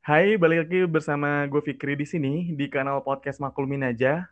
Hai, 0.00 0.40
balik 0.40 0.64
lagi 0.64 0.88
bersama 0.88 1.44
gue 1.44 1.60
Fikri 1.60 1.92
di 1.92 2.08
sini 2.08 2.56
di 2.56 2.72
kanal 2.72 3.04
podcast 3.04 3.36
Maklumin 3.36 3.84
aja. 3.84 4.24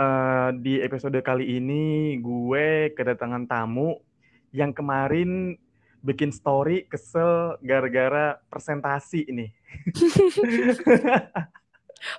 Uh, 0.00 0.48
di 0.64 0.80
episode 0.80 1.20
kali 1.20 1.60
ini 1.60 2.16
gue 2.24 2.96
kedatangan 2.96 3.44
tamu 3.44 4.00
yang 4.48 4.72
kemarin 4.72 5.60
bikin 6.00 6.32
story 6.32 6.88
kesel 6.88 7.60
gara-gara 7.60 8.40
presentasi 8.48 9.28
ini. 9.28 9.52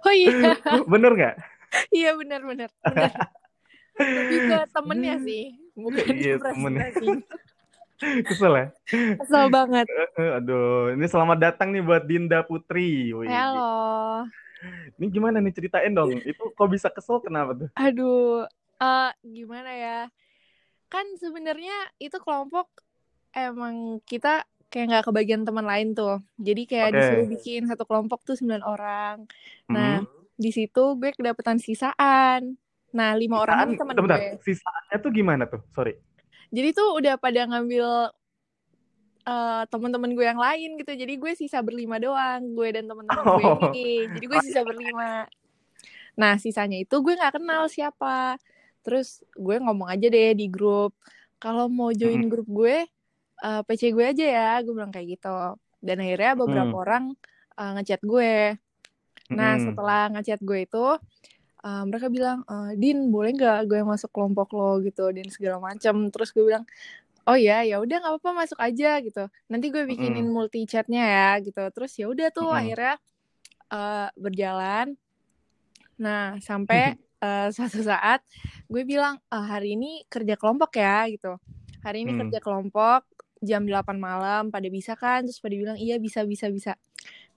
oh 0.05 0.14
iya. 0.14 0.54
Bener 0.86 1.12
nggak? 1.18 1.36
iya 1.89 2.14
bener. 2.14 2.46
bener. 2.46 2.70
Lebih 4.00 4.39
ke 4.47 4.59
temennya 4.71 5.16
sih, 5.20 5.43
bukan 5.75 6.07
iya, 6.16 6.36
temennya. 6.39 6.88
Kesel 7.99 8.54
ya? 8.55 8.67
Kesel 9.20 9.52
banget. 9.52 9.84
Aduh, 10.40 10.95
ini 10.95 11.03
selamat 11.03 11.38
datang 11.52 11.76
nih 11.76 11.84
buat 11.84 12.07
Dinda 12.07 12.48
Putri. 12.48 13.12
Wih. 13.12 13.27
Halo. 13.27 14.23
Ini 14.95 15.05
gimana 15.12 15.43
nih 15.43 15.52
ceritain 15.52 15.91
dong? 15.91 16.16
Itu 16.31 16.55
kok 16.55 16.70
bisa 16.71 16.88
kesel 16.88 17.20
kenapa 17.20 17.67
tuh? 17.67 17.70
Aduh, 17.76 18.48
uh, 18.80 19.12
gimana 19.20 19.71
ya? 19.76 19.99
Kan 20.88 21.05
sebenarnya 21.21 21.76
itu 22.02 22.18
kelompok 22.18 22.66
emang 23.35 24.02
kita 24.09 24.41
kayak 24.73 24.85
nggak 24.90 25.05
kebagian 25.05 25.43
teman 25.45 25.68
lain 25.68 25.93
tuh. 25.93 26.18
Jadi 26.41 26.66
kayak 26.66 26.90
okay. 26.90 26.98
disuruh 26.98 27.27
bikin 27.29 27.62
satu 27.70 27.85
kelompok 27.85 28.26
tuh 28.26 28.34
sembilan 28.34 28.63
orang. 28.66 29.27
Nah, 29.70 30.02
mm 30.02 30.18
di 30.40 30.55
situ 30.55 30.95
gue 30.95 31.12
kedapetan 31.12 31.59
sisaan. 31.59 32.55
Nah, 32.89 33.13
lima 33.13 33.41
orang 33.41 33.73
ini 33.73 33.77
teman 33.77 33.95
gue. 33.95 34.41
Sisaannya 34.41 34.98
tuh 35.02 35.11
gimana 35.13 35.43
tuh? 35.45 35.61
Sorry. 35.73 35.98
Jadi 36.49 36.70
tuh 36.73 36.98
udah 36.98 37.15
pada 37.21 37.45
ngambil 37.45 37.85
uh, 39.29 39.63
teman-teman 39.70 40.12
gue 40.17 40.25
yang 40.25 40.41
lain 40.41 40.70
gitu. 40.81 40.91
Jadi 40.98 41.13
gue 41.18 41.31
sisa 41.37 41.62
berlima 41.62 42.01
doang, 42.01 42.41
gue 42.57 42.68
dan 42.73 42.90
teman-teman 42.90 43.23
oh. 43.26 43.37
gue 43.37 43.77
ini. 43.77 44.09
Jadi 44.18 44.26
gue 44.26 44.40
sisa 44.49 44.62
berlima. 44.65 45.29
Nah, 46.18 46.35
sisanya 46.41 46.81
itu 46.81 46.96
gue 46.99 47.13
nggak 47.13 47.37
kenal 47.37 47.70
siapa. 47.70 48.41
Terus 48.81 49.21
gue 49.37 49.62
ngomong 49.62 49.91
aja 49.91 50.07
deh 50.09 50.34
di 50.34 50.49
grup, 50.49 50.98
kalau 51.37 51.70
mau 51.70 51.93
join 51.93 52.26
hmm. 52.26 52.31
grup 52.31 52.48
gue, 52.49 52.87
uh, 53.43 53.59
eh, 53.59 53.62
PC 53.65 53.96
gue 53.96 54.05
aja 54.05 54.26
ya 54.26 54.49
gue 54.63 54.74
bilang 54.76 54.91
kayak 54.91 55.20
gitu 55.20 55.40
dan 55.79 55.98
akhirnya 56.03 56.34
beberapa 56.35 56.76
hmm. 56.76 56.84
orang 56.84 57.03
uh, 57.55 57.71
ngechat 57.79 58.01
gue 58.03 58.55
nah 59.29 59.55
hmm. 59.55 59.63
setelah 59.71 60.01
ngechat 60.18 60.41
gue 60.41 60.59
itu 60.65 60.87
uh, 61.63 61.84
mereka 61.88 62.07
bilang 62.07 62.43
uh, 62.48 62.71
Din 62.76 63.12
boleh 63.12 63.35
nggak 63.35 63.70
gue 63.70 63.79
masuk 63.84 64.09
kelompok 64.12 64.52
lo? 64.56 64.79
Gitu 64.84 65.03
dan 65.12 65.28
segala 65.31 65.57
macam 65.59 66.07
terus 66.12 66.31
gue 66.31 66.44
bilang 66.44 66.63
oh 67.29 67.38
ya 67.38 67.62
ya 67.62 67.78
udah 67.78 68.02
nggak 68.02 68.13
apa-apa 68.18 68.31
masuk 68.46 68.59
aja 68.59 68.97
gitu. 69.03 69.24
Nanti 69.52 69.66
gue 69.69 69.84
bikinin 69.85 70.25
mm. 70.25 70.34
multi 70.34 70.66
chatnya 70.66 71.03
ya 71.06 71.30
gitu. 71.44 71.62
Terus 71.69 71.91
ya 71.94 72.06
udah 72.09 72.28
tuh 72.34 72.50
mm. 72.50 72.59
akhirnya 72.59 72.96
uh, 73.69 74.07
berjalan. 74.18 74.97
Nah 76.02 76.41
sampai 76.41 76.97
uh, 77.22 77.47
suatu 77.56 77.85
saat 77.85 78.25
gue 78.66 78.84
bilang 78.88 79.22
uh, 79.30 79.46
hari 79.46 79.78
ini 79.78 80.03
kerja 80.09 80.34
kelompok 80.40 80.80
ya 80.81 81.06
gitu. 81.12 81.38
Hari 81.85 82.07
ini 82.07 82.18
mm. 82.18 82.19
kerja 82.25 82.40
kelompok 82.41 83.06
jam 83.40 83.63
8 83.63 83.96
malam 83.96 84.52
pada 84.52 84.68
bisa 84.68 84.97
kan? 84.97 85.24
Terus 85.24 85.40
pada 85.40 85.56
bilang 85.56 85.78
iya 85.78 86.02
bisa 86.02 86.25
bisa 86.25 86.50
bisa. 86.52 86.74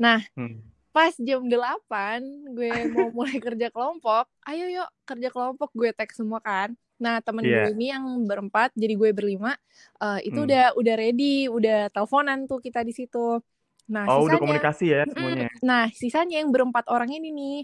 Nah 0.00 0.25
hmm. 0.34 0.72
Pas 0.93 1.17
jam 1.17 1.41
8 1.41 2.53
gue 2.53 2.71
mau 2.93 3.09
mulai 3.17 3.41
kerja 3.41 3.73
kelompok 3.73 4.29
ayo 4.45 4.69
yuk 4.69 4.89
kerja 5.09 5.29
kelompok 5.33 5.73
gue 5.73 5.91
tag 5.97 6.12
semua 6.12 6.39
kan. 6.45 6.77
Nah 7.01 7.19
temen 7.25 7.43
yeah. 7.43 7.67
gue 7.67 7.75
ini 7.75 7.87
yang 7.91 8.05
berempat 8.29 8.77
jadi 8.77 8.95
gue 8.95 9.11
berlima 9.17 9.57
uh, 9.99 10.21
itu 10.21 10.37
hmm. 10.37 10.47
udah 10.47 10.67
udah 10.77 10.95
ready 10.95 11.49
udah 11.49 11.89
teleponan 11.91 12.45
tuh 12.45 12.61
kita 12.61 12.84
di 12.84 12.93
situ. 12.93 13.41
Nah 13.89 14.05
oh 14.07 14.23
sisanya, 14.23 14.29
udah 14.29 14.39
komunikasi 14.39 14.84
ya 14.87 15.01
semuanya? 15.09 15.49
Mm, 15.49 15.59
nah 15.65 15.84
sisanya 15.91 16.37
yang 16.45 16.53
berempat 16.53 16.87
orang 16.93 17.11
ini 17.11 17.28
nih 17.33 17.59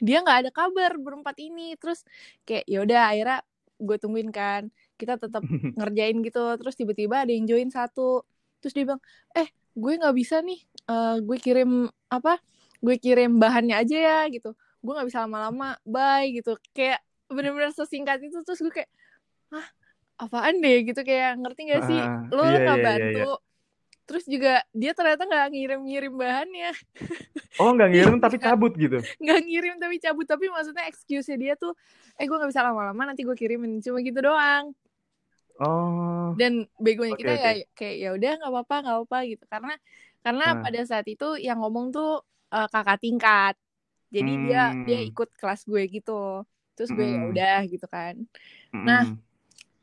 dia 0.00 0.24
nggak 0.24 0.38
ada 0.48 0.50
kabar 0.50 0.96
berempat 0.96 1.36
ini. 1.38 1.76
Terus 1.76 2.02
kayak 2.48 2.64
yaudah 2.64 3.12
akhirnya 3.12 3.38
gue 3.78 3.96
tungguin 4.00 4.32
kan 4.32 4.72
kita 4.98 5.20
tetap 5.20 5.44
ngerjain 5.78 6.16
gitu. 6.24 6.44
Terus 6.58 6.74
tiba-tiba 6.74 7.22
ada 7.22 7.30
yang 7.30 7.44
join 7.44 7.68
satu. 7.68 8.24
Terus 8.58 8.72
dia 8.74 8.84
bilang 8.88 9.02
eh 9.36 9.52
gue 9.78 9.92
nggak 9.94 10.16
bisa 10.16 10.42
nih 10.42 10.58
uh, 10.88 11.16
gue 11.20 11.38
kirim 11.38 11.86
apa 12.08 12.40
gue 12.78 12.96
kirim 12.98 13.36
bahannya 13.36 13.76
aja 13.76 13.96
ya 13.96 14.18
gitu. 14.32 14.56
Gue 14.80 14.92
nggak 14.96 15.08
bisa 15.10 15.24
lama-lama 15.26 15.76
bye 15.84 16.26
gitu. 16.32 16.56
Kayak 16.72 17.04
bener-bener 17.28 17.70
sesingkat 17.76 18.24
itu 18.24 18.40
terus 18.42 18.58
gue 18.64 18.72
kayak 18.72 18.90
ah 19.52 19.66
apaan 20.18 20.58
deh? 20.58 20.86
Gitu 20.86 21.00
kayak 21.04 21.38
ngerti 21.42 21.60
gak 21.68 21.82
sih? 21.86 22.00
Uh, 22.00 22.32
lo 22.32 22.42
iya, 22.46 22.58
nggak 22.62 22.62
iya, 22.62 22.72
iya, 22.72 22.86
bantu. 22.86 23.10
iya, 23.10 23.26
iya. 23.28 23.46
terus 24.08 24.24
juga 24.24 24.64
dia 24.72 24.92
ternyata 24.96 25.22
nggak 25.28 25.46
ngirim-ngirim 25.52 26.14
bahannya. 26.16 26.72
Oh 27.60 27.76
nggak 27.76 27.90
ngirim 27.92 28.16
tapi 28.24 28.36
cabut 28.40 28.72
gitu? 28.72 29.04
nggak 29.20 29.40
ngirim 29.44 29.74
tapi 29.76 29.96
cabut. 30.00 30.24
Tapi 30.24 30.48
maksudnya 30.48 30.88
excuse 30.88 31.28
dia 31.36 31.54
tuh 31.60 31.76
eh 32.16 32.24
gue 32.24 32.36
nggak 32.38 32.50
bisa 32.50 32.64
lama-lama 32.64 33.12
nanti 33.12 33.26
gue 33.26 33.36
kirimin. 33.36 33.84
Cuma 33.84 34.00
gitu 34.00 34.24
doang. 34.24 34.72
Oh. 35.58 36.38
Dan 36.38 36.70
begonya 36.78 37.18
okay, 37.18 37.22
kita 37.26 37.32
okay. 37.34 37.42
ya 37.42 37.52
kayak 37.74 37.96
ya 37.98 38.08
udah 38.14 38.32
nggak 38.38 38.50
apa-apa 38.54 38.74
nggak 38.78 38.96
apa-apa 39.02 39.18
gitu. 39.26 39.44
Karena 39.50 39.74
karena 40.22 40.46
nah. 40.54 40.62
pada 40.64 40.80
saat 40.84 41.06
itu 41.06 41.38
yang 41.38 41.62
ngomong 41.62 41.94
tuh 41.94 42.22
uh, 42.52 42.68
kakak 42.68 43.00
tingkat. 43.02 43.54
Jadi 44.08 44.32
hmm. 44.34 44.42
dia 44.48 44.62
dia 44.84 44.98
hmm. 45.04 45.10
ikut 45.12 45.28
kelas 45.36 45.68
gue 45.68 45.82
gitu. 45.88 46.42
Terus 46.74 46.90
gue 46.94 47.06
ya 47.06 47.18
hmm. 47.18 47.30
udah 47.34 47.58
gitu 47.68 47.86
kan. 47.90 48.14
Hmm. 48.72 48.84
Nah, 48.86 49.02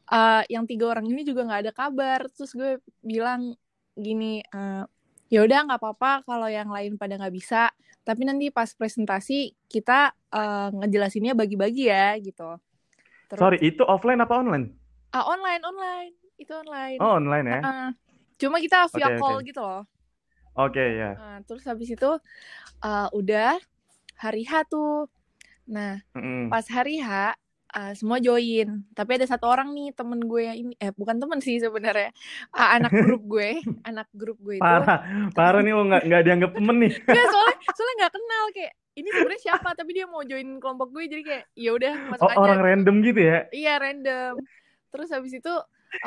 uh, 0.10 0.42
yang 0.50 0.66
tiga 0.66 0.90
orang 0.90 1.06
ini 1.06 1.22
juga 1.22 1.46
nggak 1.46 1.62
ada 1.70 1.74
kabar. 1.74 2.26
Terus 2.34 2.52
gue 2.56 2.82
bilang 3.06 3.54
gini, 3.94 4.42
uh, 4.52 4.84
ya 5.30 5.40
udah 5.46 5.60
nggak 5.70 5.80
apa-apa 5.82 6.26
kalau 6.26 6.48
yang 6.50 6.72
lain 6.72 6.98
pada 6.98 7.20
nggak 7.20 7.36
bisa. 7.36 7.70
Tapi 8.06 8.22
nanti 8.22 8.54
pas 8.54 8.70
presentasi 8.70 9.54
kita 9.66 10.14
uh, 10.34 10.70
ngejelasinnya 10.74 11.34
bagi-bagi 11.34 11.90
ya 11.90 12.14
gitu. 12.22 12.58
Terus, 13.26 13.42
Sorry, 13.42 13.58
itu 13.66 13.82
offline 13.82 14.22
apa 14.22 14.38
online? 14.38 14.70
Ah, 15.10 15.26
online, 15.26 15.62
online. 15.66 16.14
Itu 16.38 16.54
online. 16.54 16.98
Oh, 17.02 17.18
online 17.18 17.46
ya? 17.50 17.60
Uh, 17.66 17.90
cuma 18.38 18.62
kita 18.62 18.86
via 18.94 19.10
okay, 19.10 19.18
call 19.18 19.38
okay. 19.42 19.48
gitu 19.50 19.62
loh. 19.66 19.82
Oke, 20.56 20.80
okay, 20.80 20.90
ya. 21.04 21.12
Uh, 21.20 21.40
terus 21.44 21.64
habis 21.68 21.92
itu 21.92 22.12
uh, 22.84 23.08
udah 23.12 23.60
hari 24.16 24.48
H 24.48 24.68
tuh. 24.72 25.12
Nah, 25.68 26.00
mm 26.16 26.22
-hmm. 26.22 26.42
pas 26.48 26.66
hari 26.72 27.04
H 27.04 27.36
uh, 27.76 27.94
semua 27.94 28.24
join. 28.24 28.84
Tapi 28.96 29.12
ada 29.20 29.28
satu 29.28 29.52
orang 29.52 29.76
nih 29.76 29.92
temen 29.92 30.20
gue 30.24 30.42
yang 30.48 30.58
ini, 30.58 30.74
eh 30.80 30.96
bukan 30.96 31.20
temen 31.20 31.44
sih 31.44 31.60
sebenarnya, 31.60 32.16
uh, 32.56 32.70
anak 32.80 32.92
grup 33.04 33.24
gue, 33.28 33.60
anak 33.84 34.08
grup 34.16 34.40
gue 34.40 34.58
itu. 34.58 34.64
Parah, 34.64 35.30
parah 35.36 35.60
nih 35.60 35.74
lo 35.76 35.84
nggak 35.92 36.04
nggak 36.08 36.22
dianggap 36.24 36.52
temen 36.56 36.76
nih. 36.88 36.94
Gak, 37.04 37.28
soalnya 37.34 37.58
soalnya 37.76 37.96
nggak 38.00 38.14
kenal 38.16 38.44
kayak 38.56 38.74
ini 38.96 39.10
sebenarnya 39.12 39.42
siapa 39.44 39.70
tapi 39.76 39.92
dia 39.92 40.08
mau 40.08 40.24
join 40.24 40.48
kelompok 40.64 40.88
gue 40.96 41.04
jadi 41.12 41.24
kayak 41.28 41.44
ya 41.52 41.72
udah 41.76 41.94
masuk 42.16 42.26
oh, 42.26 42.32
aja. 42.32 42.40
Orang 42.40 42.60
random 42.64 42.96
gitu 43.04 43.20
ya? 43.20 43.40
Iya 43.52 43.74
random 43.76 44.34
terus 44.96 45.12
habis 45.12 45.36
itu 45.36 45.52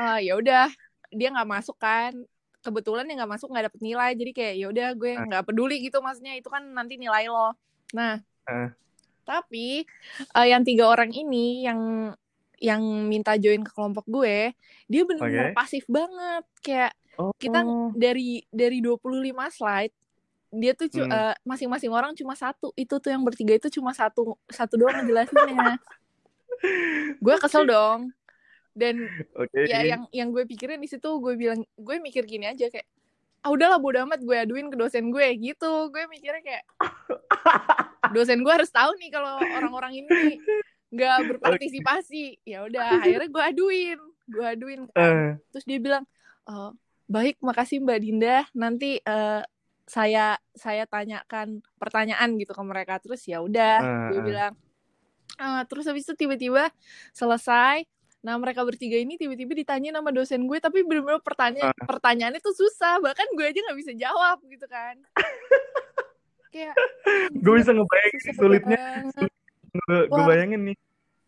uh, 0.01 0.19
ya 0.25 0.33
udah 0.41 0.73
dia 1.13 1.29
nggak 1.29 1.45
masuk 1.45 1.77
kan 1.77 2.17
kebetulan 2.63 3.07
dia 3.07 3.15
nggak 3.23 3.33
masuk 3.39 3.49
nggak 3.51 3.71
dapet 3.71 3.81
nilai 3.81 4.11
jadi 4.19 4.31
kayak 4.35 4.55
ya 4.59 4.67
udah 4.71 4.89
gue 4.99 5.13
ah. 5.15 5.25
nggak 5.27 5.45
peduli 5.47 5.77
gitu 5.83 5.99
maksudnya 6.03 6.35
itu 6.35 6.49
kan 6.51 6.63
nanti 6.75 6.99
nilai 6.99 7.31
lo 7.31 7.55
nah 7.95 8.19
uh. 8.51 8.69
tapi 9.23 9.87
uh, 10.35 10.47
yang 10.47 10.63
tiga 10.67 10.91
orang 10.91 11.15
ini 11.15 11.65
yang 11.65 12.13
yang 12.59 12.83
minta 13.07 13.39
join 13.39 13.63
ke 13.63 13.71
kelompok 13.71 14.05
gue 14.11 14.51
dia 14.91 15.03
benar-benar 15.07 15.55
okay. 15.55 15.57
pasif 15.57 15.85
banget 15.87 16.45
kayak 16.59 16.93
oh. 17.19 17.31
kita 17.39 17.63
dari 17.95 18.43
dari 18.51 18.83
25 18.83 19.31
slide 19.55 19.95
dia 20.49 20.73
tuh 20.73 20.89
hmm. 20.89 21.13
uh, 21.13 21.35
masing-masing 21.45 21.93
orang 21.93 22.17
cuma 22.17 22.33
satu 22.33 22.73
itu 22.73 22.97
tuh 22.97 23.13
yang 23.13 23.21
bertiga 23.21 23.55
itu 23.55 23.69
cuma 23.69 23.93
satu 23.93 24.35
satu 24.49 24.81
doang 24.81 25.05
ngejelasinnya 25.05 25.77
gue 27.25 27.37
kesel 27.39 27.69
dong 27.69 28.11
dan 28.79 29.11
okay. 29.35 29.67
ya 29.67 29.83
yang 29.83 30.03
yang 30.15 30.29
gue 30.31 30.47
pikirin 30.47 30.79
di 30.79 30.87
situ 30.87 31.19
gue 31.19 31.35
bilang 31.35 31.61
gue 31.75 31.97
mikir 31.99 32.23
gini 32.23 32.47
aja 32.47 32.71
kayak 32.71 32.87
ah 33.43 33.51
udahlah 33.51 33.79
bodo 33.83 33.99
amat 34.07 34.23
gue 34.23 34.37
aduin 34.39 34.71
ke 34.71 34.77
dosen 34.79 35.11
gue 35.11 35.27
gitu 35.39 35.91
gue 35.91 36.03
mikirnya 36.11 36.43
kayak 36.43 36.65
dosen 38.15 38.43
gue 38.43 38.53
harus 38.55 38.71
tahu 38.71 38.95
nih 38.99 39.11
kalau 39.11 39.39
orang-orang 39.43 40.07
ini 40.07 40.39
nggak 40.95 41.19
berpartisipasi 41.37 42.41
ya 42.47 42.65
udah 42.65 43.03
akhirnya 43.03 43.29
gue 43.29 43.45
aduin 43.45 44.01
gue 44.29 44.47
aduin 44.47 44.81
uh. 44.97 45.37
terus 45.53 45.65
dia 45.69 45.79
bilang 45.79 46.05
oh, 46.49 46.73
baik 47.07 47.39
makasih 47.45 47.81
mbak 47.85 48.01
Dinda 48.03 48.45
nanti 48.57 49.01
uh, 49.05 49.45
saya 49.89 50.37
saya 50.53 50.85
tanyakan 50.85 51.65
pertanyaan 51.81 52.37
gitu 52.37 52.53
ke 52.53 52.63
mereka 52.65 53.01
terus 53.01 53.25
ya 53.25 53.41
udah 53.41 53.77
uh. 53.81 54.09
gue 54.13 54.21
bilang 54.25 54.53
uh, 55.41 55.63
terus 55.69 55.87
habis 55.89 56.05
itu 56.05 56.15
tiba-tiba 56.17 56.69
selesai 57.13 57.85
Nah 58.23 58.35
mereka 58.35 58.67
bertiga 58.67 58.99
ini 58.99 59.15
tiba-tiba 59.15 59.55
ditanya 59.55 59.99
nama 60.03 60.11
dosen 60.11 60.43
gue 60.51 60.59
tapi 60.59 60.83
bener-bener 60.83 61.23
pertanyaan 61.23 61.71
uh. 61.71 61.87
pertanyaannya 61.87 62.43
tuh 62.43 62.55
susah 62.55 62.99
bahkan 62.99 63.27
gue 63.35 63.45
aja 63.47 63.59
nggak 63.63 63.79
bisa 63.79 63.93
jawab 63.95 64.39
gitu 64.43 64.67
kan. 64.67 64.99
Kayak 66.55 66.75
gue 67.31 67.55
bisa 67.61 67.71
ngebayangin 67.77 68.21
sulitnya. 68.35 68.81
Gue, 69.69 70.01
gue 70.09 70.23
bayangin 70.25 70.61
nih. 70.73 70.77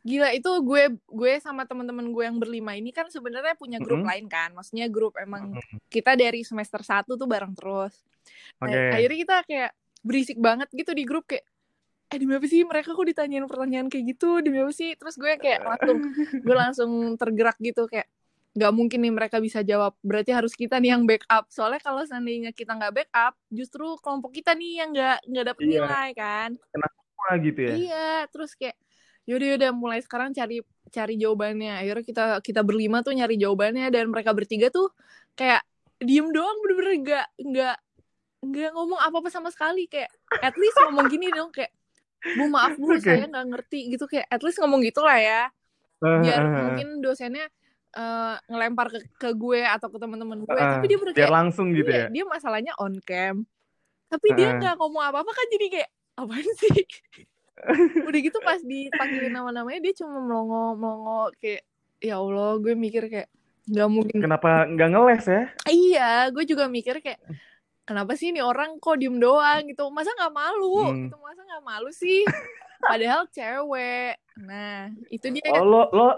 Gila 0.01 0.29
itu 0.33 0.51
gue 0.65 0.83
gue 0.97 1.33
sama 1.45 1.69
teman-teman 1.69 2.09
gue 2.09 2.25
yang 2.25 2.41
berlima 2.41 2.73
ini 2.73 2.89
kan 2.89 3.13
sebenarnya 3.13 3.53
punya 3.55 3.77
grup 3.79 4.01
Mm-mm. 4.01 4.11
lain 4.11 4.27
kan. 4.33 4.51
Maksudnya 4.57 4.89
grup 4.89 5.15
emang 5.21 5.61
kita 5.93 6.17
dari 6.17 6.41
semester 6.41 6.81
1 6.81 7.05
tuh 7.05 7.29
bareng 7.29 7.53
terus. 7.53 7.95
Nah, 8.65 8.73
Oke. 8.73 8.97
akhirnya 8.97 9.19
kita 9.21 9.37
kayak 9.45 9.71
berisik 10.01 10.39
banget 10.41 10.73
gitu 10.73 10.97
di 10.97 11.05
grup 11.05 11.29
kayak 11.29 11.45
eh 12.11 12.19
demi 12.19 12.35
apa 12.35 12.47
sih 12.51 12.67
mereka 12.67 12.91
kok 12.91 13.07
ditanyain 13.07 13.47
pertanyaan 13.47 13.87
kayak 13.87 14.05
gitu? 14.19 14.43
Demi 14.43 14.59
apa 14.59 14.75
sih? 14.75 14.99
Terus 14.99 15.15
gue 15.15 15.33
kayak 15.39 15.63
langsung 15.63 15.99
gue 16.43 16.57
langsung 16.59 16.91
tergerak 17.15 17.57
gitu 17.63 17.87
kayak 17.87 18.11
nggak 18.51 18.73
mungkin 18.75 18.99
nih 19.07 19.15
mereka 19.15 19.39
bisa 19.39 19.63
jawab. 19.63 19.95
Berarti 20.03 20.35
harus 20.35 20.59
kita 20.59 20.83
nih 20.83 20.99
yang 20.99 21.07
backup. 21.07 21.47
Soalnya 21.55 21.79
kalau 21.79 22.03
seandainya 22.03 22.51
kita 22.51 22.75
nggak 22.75 22.93
backup 22.99 23.39
justru 23.47 23.95
kelompok 24.03 24.35
kita 24.35 24.59
nih 24.59 24.83
yang 24.83 24.91
nggak 24.91 25.19
nggak 25.23 25.45
dapet 25.55 25.63
Iya. 25.63 25.71
nilai 25.79 26.09
kan? 26.19 26.51
Wah, 27.21 27.35
gitu 27.39 27.61
ya. 27.63 27.71
Iya, 27.79 28.11
terus 28.35 28.59
kayak 28.59 28.75
yaudah 29.29 29.47
yaudah 29.55 29.71
mulai 29.71 30.03
sekarang 30.03 30.35
cari 30.35 30.67
cari 30.91 31.15
jawabannya. 31.15 31.79
Akhirnya 31.79 32.03
kita 32.03 32.25
kita 32.43 32.61
berlima 32.67 33.07
tuh 33.07 33.15
nyari 33.15 33.39
jawabannya 33.39 33.87
dan 33.95 34.11
mereka 34.11 34.35
bertiga 34.35 34.67
tuh 34.75 34.91
kayak 35.39 35.63
diem 36.03 36.27
doang 36.35 36.59
bener-bener 36.67 36.95
nggak 37.07 37.27
nggak 37.39 37.77
nggak 38.51 38.71
ngomong 38.75 38.99
apa-apa 38.99 39.31
sama 39.31 39.55
sekali. 39.55 39.87
Kayak 39.87 40.11
at 40.43 40.59
least 40.59 40.75
ngomong 40.83 41.07
gini 41.07 41.31
dong. 41.31 41.55
Kayak 41.55 41.71
bu 42.21 42.45
maaf 42.47 42.77
bu 42.77 42.93
Oke. 42.93 43.01
saya 43.01 43.25
nggak 43.25 43.47
ngerti 43.49 43.79
gitu 43.91 44.05
kayak 44.05 44.27
at 44.27 44.41
least 44.41 44.59
ngomong 44.59 44.81
gitu 44.81 45.01
lah 45.01 45.17
ya 45.17 45.43
Ah, 46.01 46.17
biar 46.19 46.41
ah, 46.41 46.49
ah. 46.49 46.63
mungkin 46.67 46.89
dosennya 46.99 47.45
eh, 47.91 48.35
ngelempar 48.47 48.89
ke, 48.89 48.99
ke 49.15 49.29
gue 49.33 49.61
atau 49.61 49.89
ke 49.89 49.99
teman-teman 49.99 50.41
gue 50.41 50.53
Ah, 50.53 50.77
tapi 50.77 50.87
dia 50.87 50.97
bener 50.97 51.13
kayak 51.13 51.29
langsung 51.29 51.73
gitu 51.73 51.89
iya, 51.89 52.07
ya. 52.07 52.07
dia 52.09 52.25
masalahnya 52.25 52.73
on 52.77 52.97
cam 53.01 53.45
tapi 54.07 54.29
dia 54.33 54.49
Ah. 54.49 54.57
nggak 54.57 54.75
ngomong 54.77 55.03
apa-apa 55.03 55.29
kan 55.29 55.47
jadi 55.51 55.67
kayak 55.71 55.91
apaan 56.17 56.49
sih 56.57 56.73
udah 58.09 58.21
gitu 58.21 58.39
pas 58.41 58.57
dipanggilin 58.59 59.31
nama-namanya 59.31 59.81
dia 59.81 59.93
cuma 59.95 60.17
melongo 60.19 60.73
melongo 60.75 61.29
kayak 61.37 61.63
ya 62.01 62.17
Allah 62.17 62.57
gue 62.57 62.73
mikir 62.73 63.05
kayak 63.07 63.29
nggak 63.69 63.89
mungkin 63.89 64.19
Kenapa 64.19 64.65
nggak 64.67 64.89
ngeles 64.89 65.25
ya? 65.27 65.43
iya 65.69 66.11
gue 66.33 66.45
juga 66.45 66.65
mikir 66.67 66.99
kayak 66.99 67.21
kenapa 67.91 68.15
sih 68.15 68.31
ini 68.31 68.39
orang 68.39 68.79
kok 68.79 69.03
diem 69.03 69.19
doang? 69.19 69.67
Gitu. 69.67 69.83
Masa 69.91 70.15
nggak 70.15 70.31
malu? 70.31 70.79
Hmm. 70.87 71.11
gitu. 71.11 71.17
Masa 71.19 71.41
nggak 71.43 71.65
malu 71.67 71.91
sih? 71.91 72.23
Padahal 72.87 73.27
cewek. 73.35 74.15
Nah 74.47 74.95
itu 75.11 75.27
dia. 75.35 75.51
Oh, 75.51 75.67
lo 75.67 75.91
lo 75.91 76.09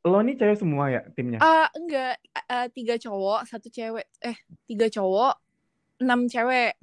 lo 0.00 0.18
nih 0.24 0.40
cewek 0.40 0.56
semua 0.56 0.88
ya 0.88 1.04
timnya? 1.12 1.44
Ah 1.44 1.68
enggak. 1.76 2.16
Eh, 2.48 2.66
tiga 2.72 2.96
cowok 2.96 3.44
satu 3.44 3.68
cewek. 3.68 4.08
Eh 4.24 4.36
tiga 4.64 4.88
cowok 4.88 5.36
enam 6.00 6.24
cewek. 6.24 6.80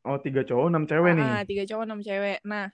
Oh, 0.00 0.16
tiga 0.16 0.40
cowok, 0.48 0.72
enam 0.72 0.88
cewek 0.88 1.12
nih. 1.12 1.28
Ah, 1.28 1.42
tiga 1.44 1.64
cowok 1.68 1.84
enam 1.84 2.00
cewek. 2.00 2.38
Nah 2.48 2.72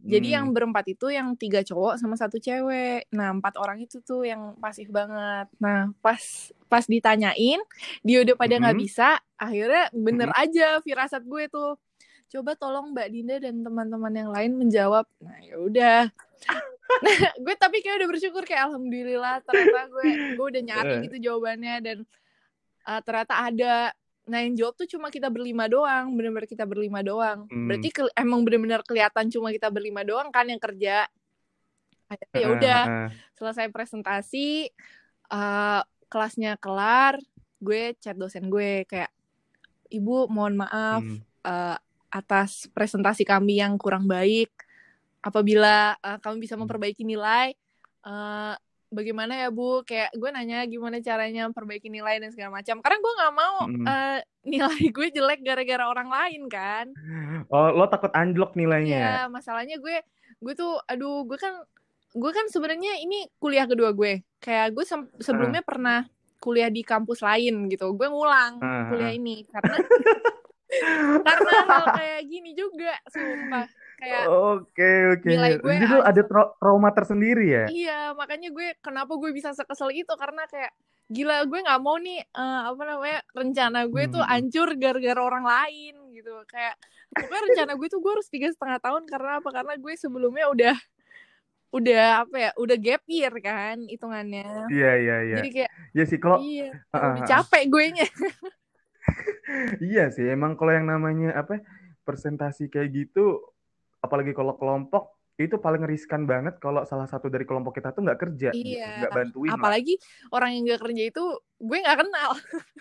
Jadi 0.00 0.28
Hmm. 0.28 0.36
yang 0.36 0.46
berempat 0.50 0.84
itu 0.88 1.06
yang 1.08 1.36
tiga 1.36 1.60
cowok 1.60 1.96
sama 1.96 2.16
satu 2.16 2.36
cewek. 2.36 3.04
Nah 3.10 3.30
empat 3.30 3.54
orang 3.56 3.78
itu 3.78 4.00
tuh 4.00 4.24
yang 4.24 4.56
pasif 4.56 4.88
banget. 4.88 5.46
Nah 5.56 5.92
pas 6.00 6.20
pas 6.66 6.84
ditanyain 6.84 7.60
dia 8.00 8.18
udah 8.20 8.32
pada 8.32 8.56
nggak 8.56 8.76
Mhm. 8.76 8.82
bisa. 8.82 9.08
Akhirnya 9.36 9.92
bener 9.92 10.32
aja 10.32 10.80
firasat 10.80 11.20
gue 11.22 11.46
tuh. 11.46 11.76
Coba 12.28 12.54
tolong 12.54 12.94
Mbak 12.94 13.08
Dinda 13.10 13.36
dan 13.38 13.60
teman-teman 13.60 14.12
yang 14.14 14.30
lain 14.30 14.52
menjawab. 14.56 15.04
Nah 15.18 15.36
ya 15.40 15.56
udah. 15.58 16.00
nah 17.04 17.16
gue 17.36 17.54
tapi 17.54 17.80
kayak 17.80 18.00
udah 18.00 18.08
bersyukur 18.08 18.42
kayak 18.42 18.72
alhamdulillah 18.72 19.44
ternyata 19.44 19.84
gue 19.86 20.04
gue 20.32 20.46
udah 20.48 20.62
nyari 20.64 20.94
Eh. 20.96 21.00
gitu 21.06 21.16
jawabannya 21.28 21.74
dan 21.82 21.98
uh, 22.82 23.00
ternyata 23.04 23.34
ada. 23.36 23.74
Nah 24.30 24.46
yang 24.46 24.54
jawab 24.54 24.78
tuh 24.78 24.86
cuma 24.86 25.10
kita 25.10 25.26
berlima 25.26 25.66
doang, 25.66 26.14
bener-bener 26.14 26.46
kita 26.46 26.62
berlima 26.62 27.02
doang. 27.02 27.50
Hmm. 27.50 27.66
Berarti 27.66 27.90
ke- 27.90 28.14
emang 28.14 28.46
bener-bener 28.46 28.80
kelihatan 28.86 29.26
cuma 29.26 29.50
kita 29.50 29.66
berlima 29.74 30.06
doang 30.06 30.30
kan 30.30 30.46
yang 30.46 30.62
kerja. 30.62 31.10
Ya 32.34 32.46
Ah, 32.46 32.50
udah 32.54 32.80
ah, 32.86 32.94
ah. 33.06 33.08
selesai 33.38 33.66
presentasi, 33.70 34.70
uh, 35.30 35.82
kelasnya 36.10 36.58
kelar, 36.58 37.18
gue 37.62 37.94
chat 38.02 38.18
dosen 38.18 38.50
gue 38.50 38.82
kayak, 38.86 39.10
ibu 39.90 40.26
mohon 40.30 40.58
maaf 40.58 41.02
Hmm. 41.02 41.22
uh, 41.46 41.78
atas 42.10 42.66
presentasi 42.70 43.22
kami 43.22 43.62
yang 43.62 43.78
kurang 43.78 44.10
baik. 44.10 44.50
Apabila 45.22 45.94
uh, 46.02 46.18
kami 46.18 46.42
bisa 46.46 46.58
Hmm. 46.58 46.66
memperbaiki 46.66 47.06
nilai, 47.06 47.54
uh, 48.06 48.54
bagaimana 48.90 49.32
ya 49.36 49.48
bu? 49.48 49.80
Kayak 49.82 50.10
gue 50.12 50.28
nanya 50.28 50.66
gimana 50.66 50.98
caranya 50.98 51.46
memperbaiki 51.46 51.86
nilai 51.86 52.18
dan 52.18 52.30
segala 52.30 52.58
macam. 52.58 52.78
Karena 52.78 52.98
gue 52.98 53.12
nggak 53.16 53.34
mau 53.34 53.56
Hmm. 53.64 53.84
uh, 53.86 54.18
nilai 54.42 54.82
gue 54.90 55.06
jelek 55.10 55.40
gara-gara 55.40 55.84
orang 55.86 56.08
lain 56.08 56.42
kan. 56.46 56.86
Oh, 57.48 57.70
lo 57.70 57.86
takut 57.86 58.10
anjlok 58.12 58.54
nilainya 58.54 58.90
ya? 58.90 59.00
Iya, 59.00 59.20
masalahnya 59.26 59.78
gue 59.78 60.02
gue 60.38 60.54
tuh 60.54 60.76
aduh, 60.84 61.24
gue 61.24 61.36
kan 61.36 61.54
gue 62.10 62.30
kan 62.30 62.46
sebenarnya 62.46 62.98
ini 62.98 63.30
kuliah 63.38 63.64
kedua 63.64 63.90
gue. 63.90 64.20
Kayak 64.38 64.74
gue 64.74 64.84
sem- 64.84 65.14
sebelumnya 65.18 65.62
pernah 65.62 66.04
kuliah 66.38 66.68
di 66.68 66.82
kampus 66.82 67.20
lain 67.20 67.68
gitu. 67.68 67.94
Gue 67.94 68.08
ngulang 68.08 68.58
Ah, 68.58 68.90
kuliah 68.90 69.12
ah. 69.12 69.16
ini 69.16 69.44
karena 69.46 69.76
karena 71.26 71.52
hal 71.66 71.84
kayak 71.92 72.20
gini 72.26 72.54
juga, 72.54 72.94
sumpah. 73.06 73.66
Kayak 74.00 74.24
Oke, 74.32 74.90
oke. 75.12 75.28
nilai 75.28 75.52
gue 75.60 75.74
Jadi 75.76 75.84
lo 75.86 76.00
ada 76.00 76.22
tra- 76.24 76.52
trauma 76.56 76.88
tersendiri 76.90 77.44
ya? 77.46 77.64
iya, 77.68 77.98
makanya 78.16 78.48
gue 78.48 78.72
kenapa 78.80 79.12
gue 79.20 79.30
bisa 79.30 79.52
sekesel 79.52 79.92
itu 79.92 80.08
karena 80.16 80.48
kayak 80.48 80.72
gila 81.10 81.42
gue 81.44 81.58
nggak 81.60 81.80
mau 81.82 81.98
nih 81.98 82.22
eh, 82.22 82.60
apa 82.70 82.82
namanya 82.86 83.20
rencana 83.34 83.80
gue 83.84 84.02
tuh 84.08 84.22
Hmm. 84.22 84.30
hancur 84.30 84.68
gara-gara 84.78 85.20
orang 85.20 85.42
lain 85.44 85.94
gitu 86.14 86.32
kayak 86.46 86.78
pokoknya 87.10 87.42
rencana 87.50 87.72
gue 87.74 87.88
tuh 87.90 88.00
gue 88.00 88.12
harus 88.14 88.28
tiga 88.30 88.48
setengah 88.48 88.78
tahun 88.78 89.02
karena 89.10 89.42
apa 89.42 89.48
karena 89.50 89.74
gue 89.74 89.92
sebelumnya 89.98 90.46
udah 90.48 90.76
udah 91.70 92.26
apa 92.26 92.36
ya 92.38 92.50
udah 92.58 92.76
gap 92.78 93.02
year 93.06 93.30
kan 93.42 93.78
hitungannya 93.90 94.70
Iya, 94.70 94.90
iya, 95.02 95.16
iya. 95.22 95.36
jadi 95.42 95.48
kayak 95.50 95.70
Iya 95.90 96.04
sih, 96.06 96.18
kalau 96.22 96.38
iya 96.38 96.70
ah, 96.94 96.98
lebih 97.10 97.22
ah. 97.22 97.26
capek 97.26 97.62
gue 97.66 97.84
nya 97.94 98.06
iya 99.82 100.04
sih, 100.14 100.26
emang 100.30 100.54
kalau 100.54 100.72
yang 100.74 100.86
namanya 100.86 101.34
apa 101.34 101.58
presentasi 102.06 102.70
kayak 102.70 102.90
gitu, 102.90 103.38
apalagi 104.00 104.32
kalau 104.32 104.54
kelompok 104.54 105.12
itu 105.36 105.56
paling 105.56 105.80
riskan 105.82 106.24
banget 106.24 106.56
kalau 106.56 106.84
salah 106.84 107.04
satu 107.04 107.26
dari 107.26 107.42
kelompok 107.42 107.72
kita 107.72 107.90
tuh 107.90 108.02
nggak 108.02 108.18
kerja, 108.18 108.48
Iya. 108.52 109.00
nggak 109.00 109.12
bantuin 109.14 109.48
lah. 109.48 109.56
apalagi 109.56 109.94
orang 110.28 110.50
yang 110.52 110.62
gak 110.68 110.82
kerja 110.82 111.02
itu 111.06 111.24
gue 111.58 111.78
nggak 111.78 111.98
kenal 111.98 112.30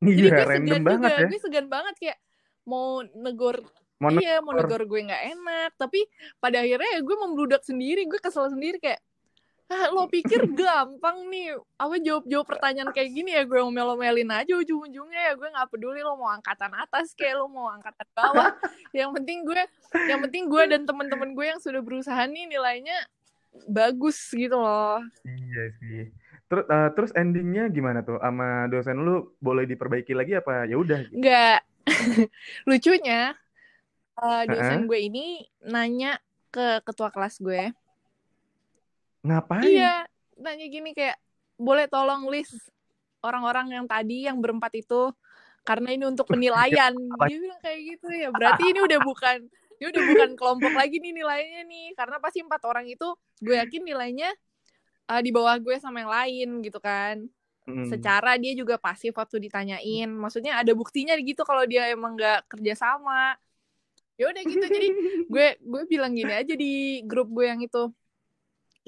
jadi 0.00 0.14
Iya, 0.16 0.30
gue 0.30 0.46
random 0.46 0.70
segan 0.70 0.84
banget 0.84 1.10
juga 1.10 1.18
ya. 1.18 1.28
gue 1.28 1.40
segan 1.40 1.66
banget 1.66 1.94
kayak 1.98 2.18
mau 2.62 2.86
negor 3.02 3.56
Mau 3.98 4.08
iya 4.14 4.38
mau 4.38 4.54
negor. 4.54 4.80
negor 4.80 4.82
gue 4.86 5.00
nggak 5.02 5.22
enak 5.30 5.70
tapi 5.76 6.00
pada 6.38 6.62
akhirnya 6.62 6.90
ya 6.94 7.00
gue 7.00 7.16
membludak 7.18 7.60
sendiri 7.60 8.06
gue 8.06 8.16
kesel 8.16 8.48
sendiri 8.48 8.78
kayak 8.78 9.02
ah, 9.70 9.86
lo 9.94 10.10
pikir 10.10 10.50
gampang 10.50 11.30
nih 11.30 11.54
apa 11.78 11.94
jawab 12.02 12.26
jawab 12.26 12.46
pertanyaan 12.50 12.90
kayak 12.90 13.10
gini 13.14 13.30
ya 13.38 13.46
gue 13.46 13.54
ngomel-ngomelin 13.62 14.30
aja 14.34 14.52
ujung-ujungnya 14.58 15.30
ya 15.30 15.32
gue 15.38 15.48
nggak 15.48 15.70
peduli 15.70 16.02
lo 16.02 16.18
mau 16.18 16.34
angkatan 16.34 16.74
atas 16.74 17.14
kayak 17.14 17.38
lo 17.38 17.46
mau 17.46 17.70
angkatan 17.70 18.06
bawah 18.10 18.50
yang 18.90 19.14
penting 19.14 19.46
gue 19.46 19.62
yang 20.10 20.18
penting 20.26 20.50
gue 20.50 20.62
dan 20.66 20.82
teman-teman 20.82 21.30
gue 21.32 21.46
yang 21.46 21.60
sudah 21.62 21.78
berusaha 21.78 22.18
nih 22.26 22.50
nilainya 22.50 22.98
bagus 23.70 24.18
gitu 24.34 24.58
loh 24.58 25.02
Iya 25.26 25.64
sih. 25.78 26.02
Terus 26.50 26.66
eh, 26.66 26.90
terus 26.98 27.10
endingnya 27.14 27.70
gimana 27.70 28.02
tuh? 28.02 28.18
Sama 28.18 28.66
dosen 28.66 28.98
lu 29.06 29.38
boleh 29.38 29.70
diperbaiki 29.70 30.14
lagi 30.18 30.34
apa 30.34 30.66
ya 30.66 30.76
udah 30.78 30.98
gitu? 31.06 31.18
nggak 31.22 31.58
lucunya 32.70 33.34
eh, 34.18 34.42
dosen 34.50 34.82
Heeh. 34.82 34.88
gue 34.90 34.98
ini 34.98 35.26
nanya 35.66 36.18
ke 36.50 36.82
ketua 36.82 37.14
kelas 37.14 37.38
gue 37.38 37.70
Ngapain? 39.20 39.64
Iya, 39.68 40.08
nanya 40.40 40.66
gini 40.68 40.96
kayak 40.96 41.20
boleh 41.60 41.84
tolong 41.92 42.24
list 42.32 42.56
orang-orang 43.20 43.76
yang 43.76 43.84
tadi 43.84 44.24
yang 44.24 44.40
berempat 44.40 44.72
itu 44.80 45.12
karena 45.64 45.92
ini 45.92 46.04
untuk 46.08 46.26
penilaian. 46.28 46.92
Dia 47.28 47.38
bilang 47.38 47.60
kayak 47.60 47.80
gitu 47.84 48.06
ya. 48.08 48.28
Berarti 48.32 48.62
ini 48.72 48.80
udah 48.80 49.00
bukan 49.04 49.38
ini 49.80 49.86
udah 49.88 50.02
bukan 50.12 50.30
kelompok 50.36 50.72
lagi 50.72 50.96
nih 51.00 51.12
nilainya 51.12 51.62
nih. 51.68 51.92
Karena 51.92 52.16
pasti 52.16 52.40
empat 52.40 52.62
orang 52.64 52.88
itu 52.88 53.08
gue 53.44 53.56
yakin 53.60 53.84
nilainya 53.84 54.32
uh, 55.12 55.20
di 55.20 55.30
bawah 55.32 55.56
gue 55.60 55.76
sama 55.76 56.00
yang 56.00 56.12
lain 56.12 56.48
gitu 56.64 56.80
kan. 56.80 57.28
Mm. 57.68 57.86
Secara 57.92 58.40
dia 58.40 58.56
juga 58.56 58.80
pasif 58.80 59.12
waktu 59.12 59.36
ditanyain. 59.36 60.08
Maksudnya 60.08 60.56
ada 60.56 60.72
buktinya 60.72 61.12
gitu 61.20 61.44
kalau 61.44 61.68
dia 61.68 61.92
emang 61.92 62.16
nggak 62.16 62.48
kerja 62.48 62.72
sama. 62.72 63.36
Ya 64.16 64.32
udah 64.32 64.42
gitu 64.44 64.64
jadi 64.64 64.88
gue 65.32 65.48
gue 65.60 65.82
bilang 65.88 66.12
gini 66.16 66.32
aja 66.32 66.52
di 66.56 67.04
grup 67.04 67.28
gue 67.32 67.48
yang 67.48 67.60
itu 67.60 67.92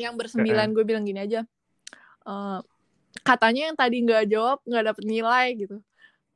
yang 0.00 0.16
bersembilan 0.16 0.72
gue 0.72 0.84
bilang 0.88 1.04
gini 1.04 1.20
aja 1.20 1.44
Eh, 2.22 2.60
katanya 3.22 3.70
yang 3.70 3.76
tadi 3.76 3.96
nggak 4.02 4.24
jawab 4.30 4.58
nggak 4.64 4.84
dapet 4.92 5.04
nilai 5.04 5.46
gitu. 5.58 5.76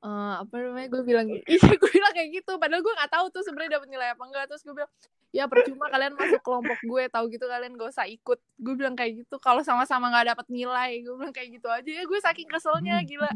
Eh, 0.03 0.35
apa 0.43 0.55
namanya? 0.61 0.89
Gue 0.93 1.03
bilang 1.07 1.27
iya 1.31 1.71
gue 1.81 1.91
bilang 1.91 2.13
kayak 2.15 2.31
gitu. 2.43 2.53
Padahal 2.59 2.83
gue 2.83 2.95
nggak 2.95 3.13
tahu 3.13 3.27
tuh 3.33 3.43
sebenarnya 3.47 3.81
dapet 3.81 3.89
nilai 3.91 4.09
apa 4.15 4.23
enggak 4.27 4.45
terus 4.51 4.63
gue 4.67 4.75
bilang 4.75 4.93
ya 5.35 5.45
percuma 5.51 5.93
kalian 5.93 6.17
masuk 6.17 6.41
kelompok 6.41 6.79
gue 6.81 7.03
tahu 7.13 7.25
gitu 7.29 7.45
kalian 7.45 7.77
gak 7.77 7.91
usah 7.93 8.07
ikut. 8.09 8.39
Gue 8.59 8.75
bilang 8.75 8.95
kayak 8.97 9.27
gitu 9.27 9.37
kalau 9.39 9.61
sama-sama 9.63 10.11
nggak 10.11 10.37
dapet 10.37 10.47
nilai 10.51 11.03
gue 11.03 11.15
bilang 11.15 11.35
kayak 11.35 11.49
gitu 11.61 11.69
aja. 11.71 11.91
Ya 11.91 12.03
gue 12.05 12.19
saking 12.19 12.49
keselnya 12.51 12.99
gila. 13.07 13.31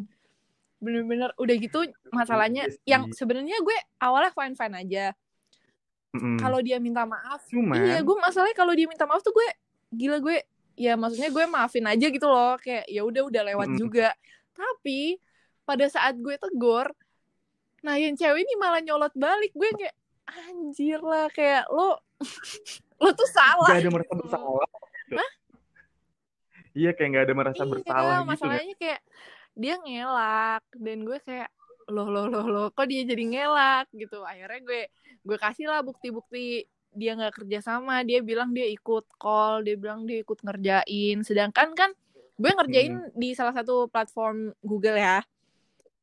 Bener-bener 0.80 1.30
udah 1.36 1.56
gitu 1.60 1.84
masalahnya 2.08 2.64
Iya 2.66 2.98
yang 2.98 3.02
sebenarnya 3.12 3.60
gue 3.60 3.76
awalnya 4.00 4.32
fine 4.32 4.56
fine 4.56 4.76
aja. 4.76 5.06
Mm-mm. 6.10 6.42
kalau 6.42 6.58
dia 6.58 6.82
minta 6.82 7.06
maaf 7.06 7.38
Cuman 7.46 7.86
iya 7.86 8.02
gue 8.02 8.16
masalahnya 8.18 8.56
kalau 8.58 8.74
dia 8.74 8.90
minta 8.90 9.06
maaf 9.06 9.22
tuh 9.22 9.30
gue 9.30 9.46
gila 9.90 10.18
gue 10.18 10.38
ya 10.74 10.94
maksudnya 10.94 11.28
gue 11.28 11.44
maafin 11.44 11.84
aja 11.84 12.06
gitu 12.08 12.24
loh 12.24 12.56
kayak 12.56 12.86
ya 12.88 13.02
udah 13.04 13.22
udah 13.26 13.42
lewat 13.52 13.68
Mm. 13.74 13.78
juga 13.78 14.08
tapi 14.54 15.18
pada 15.62 15.86
saat 15.86 16.16
gue 16.16 16.34
tegur 16.34 16.88
nah 17.80 17.96
yang 17.96 18.14
cewek 18.14 18.44
ini 18.44 18.54
malah 18.56 18.80
nyolot 18.80 19.12
balik 19.12 19.52
gue 19.52 19.70
kayak 19.76 19.96
anjir 20.26 21.00
lah 21.00 21.26
kayak 21.32 21.66
lo 21.68 21.98
lo 23.02 23.10
tuh 23.12 23.28
salah 23.28 23.68
Gak 23.72 23.80
ada 23.82 23.90
merasa 23.90 24.12
gitu. 24.12 24.20
bersalah. 24.22 24.68
gitu. 25.08 25.24
Iya 26.70 26.90
kayak 26.94 27.08
gak 27.10 27.24
ada 27.26 27.34
merasa 27.34 27.62
iya, 27.64 27.70
bersalah 27.72 28.16
gitu. 28.22 28.28
masalahnya 28.30 28.74
kayak 28.78 29.00
dia 29.58 29.74
ngelak 29.82 30.64
dan 30.78 30.98
gue 31.02 31.18
kayak 31.24 31.50
loh 31.90 32.06
loh 32.06 32.30
loh 32.30 32.46
loh 32.46 32.66
kok 32.70 32.86
dia 32.86 33.02
jadi 33.02 33.24
ngelak 33.26 33.86
gitu 33.90 34.22
akhirnya 34.22 34.60
gue 34.62 34.80
gue 35.26 35.36
kasih 35.40 35.66
lah 35.66 35.82
bukti-bukti 35.82 36.62
dia 36.90 37.14
nggak 37.14 37.42
kerja 37.42 37.58
sama 37.62 38.02
dia 38.02 38.18
bilang 38.20 38.50
dia 38.50 38.66
ikut 38.66 39.06
call 39.14 39.62
dia 39.62 39.78
bilang 39.78 40.04
dia 40.06 40.20
ikut 40.22 40.38
ngerjain. 40.42 41.22
Sedangkan 41.22 41.72
kan 41.78 41.90
gue 42.40 42.50
ngerjain 42.50 43.12
di 43.14 43.36
salah 43.36 43.52
satu 43.54 43.86
platform 43.86 44.50
Google 44.64 44.98
ya. 44.98 45.22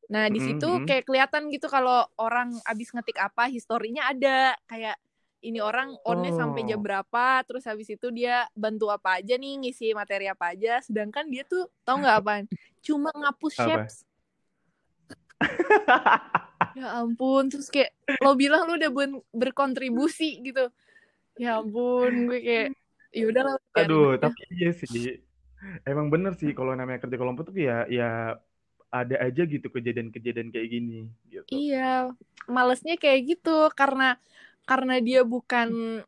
Nah 0.07 0.31
di 0.31 0.39
Mm, 0.39 0.45
situ 0.47 0.69
mm. 0.69 0.85
kayak 0.87 1.03
kelihatan 1.03 1.51
gitu 1.51 1.67
kalau 1.67 2.07
orang 2.15 2.55
abis 2.63 2.95
ngetik 2.95 3.19
apa 3.19 3.51
historinya 3.51 4.07
ada. 4.07 4.55
Kayak 4.69 4.95
ini 5.43 5.61
orang 5.61 5.93
onnya 6.01 6.33
sampai 6.33 6.65
jam 6.65 6.81
Oh. 6.81 6.85
berapa 6.85 7.45
terus 7.45 7.67
habis 7.67 7.91
itu 7.91 8.09
dia 8.09 8.47
bantu 8.57 8.89
apa 8.89 9.21
aja 9.21 9.37
nih 9.37 9.67
ngisi 9.67 9.91
materi 9.91 10.31
apa 10.31 10.55
aja. 10.55 10.79
Sedangkan 10.79 11.27
dia 11.27 11.43
tuh 11.43 11.67
tau 11.83 11.99
nggak 11.99 12.15
apaan? 12.23 12.45
Cuma 12.79 13.11
ngapus 13.11 13.53
Apa? 13.59 13.63
shapes 13.67 13.95
ya 16.77 17.01
ampun 17.01 17.49
terus 17.49 17.73
kayak 17.73 17.89
lo 18.21 18.37
bilang 18.37 18.69
lo 18.69 18.77
udah 18.77 18.91
ben- 18.93 19.25
berkontribusi 19.33 20.45
gitu 20.45 20.69
ya 21.41 21.57
ampun 21.61 22.29
gue 22.29 22.39
kayak 22.45 22.67
ya 23.09 23.23
udah 23.25 23.41
lah 23.41 23.55
Aduh, 23.77 24.17
aja. 24.17 24.29
tapi 24.29 24.41
iya 24.53 24.69
sih. 24.73 25.21
Emang 25.85 26.13
bener 26.13 26.37
sih 26.37 26.53
kalau 26.53 26.77
namanya 26.77 27.01
kerja 27.01 27.17
kelompok 27.17 27.49
tuh 27.49 27.57
ya 27.57 27.89
ya 27.89 28.37
ada 28.93 29.15
aja 29.19 29.41
gitu 29.43 29.67
kejadian-kejadian 29.67 30.49
kayak 30.53 30.69
gini 30.71 31.11
gitu. 31.27 31.49
iya 31.51 32.07
malesnya 32.47 32.95
kayak 32.95 33.35
gitu 33.35 33.67
karena 33.75 34.15
karena 34.63 34.95
dia 35.03 35.27
bukan 35.27 36.01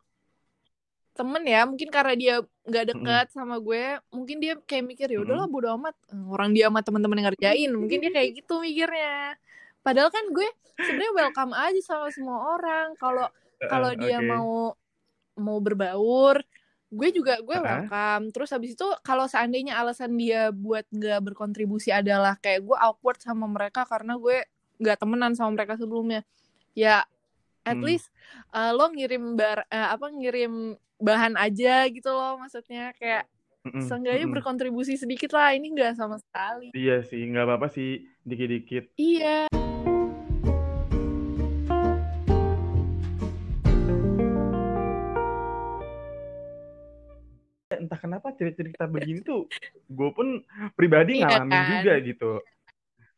temen 1.11 1.43
ya 1.43 1.67
mungkin 1.67 1.89
karena 1.91 2.13
dia 2.15 2.35
nggak 2.63 2.85
deket 2.95 3.25
sama 3.35 3.59
gue 3.59 3.99
mungkin 4.15 4.39
dia 4.39 4.55
kayak 4.63 4.85
mikir 4.88 5.07
ya 5.11 5.19
udahlah 5.19 5.51
bodo 5.51 5.67
amat 5.75 5.95
orang 6.31 6.55
dia 6.55 6.71
sama 6.71 6.79
teman-teman 6.79 7.19
yang 7.19 7.27
ngerjain 7.27 7.71
mungkin 7.75 7.97
dia 7.99 8.11
kayak 8.15 8.29
gitu 8.39 8.63
mikirnya 8.63 9.35
padahal 9.79 10.09
kan 10.12 10.25
gue 10.29 10.48
sebenarnya 10.77 11.13
welcome 11.15 11.53
aja 11.55 11.81
sama 11.83 12.07
semua 12.12 12.55
orang 12.55 12.93
kalau 12.95 13.27
kalau 13.59 13.91
dia 13.95 14.19
oke. 14.19 14.27
mau 14.27 14.50
mau 15.39 15.57
berbaur 15.59 16.43
gue 16.89 17.09
juga 17.13 17.38
gue 17.39 17.53
Heeh. 17.53 17.86
welcome 17.86 18.33
terus 18.33 18.50
habis 18.50 18.74
itu 18.74 18.88
kalau 19.05 19.29
seandainya 19.29 19.77
alasan 19.77 20.17
dia 20.17 20.50
buat 20.50 20.83
nggak 20.89 21.21
berkontribusi 21.31 21.93
adalah 21.93 22.36
kayak 22.41 22.65
gue 22.65 22.77
awkward 22.77 23.21
sama 23.21 23.45
mereka 23.45 23.86
karena 23.86 24.17
gue 24.17 24.41
nggak 24.81 24.98
temenan 24.98 25.38
sama 25.38 25.53
mereka 25.53 25.77
sebelumnya 25.77 26.25
ya 26.74 27.05
at 27.67 27.77
Hmm. 27.77 27.86
least 27.86 28.09
uh, 28.55 28.74
lo 28.74 28.89
ngirim 28.89 29.38
bar 29.38 29.67
eh, 29.69 29.88
apa 29.93 30.09
ngirim 30.09 30.74
bahan 30.98 31.38
aja 31.38 31.86
gitu 31.91 32.09
loh 32.09 32.41
maksudnya 32.41 32.95
kayak 32.98 33.29
Mm-mm, 33.62 33.86
seenggaknya 33.86 34.25
mm-mm. 34.25 34.36
berkontribusi 34.39 34.98
sedikit 34.98 35.36
lah 35.36 35.53
ini 35.53 35.75
nggak 35.75 35.93
sama 35.93 36.17
sekali 36.17 36.74
Iya 36.74 37.05
sih, 37.05 37.21
nggak 37.21 37.45
apa-apa 37.45 37.67
sih 37.69 38.07
dikit-dikit. 38.25 38.95
iya 38.98 39.45
Entah 47.79 47.95
kenapa 47.95 48.31
cerita-cerita 48.31 48.86
begini 48.86 49.19
tuh 49.19 49.48
gue 49.88 50.09
pun 50.12 50.43
pribadi 50.74 51.17
Iya 51.17 51.27
ngalamin 51.41 51.51
kan? 51.55 51.69
juga 51.74 51.93
gitu. 52.03 52.31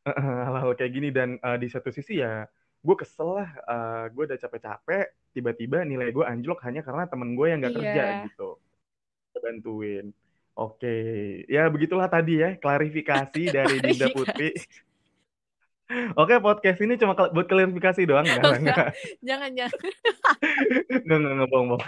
Hal-hal 0.04 0.72
kayak 0.74 0.92
gini 0.92 1.10
dan 1.10 1.38
eh, 1.38 1.58
di 1.58 1.68
satu 1.68 1.90
sisi 1.90 2.18
ya 2.18 2.46
gue 2.82 2.96
kesel 2.96 3.38
lah, 3.38 3.50
eh, 3.52 4.04
gue 4.10 4.24
udah 4.26 4.38
capek-capek, 4.38 5.06
tiba-tiba 5.32 5.82
nilai 5.82 6.10
gue 6.10 6.26
anjlok 6.26 6.66
hanya 6.66 6.82
karena 6.82 7.06
temen 7.06 7.34
gue 7.34 7.46
yang 7.46 7.62
nggak 7.62 7.76
kerja 7.76 8.04
Iya. 8.08 8.24
gitu. 8.26 8.58
Bantuin. 9.36 10.06
Oke, 10.52 10.96
ya 11.48 11.66
begitulah 11.68 12.06
tadi 12.06 12.38
ya 12.38 12.58
klarifikasi 12.58 13.42
dari 13.48 13.78
Dinda 13.86 14.10
Putri. 14.10 14.52
Oke, 16.14 16.40
podcast 16.40 16.80
ini 16.80 16.96
cuma 16.96 17.14
buat 17.16 17.46
klarifikasi 17.46 18.02
doang, 18.04 18.24
enggak, 18.24 18.60
enggak, 18.60 18.88
jangan 19.20 19.50
jangan 19.52 19.80
enggak, 21.04 21.20
enggak, 21.20 21.50
bohong, 21.50 21.68
bohong. 21.72 21.84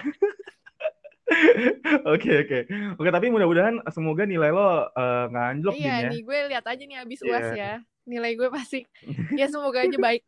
Oke, 2.03 2.29
oke, 2.43 2.57
oke. 2.99 3.09
Tapi 3.09 3.27
mudah-mudahan 3.31 3.75
semoga 3.91 4.23
nilai 4.27 4.51
lo 4.51 4.91
eh, 4.91 5.23
nggak 5.31 5.45
anjlok, 5.55 5.75
Din 5.75 5.83
iya 5.87 5.93
ya. 6.03 6.09
nih 6.11 6.21
gue 6.23 6.37
lihat 6.51 6.65
aja 6.67 6.83
nih 6.83 6.97
abis 7.03 7.19
uas 7.23 7.47
ya 7.55 7.73
nilai 8.03 8.31
gue 8.35 8.49
pasti 8.51 8.79
ya 9.39 9.47
semoga 9.47 9.79
aja 9.87 9.97
baik 9.97 10.23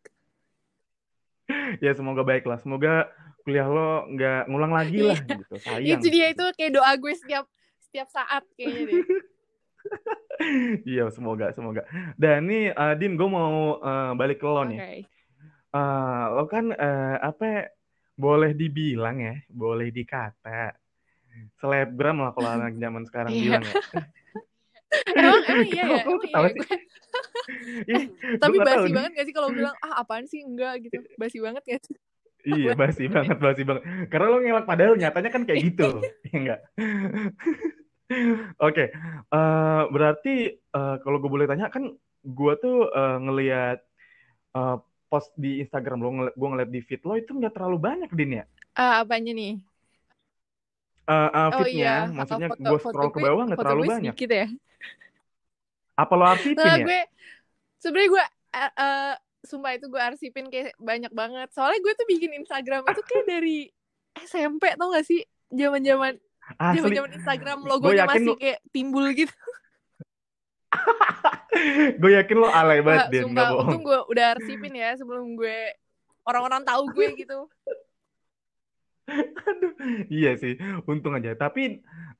Ya 1.83 1.91
semoga 1.93 2.25
baik 2.25 2.47
lah. 2.49 2.57
Semoga 2.57 3.05
kuliah 3.45 3.67
lo 3.69 4.09
nggak 4.09 4.49
ngulang 4.49 4.73
lagi 4.73 4.97
lah, 5.05 5.19
Iya. 5.21 5.37
gitu. 5.37 5.55
Sayang. 5.61 6.01
itu 6.01 6.07
dia 6.09 6.25
itu 6.33 6.45
kayak 6.57 6.71
doa 6.73 6.91
gue 6.97 7.13
setiap 7.13 7.45
setiap 7.85 8.07
saat 8.09 8.43
kayaknya 8.57 8.83
deh 8.89 9.01
Iya, 10.89 11.07
semoga, 11.15 11.53
semoga. 11.55 11.81
Dan 12.19 12.49
nih, 12.49 12.73
eh, 12.75 12.93
Din, 12.99 13.15
gue 13.15 13.27
mau 13.29 13.79
eh, 13.79 14.11
balik 14.19 14.41
ke 14.41 14.47
lo 14.49 14.65
oke 14.65 14.69
nih. 14.73 14.79
Eh, 15.75 16.23
lo 16.35 16.43
kan 16.49 16.65
eh, 16.73 17.15
apa? 17.21 17.69
Boleh 18.15 18.55
dibilang 18.55 19.19
ya, 19.19 19.35
boleh 19.51 19.91
dikata 19.91 20.71
selebgram 21.57 22.17
lah 22.19 22.31
kalau 22.31 22.49
anak 22.55 22.75
zaman 22.75 23.03
sekarang 23.03 23.31
Iya. 23.31 23.41
bilang 23.41 23.63
ya. 23.63 23.73
emang 25.11 25.39
emang 25.43 25.65
iya 25.65 25.83
ya 25.83 26.01
emang 26.03 26.19
iya 26.23 26.39
sih? 26.47 26.59
Ih, 27.91 28.03
tapi 28.37 28.57
basi 28.57 28.89
banget 28.89 29.11
gak 29.13 29.25
sih 29.25 29.35
kalau 29.35 29.49
bilang 29.49 29.75
ah 29.77 29.99
apaan 29.99 30.25
sih 30.25 30.41
enggak 30.41 30.81
gitu 30.81 30.97
basi 31.15 31.37
banget 31.39 31.63
gak 31.63 31.83
sih 31.83 31.95
Iya, 32.45 32.77
basi 32.77 33.09
banget, 33.09 33.41
basi 33.41 33.65
banget. 33.65 33.81
Karena 34.05 34.29
lo 34.29 34.37
ngelak 34.37 34.69
padahal 34.69 34.93
nyatanya 34.93 35.33
kan 35.33 35.49
kayak 35.49 35.65
gitu. 35.65 35.97
Enggak? 36.29 36.61
Oke, 38.61 38.93
eh, 39.27 39.81
berarti 39.89 40.33
eh, 40.53 40.95
kalau 41.01 41.17
gue 41.17 41.25
boleh 41.25 41.49
tanya 41.49 41.73
kan 41.73 41.89
gue 42.21 42.53
tuh 42.55 42.85
eh, 42.85 43.17
ngelihat 43.17 43.81
eh, 44.53 44.77
post 45.09 45.33
di 45.33 45.57
Instagram 45.57 45.97
lo, 45.99 46.09
ngel- 46.13 46.35
gue 46.37 46.47
ngeliat 46.47 46.69
di 46.69 46.81
feed 46.81 47.01
lo 47.01 47.17
itu 47.17 47.33
nggak 47.33 47.49
terlalu 47.51 47.77
banyak, 47.81 48.09
Din 48.13 48.37
ya? 48.37 48.45
ah 48.75 49.01
apanya 49.01 49.33
nih 49.33 49.57
Eh, 51.05 51.29
eh, 51.29 51.49
oh 51.53 51.67
iya. 51.69 52.09
maksudnya 52.09 52.49
foto 52.49 52.65
gue 52.65 52.79
foto 52.81 52.97
scroll 52.97 53.13
ke 53.13 53.19
bawah 53.21 53.43
nggak 53.45 53.59
terlalu 53.61 53.83
banyak. 53.85 54.13
sedikit 54.17 54.29
ya. 54.33 54.47
Apa 55.95 56.13
lo 56.17 56.25
arsipin 56.25 56.57
nah 56.57 56.75
ya? 56.81 56.85
gue 56.85 56.99
sebenarnya 57.77 58.09
gue 58.09 58.25
eh, 58.55 58.71
eh, 58.73 59.13
sumpah 59.45 59.71
itu 59.77 59.85
gue 59.85 60.01
arsipin 60.01 60.45
kayak 60.49 60.73
banyak 60.81 61.13
banget. 61.13 61.53
Soalnya 61.53 61.79
gue 61.85 61.93
tuh 61.93 62.07
bikin 62.09 62.31
Instagram 62.41 62.89
itu 62.89 63.01
kayak 63.05 63.25
dari 63.37 63.69
SMP 64.25 64.73
tau 64.73 64.89
gak 64.89 65.05
sih? 65.05 65.21
Zaman-zaman 65.53 66.17
zaman-zaman 66.57 67.09
Instagram 67.21 67.57
gue 67.61 67.69
logonya 67.69 68.05
masih 68.09 68.33
lo, 68.33 68.35
kayak 68.41 68.59
timbul 68.73 69.05
gitu. 69.13 69.33
Gue 72.01 72.11
yakin 72.19 72.37
lo 72.37 72.51
alay 72.51 72.83
banget, 72.83 73.07
Wah, 73.07 73.11
Din, 73.13 73.23
sumpah 73.31 73.47
bohong. 73.47 73.63
untung 73.71 73.83
gue 73.87 73.99
udah 74.11 74.25
arsipin 74.35 74.75
ya 74.75 74.91
sebelum 74.99 75.39
gue 75.39 75.71
orang-orang 76.27 76.67
tahu 76.67 76.83
gue 76.91 77.07
gitu 77.15 77.47
Aduh, 79.49 79.73
iya 80.09 80.29
sih, 80.41 80.53
untung 80.89 81.13
aja. 81.17 81.31
Tapi 81.37 81.61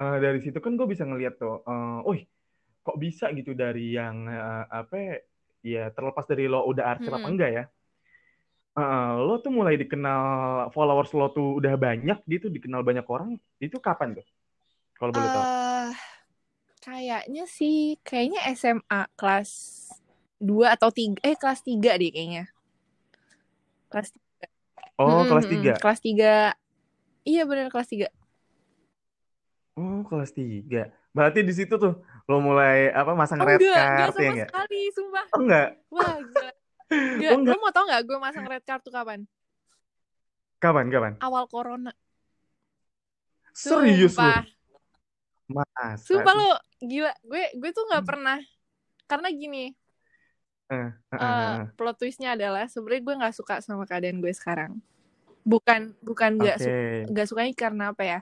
eh, 0.02 0.18
dari 0.24 0.40
situ 0.44 0.58
kan 0.64 0.78
gue 0.80 0.88
bisa 0.94 1.04
ngeliat 1.08 1.34
tuh, 1.42 1.66
eh, 1.66 1.98
oh 2.08 2.16
kok 2.86 2.98
bisa 3.06 3.26
gitu 3.38 3.52
dari 3.58 3.98
yang 3.98 4.16
eh, 4.30 4.64
apa 4.70 4.96
ya 5.66 5.90
terlepas 5.96 6.26
dari 6.32 6.46
lo 6.52 6.60
udah 6.72 6.86
arsip 6.94 7.12
apa 7.18 7.26
Mm-mm. 7.26 7.34
enggak 7.34 7.50
ya, 7.58 7.64
eh, 8.80 9.12
lo 9.26 9.34
tuh 9.44 9.52
mulai 9.58 9.76
dikenal 9.82 10.22
followers 10.76 11.12
lo 11.18 11.26
tuh 11.36 11.48
udah 11.60 11.74
banyak 11.86 12.18
gitu, 12.34 12.46
dikenal 12.56 12.82
banyak 12.88 13.06
orang, 13.08 13.30
itu 13.64 13.78
kapan 13.82 14.10
tuh? 14.18 14.26
Kalau 15.00 15.12
boleh 15.16 15.30
tahu? 15.34 15.46
kayaknya 16.86 17.44
sih 17.50 17.98
kayaknya 18.06 18.46
SMA 18.54 19.02
kelas 19.18 19.52
2 20.38 20.78
atau 20.78 20.90
3 20.94 21.18
eh 21.26 21.34
kelas 21.42 21.62
3 21.66 21.98
deh 21.98 22.12
kayaknya 22.14 22.46
kelas 23.90 24.10
Oh, 24.98 25.08
Mm-mm, 25.10 25.28
kelas 25.28 25.46
3. 25.52 25.74
kelas 25.82 26.00
3 26.00 26.32
iya 27.30 27.42
bener 27.50 27.68
kelas 27.74 27.90
3 27.92 28.08
Oh, 29.76 30.08
kelas 30.08 30.32
3. 30.32 30.88
Berarti 31.16 31.40
di 31.44 31.52
situ 31.52 31.76
tuh 31.76 31.94
lo 32.32 32.36
mulai 32.40 32.92
apa 32.92 33.12
masang 33.12 33.40
oh 33.40 33.48
red 33.48 33.60
enggak 33.60 33.86
enggak 33.92 34.10
card 34.10 34.16
ya 34.16 34.28
sama 34.28 34.32
enggak? 34.32 34.50
sekali 34.50 34.80
sumpah 34.96 35.28
Oh 35.36 35.40
enggak? 35.44 35.68
wah 35.92 36.16
gila 36.24 36.52
enggak 37.16 37.32
Oh 37.34 37.38
enggak? 37.40 37.56
lo 37.56 37.62
mau 37.64 37.72
tau 37.76 37.84
nggak 37.88 38.02
gue 38.08 38.18
masang 38.20 38.46
red 38.48 38.64
card 38.68 38.82
tuh 38.86 38.94
kapan 38.96 39.20
Kapan, 40.64 40.88
kapan? 40.90 41.14
awal 41.26 41.46
corona 41.52 41.92
Serius 43.56 44.16
lo? 44.20 44.32
sumpah 44.32 44.42
Masa 45.48 45.86
sumpah 46.08 46.34
sih? 46.34 46.40
lo 46.40 46.50
gila 46.82 47.12
gue 47.24 47.44
gue 47.60 47.70
tuh 47.76 47.84
nggak 47.90 48.06
pernah 48.10 48.38
karena 49.10 49.28
gini 49.32 49.64
eh, 50.70 50.90
eh, 51.14 51.18
eh, 51.22 51.62
eh. 51.62 51.66
plot 51.78 51.96
twistnya 52.02 52.34
adalah 52.36 52.66
sebenarnya 52.72 53.02
gue 53.06 53.16
nggak 53.22 53.36
suka 53.38 53.56
sama 53.62 53.86
keadaan 53.90 54.20
gue 54.24 54.34
sekarang 54.34 54.72
bukan 55.46 55.94
bukan 56.02 56.32
nggak 56.42 56.58
su 56.58 56.70
nggak 57.12 57.26
sukanya 57.30 57.54
karena 57.54 57.84
apa 57.94 58.04
ya 58.04 58.20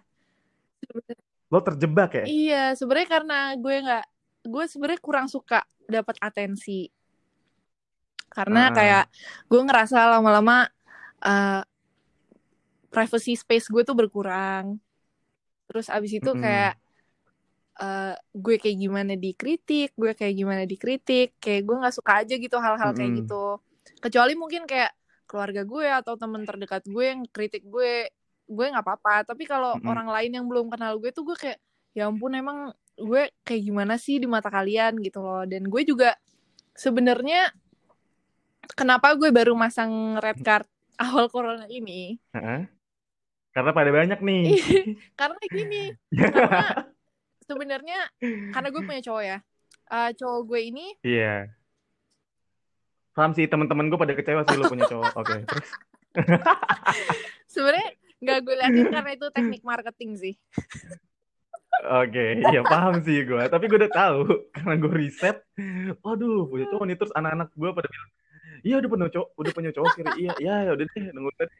lo 1.53 1.59
terjebak 1.61 2.11
ya 2.17 2.25
Iya, 2.25 2.63
sebenarnya 2.73 3.09
karena 3.09 3.37
gue 3.59 3.75
nggak, 3.85 4.05
gue 4.47 4.63
sebenarnya 4.71 5.01
kurang 5.03 5.27
suka 5.29 5.61
dapat 5.85 6.15
atensi. 6.19 6.89
Karena 8.33 8.71
Ah. 8.71 8.73
kayak 8.73 9.03
gue 9.45 9.61
ngerasa 9.61 9.97
lama-lama 10.17 10.65
uh, 11.21 11.61
privacy 12.89 13.33
space 13.37 13.69
gue 13.69 13.81
tuh 13.85 13.93
berkurang. 13.97 14.77
Terus 15.69 15.87
abis 15.93 16.17
itu 16.17 16.31
Mm-mm. 16.33 16.41
kayak 16.41 16.73
uh, 17.81 18.13
gue 18.33 18.55
kayak 18.57 18.77
gimana 18.81 19.13
dikritik, 19.17 19.93
gue 19.93 20.11
kayak 20.17 20.33
gimana 20.33 20.63
dikritik, 20.65 21.37
kayak 21.37 21.61
gue 21.65 21.75
nggak 21.77 21.95
suka 21.95 22.11
aja 22.25 22.35
gitu 22.37 22.57
hal-hal 22.57 22.91
kayak 22.97 23.11
Mm-mm. 23.13 23.19
gitu. 23.25 23.61
Kecuali 24.01 24.33
mungkin 24.33 24.65
kayak 24.65 24.91
keluarga 25.33 25.65
gue 25.65 25.87
atau 25.89 26.13
temen 26.13 26.45
terdekat 26.45 26.85
gue 26.85 27.05
yang 27.09 27.25
kritik 27.25 27.65
gue, 27.65 28.05
gue 28.45 28.65
nggak 28.69 28.85
apa-apa. 28.85 29.25
Tapi 29.33 29.49
kalau 29.49 29.81
Mm-mm. 29.81 29.89
orang 29.89 30.05
lain 30.13 30.31
yang 30.37 30.45
belum 30.45 30.69
kenal 30.69 31.01
gue 31.01 31.09
tuh 31.09 31.25
gue 31.25 31.33
kayak 31.33 31.57
ya 31.97 32.05
ampun 32.05 32.37
emang 32.37 32.69
gue 32.93 33.33
kayak 33.41 33.61
gimana 33.65 33.97
sih 33.97 34.21
di 34.21 34.29
mata 34.29 34.53
kalian 34.53 35.01
gitu 35.01 35.25
loh. 35.25 35.41
Dan 35.49 35.65
gue 35.73 35.81
juga 35.81 36.13
sebenarnya 36.77 37.49
kenapa 38.77 39.17
gue 39.17 39.29
baru 39.33 39.57
masang 39.57 40.21
red 40.21 40.37
card 40.45 40.69
awal 41.01 41.25
corona 41.33 41.65
ini? 41.65 42.21
Heeh. 42.37 42.69
karena 43.53 43.69
pada 43.69 43.93
banyak 43.93 44.17
nih 44.17 44.43
Karena 45.19 45.37
gini, 45.45 45.93
karena 46.09 46.89
sebenarnya 47.49 47.99
karena 48.49 48.67
gue 48.73 48.81
punya 48.81 49.01
cowok 49.01 49.23
ya. 49.23 49.37
Uh, 49.93 50.09
cowok 50.17 50.41
gue 50.49 50.59
ini 50.73 50.85
iya 51.05 51.53
paham 53.13 53.31
sih 53.37 53.45
teman-teman 53.45 53.89
gue 53.89 53.99
pada 53.99 54.13
kecewa 54.17 54.41
sih 54.45 54.57
lo 54.57 54.65
punya 54.69 54.85
cowok 54.89 55.13
oke 55.21 55.35
terus 55.45 55.69
sebenarnya 57.49 57.89
nggak 58.23 58.37
gue 58.45 58.55
liatin 58.55 58.87
karena 58.89 59.11
itu 59.13 59.27
teknik 59.35 59.61
marketing 59.67 60.11
sih. 60.15 60.33
oke 61.83 62.25
iya 62.39 62.61
paham 62.63 63.03
sih 63.03 63.25
gue 63.27 63.43
tapi 63.49 63.67
gue 63.67 63.77
udah 63.81 63.91
tahu 63.91 64.21
karena 64.55 64.73
gue 64.79 64.91
riset 64.93 65.37
waduh 66.01 66.47
punya 66.47 66.65
cowok 66.71 66.83
nih 66.87 66.95
terus 66.97 67.13
anak-anak 67.13 67.49
gue 67.53 67.69
pada 67.75 67.87
bilang 67.89 68.11
iya 68.63 68.75
udah 68.79 68.89
punya 68.89 69.07
cowok 69.11 69.29
udah 69.35 69.51
punya 69.51 69.71
cowok 69.75 69.91
kiri 69.99 70.11
iya 70.23 70.33
iya 70.39 70.55
ya 70.67 70.71
udah 70.73 70.85
deh 70.87 71.03
nunggu 71.11 71.31
tadi 71.35 71.55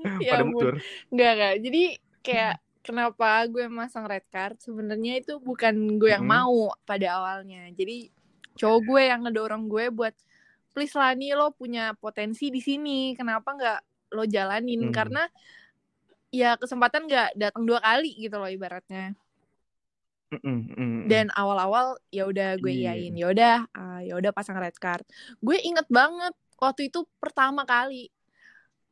Ya 0.24 0.32
pada 0.36 0.44
ampun. 0.44 0.52
muncul 0.56 0.74
Nggak 1.12 1.32
nggak. 1.36 1.54
Jadi 1.60 1.82
kayak 2.24 2.54
kenapa 2.80 3.28
gue 3.48 3.64
masang 3.68 4.04
red 4.08 4.24
card 4.32 4.56
sebenarnya 4.60 5.20
itu 5.20 5.36
bukan 5.40 6.00
gue 6.00 6.10
yang 6.10 6.24
Mm-mm. 6.24 6.40
mau 6.40 6.72
pada 6.88 7.20
awalnya. 7.20 7.68
Jadi 7.76 8.08
cowok 8.56 8.80
gue 8.84 9.02
yang 9.04 9.20
ngedorong 9.28 9.68
gue 9.68 9.84
buat 9.92 10.16
please 10.70 10.94
lah 10.94 11.12
nih 11.12 11.34
lo 11.34 11.50
punya 11.50 11.92
potensi 11.94 12.48
di 12.48 12.58
sini. 12.58 13.12
Kenapa 13.14 13.52
nggak 13.54 13.80
lo 14.14 14.24
jalanin? 14.24 14.88
Hmm. 14.88 14.94
Karena 14.94 15.22
ya 16.30 16.54
kesempatan 16.54 17.06
nggak 17.06 17.28
datang 17.34 17.66
dua 17.66 17.82
kali 17.82 18.14
gitu 18.16 18.38
loh 18.38 18.46
ibaratnya. 18.46 19.14
Dan 21.10 21.26
awal-awal 21.34 21.98
ya 22.08 22.22
udah 22.22 22.54
gue 22.54 22.70
Iya. 22.70 22.94
iyain, 22.94 23.14
ya 23.18 23.26
udah, 23.34 23.56
ah, 23.74 23.98
ya 23.98 24.14
udah 24.14 24.30
pasang 24.30 24.54
red 24.56 24.78
card. 24.78 25.02
Gue 25.42 25.58
inget 25.58 25.90
banget 25.90 26.30
waktu 26.54 26.86
itu 26.86 27.02
pertama 27.18 27.66
kali 27.66 28.12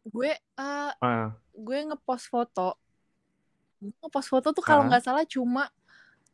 gue 0.02 0.32
eh, 0.34 0.90
Ah, 0.98 1.30
gue 1.54 1.78
ngepost 1.86 2.26
foto. 2.26 2.74
Ngepost 3.78 4.28
foto 4.28 4.50
tuh 4.50 4.64
kalau 4.64 4.82
Ah. 4.82 4.88
nggak 4.90 5.04
salah 5.06 5.22
cuma 5.22 5.70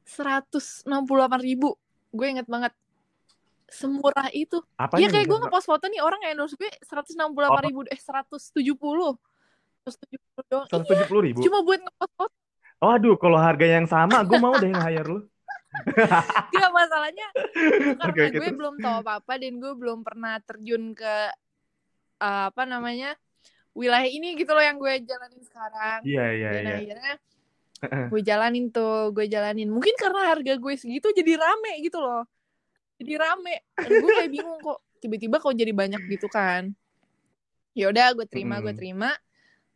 168 0.09 0.89
ribu. 1.37 1.77
Gue 2.09 2.33
inget 2.33 2.49
banget. 2.49 2.73
Semurah 3.69 4.29
itu. 4.31 4.61
apa 4.77 5.01
Iya 5.01 5.09
kayak 5.09 5.27
gue 5.27 5.39
ngepost 5.41 5.67
foto 5.67 5.85
nih 5.89 6.01
orang 6.05 6.21
yang 6.25 6.37
endorse 6.39 6.55
gue 6.55 6.69
168 6.85 7.17
Oh. 7.49 7.61
ribu. 7.65 7.81
Eh 7.89 7.99
170. 7.99 9.17
170 9.85 10.45
doang. 10.49 10.67
seratus 10.69 10.89
Iya, 10.89 10.89
tujuh 10.97 11.07
puluh 11.13 11.23
ribu 11.29 11.39
cuma 11.45 11.59
buat 11.61 11.81
ngepost 11.81 12.13
foto. 12.17 12.35
Waduh, 12.85 13.17
kalau 13.17 13.39
harga 13.41 13.65
yang 13.65 13.87
sama, 13.89 14.21
gue 14.25 14.37
mau 14.37 14.53
deh 14.61 14.69
nge-hire 14.69 15.09
lu. 15.09 15.21
Gak 16.55 16.71
masalahnya 16.71 17.27
karena 17.35 18.05
oke, 18.07 18.23
gue 18.31 18.31
terus? 18.39 18.55
belum 18.55 18.75
tahu 18.79 18.97
apa-apa 19.03 19.33
dan 19.43 19.59
gue 19.59 19.73
belum 19.75 20.07
pernah 20.07 20.39
terjun 20.39 20.95
ke 20.95 21.15
eh, 22.23 22.45
apa 22.47 22.63
namanya 22.63 23.19
wilayah 23.75 24.07
ini 24.07 24.39
gitu 24.39 24.55
loh 24.55 24.63
yang 24.63 24.79
gue 24.79 25.03
jalanin 25.03 25.43
sekarang. 25.43 25.99
Iya, 26.07 26.25
iya, 26.31 26.49
dan 26.55 26.63
iya. 26.63 26.77
akhirnya 26.79 27.13
gue 27.85 28.21
jalanin 28.23 28.65
tuh, 28.71 29.11
gue 29.13 29.27
jalanin. 29.27 29.69
Mungkin 29.69 29.95
karena 29.99 30.31
harga 30.33 30.55
gue 30.57 30.75
segitu 30.79 31.11
jadi 31.11 31.37
rame 31.37 31.83
gitu 31.83 31.99
loh. 32.01 32.23
Jadi 33.01 33.13
rame. 33.19 33.57
Dan 33.77 33.91
gue 33.99 34.11
kayak 34.11 34.31
bingung 34.31 34.59
kok 34.63 34.79
tiba-tiba 35.03 35.37
kok 35.43 35.55
jadi 35.55 35.73
banyak 35.75 36.03
gitu 36.09 36.27
kan. 36.31 36.73
Ya 37.75 37.91
udah 37.91 38.15
gue 38.15 38.27
terima, 38.31 38.63
gue 38.63 38.71
Mm-mm. 38.71 38.79
terima. 38.79 39.11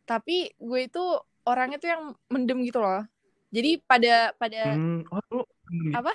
Tapi 0.07 0.55
gue 0.55 0.79
itu 0.87 1.03
orangnya 1.43 1.77
tuh 1.77 1.89
yang 1.91 2.03
mendem 2.31 2.63
gitu 2.63 2.79
loh. 2.79 3.03
Jadi 3.49 3.81
pada 3.83 4.31
pada 4.37 4.77
Hmm, 4.77 5.01
oh, 5.09 5.45
Apa? 5.93 6.13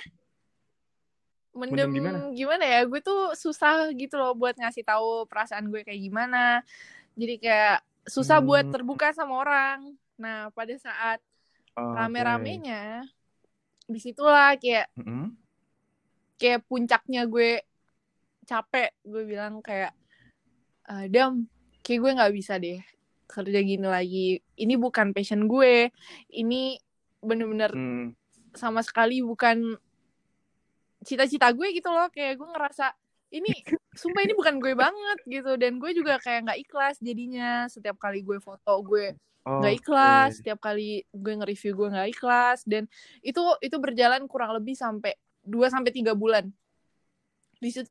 mendem 1.54 1.86
Mendem 1.86 1.90
gimana? 1.94 2.18
gimana 2.34 2.64
ya 2.66 2.80
gue 2.82 2.98
tuh 2.98 3.30
susah 3.38 3.94
gitu 3.94 4.18
loh 4.18 4.34
buat 4.34 4.58
ngasih 4.58 4.82
tahu 4.82 5.22
perasaan 5.30 5.70
gue 5.70 5.86
kayak 5.86 6.02
gimana 6.02 6.66
jadi 7.14 7.34
kayak 7.38 7.76
susah 8.10 8.42
Hmm. 8.42 8.48
buat 8.50 8.66
terbuka 8.74 9.14
sama 9.14 9.38
orang 9.38 9.94
nah 10.18 10.50
pada 10.50 10.74
saat 10.74 11.22
Oh, 11.74 11.90
rame-ramenya 11.94 13.02
di 13.86 13.98
situlah 13.98 14.54
kayak 14.58 14.86
oke. 14.94 15.26
Kayak 16.44 16.68
puncaknya 16.68 17.24
gue 17.24 17.64
capek 18.44 18.92
gue 19.00 19.24
bilang 19.24 19.64
kayak 19.64 19.96
"Eh, 20.92 21.08
dam 21.08 21.48
kayak 21.80 22.00
gue 22.04 22.10
nggak 22.20 22.34
bisa 22.36 22.60
deh 22.60 22.84
kerja 23.24 23.58
gini 23.64 23.88
lagi. 23.88 24.28
Ini 24.60 24.76
bukan 24.76 25.16
passion 25.16 25.48
gue. 25.48 25.88
Ini 26.28 26.76
bener-bener 27.24 27.72
Hmm, 27.72 28.12
sama 28.52 28.84
sekali 28.84 29.24
bukan 29.24 29.80
cita-cita 31.00 31.48
gue 31.56 31.72
gitu 31.72 31.88
loh. 31.88 32.12
Kayak 32.12 32.36
gue 32.40 32.48
ngerasa 32.52 32.92
ini 33.32 33.50
sumpah 33.96 34.22
ini 34.28 34.36
bukan 34.36 34.60
gue 34.60 34.76
banget 34.76 35.18
gitu. 35.24 35.56
Dan 35.56 35.80
gue 35.80 35.90
juga 35.96 36.20
kayak 36.20 36.52
nggak 36.52 36.60
ikhlas 36.68 37.00
jadinya. 37.00 37.64
Setiap 37.72 37.96
kali 37.96 38.20
gue 38.20 38.36
foto 38.38 38.84
gue 38.84 39.16
nggak 39.44 39.72
oke. 39.72 39.80
ikhlas. 39.80 40.30
Setiap 40.44 40.60
kali 40.60 41.00
gue 41.08 41.32
nge-review 41.40 41.72
gue 41.74 41.88
nggak 41.96 42.08
ikhlas. 42.12 42.60
Dan 42.68 42.84
itu 43.24 43.40
itu 43.64 43.76
berjalan 43.80 44.28
kurang 44.28 44.52
lebih 44.52 44.76
sampai 44.76 45.16
2 45.44 45.68
sampai 45.70 45.92
tiga 45.92 46.12
bulan 46.16 46.48
di 47.60 47.70
situ 47.70 47.90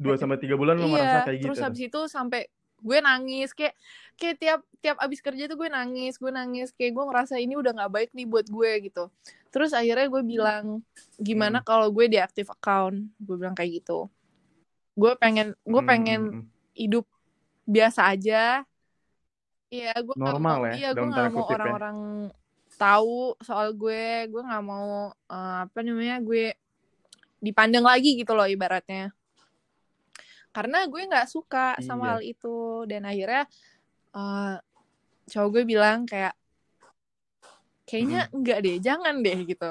Dua 0.00 0.16
sampai 0.16 0.40
tiga 0.40 0.56
bulan 0.56 0.80
lo 0.80 0.88
merasa 0.88 1.20
iya 1.20 1.28
kayak 1.28 1.38
terus 1.44 1.58
gitu. 1.60 1.66
habis 1.68 1.82
itu 1.92 2.00
sampai 2.08 2.40
gue 2.80 2.98
nangis 3.04 3.52
kayak 3.52 3.76
kayak 4.16 4.36
tiap 4.40 4.60
tiap 4.80 4.96
abis 4.96 5.20
kerja 5.20 5.44
tuh 5.44 5.60
gue 5.60 5.68
nangis 5.68 6.16
gue 6.16 6.32
nangis 6.32 6.72
kayak 6.72 6.96
gue 6.96 7.04
ngerasa 7.04 7.36
ini 7.36 7.52
udah 7.52 7.76
nggak 7.76 7.92
baik 7.92 8.10
nih 8.16 8.24
buat 8.24 8.48
gue 8.48 8.70
gitu 8.88 9.12
terus 9.52 9.76
akhirnya 9.76 10.08
gue 10.08 10.22
bilang 10.24 10.80
gimana 11.20 11.60
Hmm. 11.60 11.68
kalau 11.68 11.92
gue 11.92 12.08
deaktif 12.08 12.48
account 12.48 13.12
gue 13.20 13.36
bilang 13.36 13.52
kayak 13.52 13.84
gitu 13.84 14.08
gue 14.96 15.12
pengen 15.20 15.52
gue 15.68 15.82
Hmm, 15.84 15.90
pengen 15.92 16.20
hmm, 16.32 16.36
hmm. 16.40 16.46
hidup 16.72 17.04
biasa 17.68 18.08
aja 18.08 18.64
iya 19.68 19.92
gue 20.00 20.16
Normal 20.16 20.56
mau 20.64 20.66
ya, 20.66 20.72
iya 20.80 20.88
gue 20.96 21.04
tanda 21.04 21.28
mau 21.28 21.44
ya. 21.44 22.39
Tahu 22.80 23.36
soal 23.44 23.76
gue 23.76 24.24
gue 24.32 24.40
nggak 24.40 24.64
mau 24.64 25.12
eh, 25.12 25.58
apa 25.68 25.78
namanya 25.84 26.16
gue 26.24 26.56
dipandang 27.44 27.84
lagi 27.84 28.16
gitu 28.16 28.32
loh 28.32 28.48
ibaratnya. 28.48 29.12
Karena 30.50 30.88
gue 30.88 31.02
nggak 31.04 31.28
suka 31.28 31.76
sama 31.84 32.02
Iya. 32.02 32.10
hal 32.16 32.20
itu. 32.24 32.56
Dan 32.88 33.04
akhirnya 33.04 33.44
eh 34.10 34.54
cowok 35.30 35.48
gue 35.52 35.62
bilang 35.68 36.08
kayak 36.08 36.32
kayaknya 37.86 38.26
enggak 38.30 38.58
deh 38.62 38.76
jangan 38.78 39.14
deh 39.20 39.38
gitu. 39.46 39.70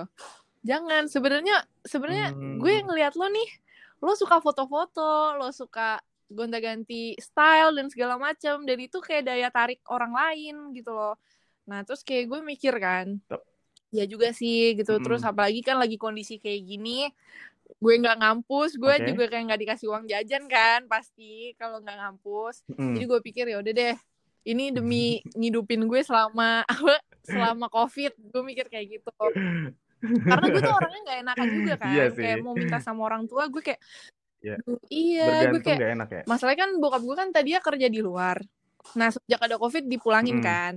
Jangan 0.60 1.08
sebenarnya 1.08 1.58
sebenarnya 1.84 2.36
Hmm. 2.36 2.60
gue 2.60 2.74
ngelihat 2.84 3.16
lo 3.16 3.28
nih 3.28 3.50
lo 4.00 4.16
suka 4.16 4.40
foto-foto 4.40 5.36
lo 5.36 5.52
suka 5.52 6.00
gonta-ganti 6.30 7.18
style 7.20 7.74
dan 7.76 7.90
segala 7.92 8.16
macam 8.16 8.64
dan 8.64 8.78
itu 8.80 9.02
kayak 9.02 9.28
daya 9.28 9.50
tarik 9.50 9.82
orang 9.90 10.14
lain 10.14 10.56
gitu 10.72 10.94
loh 10.94 11.18
nah 11.70 11.82
terus 11.82 12.02
kayak 12.02 12.26
gue 12.26 12.40
mikir 12.44 12.74
kan 12.76 13.22
ya 13.90 14.04
juga 14.04 14.30
sih 14.32 14.74
gitu 14.74 14.98
terus 14.98 15.22
Mm-mm. 15.22 15.32
apalagi 15.32 15.62
kan 15.62 15.78
lagi 15.78 15.96
kondisi 15.96 16.38
kayak 16.38 16.62
gini 16.64 17.10
gue 17.72 17.94
nggak 17.96 18.18
ngampus 18.18 18.76
gue 18.76 18.90
Oke. 18.92 19.06
juga 19.08 19.24
kayak 19.28 19.44
nggak 19.46 19.62
dikasih 19.62 19.88
uang 19.88 20.06
jajan 20.06 20.44
kan 20.46 20.86
pasti 20.86 21.54
kalau 21.56 21.78
nggak 21.80 21.96
ngampus 21.96 22.66
Hmm. 22.68 22.94
jadi 22.94 23.06
gue 23.06 23.20
pikir 23.24 23.46
ya 23.46 23.58
udah 23.58 23.70
deh 23.72 23.96
ini 24.42 24.70
demi 24.70 25.04
ngidupin 25.32 25.86
gue 25.86 26.02
selama 26.02 26.66
selama 27.30 27.70
covid 27.70 28.14
gue 28.16 28.42
mikir 28.44 28.66
kayak 28.68 28.98
gitu 28.98 29.14
karena 30.02 30.46
gue 30.48 30.62
tuh 30.62 30.74
orangnya 30.74 31.00
nggak 31.04 31.20
enakan 31.22 31.48
juga 31.52 31.74
kan 31.82 31.92
Iya 31.92 32.06
sih. 32.10 32.24
kayak 32.24 32.38
mau 32.40 32.54
minta 32.54 32.78
sama 32.80 33.02
orang 33.06 33.24
tua 33.26 33.46
gue 33.46 33.62
kayak 33.62 33.82
Iya. 34.40 34.56
"Duh, 34.58 34.80
iya 34.88 35.52
gue 35.52 35.60
kayak 35.60 36.00
enak 36.00 36.10
ya. 36.10 36.22
masalahnya 36.24 36.60
kan 36.64 36.72
bokap 36.74 37.04
gue 37.04 37.16
kan 37.18 37.28
tadinya 37.30 37.60
kerja 37.60 37.88
di 37.88 38.00
luar 38.00 38.40
nah 38.96 39.12
sejak 39.12 39.36
ada 39.38 39.60
covid 39.60 39.84
dipulangin 39.84 40.40
Mm. 40.40 40.46
kan 40.46 40.74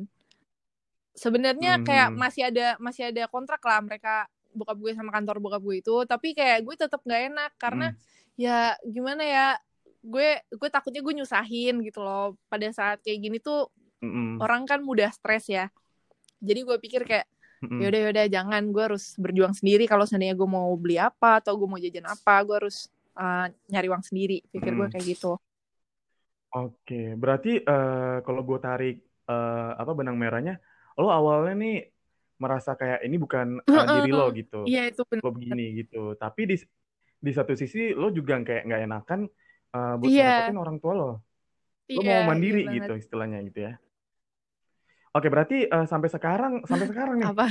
sebenarnya 1.12 1.80
kayak 1.84 2.08
Mhm. 2.12 2.18
masih 2.18 2.42
ada 2.48 2.66
masih 2.80 3.02
ada 3.12 3.22
kontrak 3.28 3.60
lah 3.62 3.80
mereka 3.84 4.24
bokap 4.52 4.76
gue 4.76 4.92
sama 4.92 5.12
kantor 5.12 5.40
bokap 5.40 5.62
gue 5.64 5.76
itu 5.80 5.96
tapi 6.04 6.36
kayak 6.36 6.64
gue 6.64 6.74
tetap 6.76 7.00
nggak 7.04 7.22
enak 7.32 7.52
karena 7.56 7.86
Mm. 7.92 7.98
ya 8.36 8.56
gimana 8.84 9.22
ya 9.24 9.46
gue 10.02 10.28
gue 10.50 10.68
takutnya 10.72 11.00
gue 11.00 11.14
nyusahin 11.20 11.80
gitu 11.84 12.00
loh 12.04 12.36
pada 12.48 12.68
saat 12.72 13.00
kayak 13.00 13.18
gini 13.20 13.38
tuh 13.40 13.68
Mm-mm. 14.02 14.40
orang 14.40 14.66
kan 14.66 14.80
mudah 14.82 15.08
stres 15.14 15.48
ya 15.48 15.68
jadi 16.42 16.64
gue 16.64 16.76
pikir 16.80 17.06
kayak 17.06 17.28
Mm-mm. 17.62 17.80
yaudah 17.80 18.00
yaudah 18.10 18.26
jangan 18.28 18.62
gue 18.68 18.82
harus 18.82 19.14
berjuang 19.16 19.54
sendiri 19.54 19.86
kalau 19.86 20.04
seandainya 20.04 20.34
gue 20.34 20.48
mau 20.48 20.68
beli 20.76 20.98
apa 20.98 21.38
atau 21.40 21.54
gue 21.56 21.68
mau 21.70 21.78
jajan 21.80 22.08
apa 22.08 22.34
gue 22.42 22.56
harus 22.66 22.90
uh, 23.14 23.46
nyari 23.70 23.88
uang 23.88 24.02
sendiri 24.02 24.42
pikir 24.52 24.72
gue 24.74 24.86
Mm. 24.88 24.92
kayak 24.92 25.06
gitu 25.16 25.32
Oke, 26.52 27.16
berarti 27.16 27.64
eh, 27.64 28.16
kalau 28.20 28.44
gue 28.44 28.58
tarik 28.60 28.96
eh, 29.24 29.70
apa 29.72 29.92
benang 29.96 30.20
merahnya, 30.20 30.60
lo 30.98 31.08
awalnya 31.08 31.54
nih 31.58 31.76
merasa 32.42 32.74
kayak 32.74 33.06
ini 33.06 33.16
bukan 33.22 33.62
eh, 33.62 33.86
diri 33.86 34.10
lo 34.10 34.26
gitu, 34.34 34.66
iya 34.66 34.82
itu 34.90 35.02
benar 35.06 35.22
lo 35.22 35.30
begini 35.30 35.64
gitu. 35.84 36.18
Tapi 36.18 36.40
di 36.50 36.56
di 37.22 37.30
satu 37.30 37.52
sisi 37.54 37.94
lo 37.94 38.10
juga 38.10 38.42
kayak 38.42 38.62
nggak 38.66 38.82
enakan 38.88 39.20
eh, 39.76 39.94
buat 40.00 40.10
iya 40.10 40.22
ngerepotin 40.26 40.58
orang 40.58 40.76
tua 40.82 40.92
lo. 40.98 41.10
Lo 41.92 42.00
iya 42.02 42.02
mau 42.02 42.22
iya 42.24 42.28
mandiri 42.28 42.62
banget 42.66 42.74
gitu 42.82 42.92
istilahnya 42.98 43.38
gitu 43.46 43.58
ya. 43.68 43.72
Oke, 45.12 45.28
berarti 45.28 45.68
eh, 45.68 45.86
sampai 45.86 46.08
sekarang 46.08 46.52
sampai 46.64 46.86
sekarang 46.88 47.14
nih 47.20 47.28
apa 47.28 47.46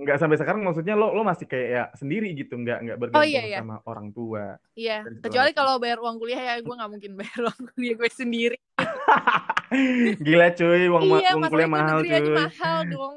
nggak 0.00 0.16
sampai 0.16 0.36
sekarang 0.40 0.64
maksudnya 0.64 0.96
lo 0.96 1.12
lo 1.12 1.20
masih 1.20 1.44
kayak 1.44 1.68
ya 1.68 1.84
sendiri 1.92 2.32
gitu, 2.32 2.56
nggak 2.56 2.78
nggak 2.88 2.96
oh 2.96 3.00
bergantung 3.04 3.28
iya 3.28 3.42
iya. 3.44 3.58
sama 3.60 3.76
orang 3.84 4.08
tua. 4.16 4.56
Iya 4.72 5.04
kecuali 5.20 5.50
kalau 5.52 5.76
bayar 5.76 6.00
uang 6.00 6.16
kuliah 6.16 6.40
ya 6.40 6.54
gue 6.64 6.74
nggak 6.74 6.90
mungkin 6.90 7.12
bayar 7.20 7.38
uang 7.52 7.62
kuliah 7.76 7.94
gue 8.00 8.10
sendiri. 8.10 8.58
Gila 10.24 10.48
cuy, 10.56 10.82
uang 10.88 11.02
iya 11.20 11.36
uang 11.36 11.52
kuliah 11.52 11.68
gue 11.68 11.76
mahal 11.76 11.98
cuy. 12.00 12.32
mahal 12.32 12.78
dong. 12.96 13.16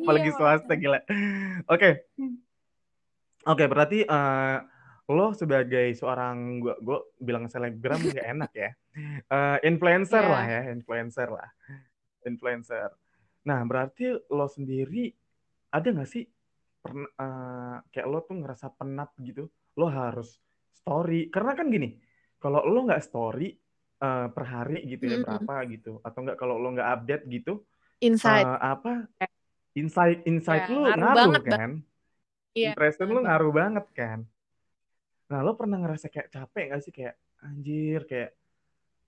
Apalagi 0.00 0.30
iya. 0.32 0.36
swasta 0.40 0.74
gila. 0.80 1.00
Oke, 1.68 2.08
oke 3.44 3.64
berarti 3.68 4.08
eh, 4.08 4.56
lo 5.12 5.36
sebagai 5.36 5.92
seorang 5.92 6.62
gua 6.62 6.74
gua 6.80 6.98
bilang 7.20 7.46
selebgram 7.52 8.00
nggak 8.00 8.28
enak 8.32 8.52
ya. 8.56 8.70
Eh, 9.28 9.58
influencer 9.68 10.24
lah 10.24 10.44
iya 10.48 10.60
ya, 10.64 10.72
influencer 10.72 11.28
lah, 11.28 11.48
influencer. 12.24 12.90
Nah 13.48 13.60
berarti 13.66 14.14
lo 14.30 14.46
sendiri 14.46 15.10
ada 15.72 15.88
nggak 15.88 16.10
sih 16.10 16.24
pernah 16.82 17.08
eh, 17.18 17.76
kayak 17.90 18.06
lo 18.10 18.18
tuh 18.26 18.36
ngerasa 18.42 18.66
penat 18.74 19.10
gitu? 19.22 19.46
Lo 19.78 19.86
harus 19.90 20.38
story. 20.74 21.30
Karena 21.30 21.52
kan 21.58 21.70
gini, 21.70 21.96
kalau 22.42 22.62
lo 22.66 22.86
nggak 22.86 23.02
story 23.02 23.54
eh, 24.02 24.26
per 24.34 24.44
hari 24.46 24.82
gitu 24.86 25.04
ya 25.06 25.16
Mm-mm. 25.18 25.26
berapa 25.26 25.54
gitu, 25.70 25.98
atau 26.02 26.18
nggak 26.26 26.38
kalau 26.38 26.58
lo 26.58 26.68
nggak 26.74 26.90
update 26.98 27.24
gitu 27.30 27.62
inside 28.02 28.44
eh, 28.46 28.58
apa 28.60 28.92
insight 29.78 30.18
insight 30.28 30.68
ya 30.68 30.74
lu 30.74 30.80
ngaruh 30.84 30.98
ngaruh 31.00 31.16
banget 31.16 31.42
bang 31.42 31.58
kan? 31.58 31.72
Iya 32.52 32.68
impression 32.74 33.06
bang 33.08 33.24
ngaruh 33.24 33.52
banget 33.54 33.86
kan? 33.96 34.18
Nah 35.32 35.40
lo 35.40 35.56
pernah 35.56 35.78
ngerasa 35.80 36.06
kayak 36.12 36.28
capek 36.28 36.64
gak 36.76 36.82
sih? 36.84 36.92
Kayak 36.92 37.14
anjir 37.40 38.00
kayak 38.06 38.30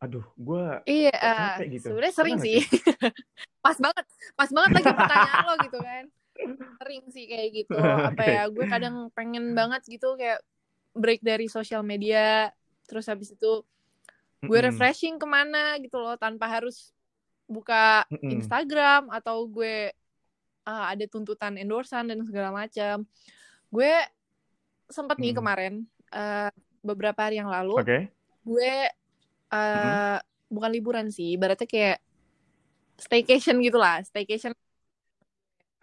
aduh 0.02 0.26
gue 0.36 0.64
iya 0.88 1.16
capek 1.20 1.66
gitu? 1.78 1.88
sebenarnya 1.90 2.12
sering 2.16 2.38
sih 2.40 2.60
pas 3.64 3.76
banget 3.80 4.04
pas 4.36 4.50
banget 4.52 4.70
lagi 4.76 4.92
pertanyaan 5.00 5.44
lo 5.48 5.54
gitu 5.64 5.78
kan. 5.80 6.04
Sering 6.84 7.04
sih 7.08 7.24
kayak 7.24 7.48
gitu. 7.64 7.72
Apa 8.12 8.24
ya 8.28 8.42
gue 8.52 8.64
kadang 8.68 9.08
pengen 9.16 9.56
banget 9.56 9.80
gitu 9.88 10.20
kayak 10.20 10.44
break 10.92 11.24
dari 11.24 11.48
sosial 11.48 11.80
media 11.80 12.52
terus 12.84 13.08
habis 13.08 13.32
itu 13.32 13.64
gue 14.44 14.58
refreshing 14.60 15.16
ke 15.16 15.24
mana 15.24 15.80
gitu 15.80 15.96
loh 15.96 16.20
tanpa 16.20 16.52
harus 16.52 16.92
buka. 17.48 18.04
Instagram 18.12 19.08
atau 19.08 19.48
gue 19.48 19.88
uh, 20.68 20.84
ada 20.92 21.04
tuntutan 21.08 21.56
endorsan 21.56 22.12
dan 22.12 22.20
segala 22.28 22.52
macam. 22.52 23.08
Gue 23.72 23.96
sempat 24.92 25.16
nih 25.16 25.32
kemarin 25.32 25.88
uh, 26.12 26.52
beberapa 26.84 27.16
hari 27.24 27.40
yang 27.40 27.48
lalu 27.48 27.80
oke. 27.80 27.98
gue 28.44 28.74
uh, 29.48 30.18
bukan 30.52 30.70
liburan 30.70 31.08
sih 31.08 31.34
ibaratnya 31.34 31.64
kayak 31.64 32.03
staycation 32.98 33.56
gitu 33.60 33.78
lah 33.78 34.00
staycation 34.06 34.54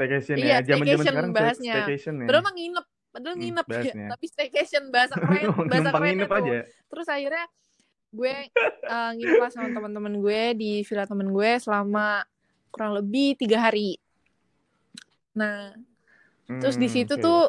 staycation 0.01 0.37
ya 0.41 0.45
iya 0.45 0.57
zaman 0.65 0.85
zaman 0.89 1.05
sekarang 1.05 1.31
stay- 1.31 1.37
bahasnya. 1.37 1.75
staycation 1.77 2.13
ya. 2.17 2.27
Padahal 2.27 2.53
nginep 2.57 2.85
padahal 3.11 3.35
Hmm, 3.35 3.41
nginep 3.43 3.67
ya 3.67 3.93
tapi 4.15 4.25
staycation 4.31 4.83
bahasa 4.89 5.15
keren 5.21 5.45
bahasa 5.69 5.89
kerennya 5.93 6.25
nginep 6.25 6.31
aja. 6.31 6.57
Terus 6.89 7.07
akhirnya 7.11 7.45
gue 8.11 8.33
uh, 8.87 9.11
nginep 9.15 9.37
lah 9.39 9.51
sama 9.53 9.67
teman-teman 9.71 10.13
gue 10.19 10.41
di 10.57 10.71
villa 10.83 11.05
temen 11.05 11.27
gue 11.29 11.51
selama 11.61 12.23
kurang 12.73 12.91
lebih 12.97 13.37
tiga 13.37 13.69
hari. 13.69 13.99
Nah 15.37 15.75
terus 16.59 16.75
di 16.75 16.87
hmm, 16.87 16.95
situ 16.95 17.13
oke. 17.15 17.23
tuh 17.23 17.41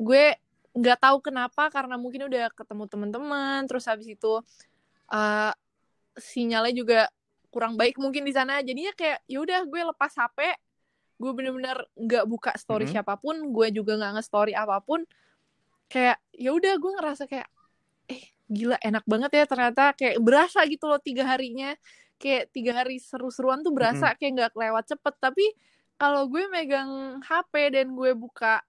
gue 0.00 0.24
nggak 0.72 0.98
tahu 1.04 1.16
kenapa 1.20 1.68
karena 1.68 2.00
mungkin 2.00 2.32
udah 2.32 2.48
ketemu 2.56 2.84
teman-teman 2.88 3.60
terus 3.68 3.84
habis 3.84 4.08
itu 4.08 4.40
uh, 5.12 5.52
sinyalnya 6.16 6.72
juga 6.72 7.00
kurang 7.52 7.76
baik 7.76 8.00
mungkin 8.00 8.24
di 8.24 8.32
sana. 8.32 8.64
Jadinya 8.64 8.96
kayak 8.96 9.22
ya 9.28 9.38
udah 9.44 9.60
gue 9.68 9.82
lepas 9.92 10.12
HP 10.16 10.56
gue 11.22 11.30
bener-bener 11.30 11.86
nggak 11.94 12.24
buka 12.26 12.50
story 12.58 12.88
Mm-mm. 12.88 12.98
siapa 12.98 13.14
pun 13.14 13.54
gue 13.54 13.66
juga 13.70 13.94
nggak 13.94 14.18
nge-story 14.18 14.56
apa 14.56 14.80
pun. 14.82 15.04
Kayak 15.92 16.18
ya 16.32 16.50
udah 16.56 16.74
gue 16.80 16.92
ngerasa 16.98 17.28
kayak 17.28 17.46
eh 18.08 18.22
gila 18.48 18.80
enak 18.80 19.04
banget 19.04 19.30
ya 19.38 19.44
ternyata. 19.44 19.92
Kayak 19.94 20.18
berasa 20.24 20.64
gitu 20.66 20.88
loh 20.88 20.98
tiga 20.98 21.28
harinya. 21.28 21.76
Kayak 22.16 22.50
tiga 22.50 22.72
hari 22.82 22.96
seru-seruan 22.98 23.60
tuh 23.60 23.70
berasa 23.70 24.10
Mm-mm. 24.10 24.18
kayak 24.18 24.32
nggak 24.40 24.52
lewat 24.56 24.84
cepet. 24.88 25.14
Tapi 25.20 25.46
kalau 26.00 26.26
gue 26.26 26.48
megang 26.50 27.20
HP 27.22 27.76
dan 27.76 27.94
gue 27.94 28.10
buka 28.16 28.64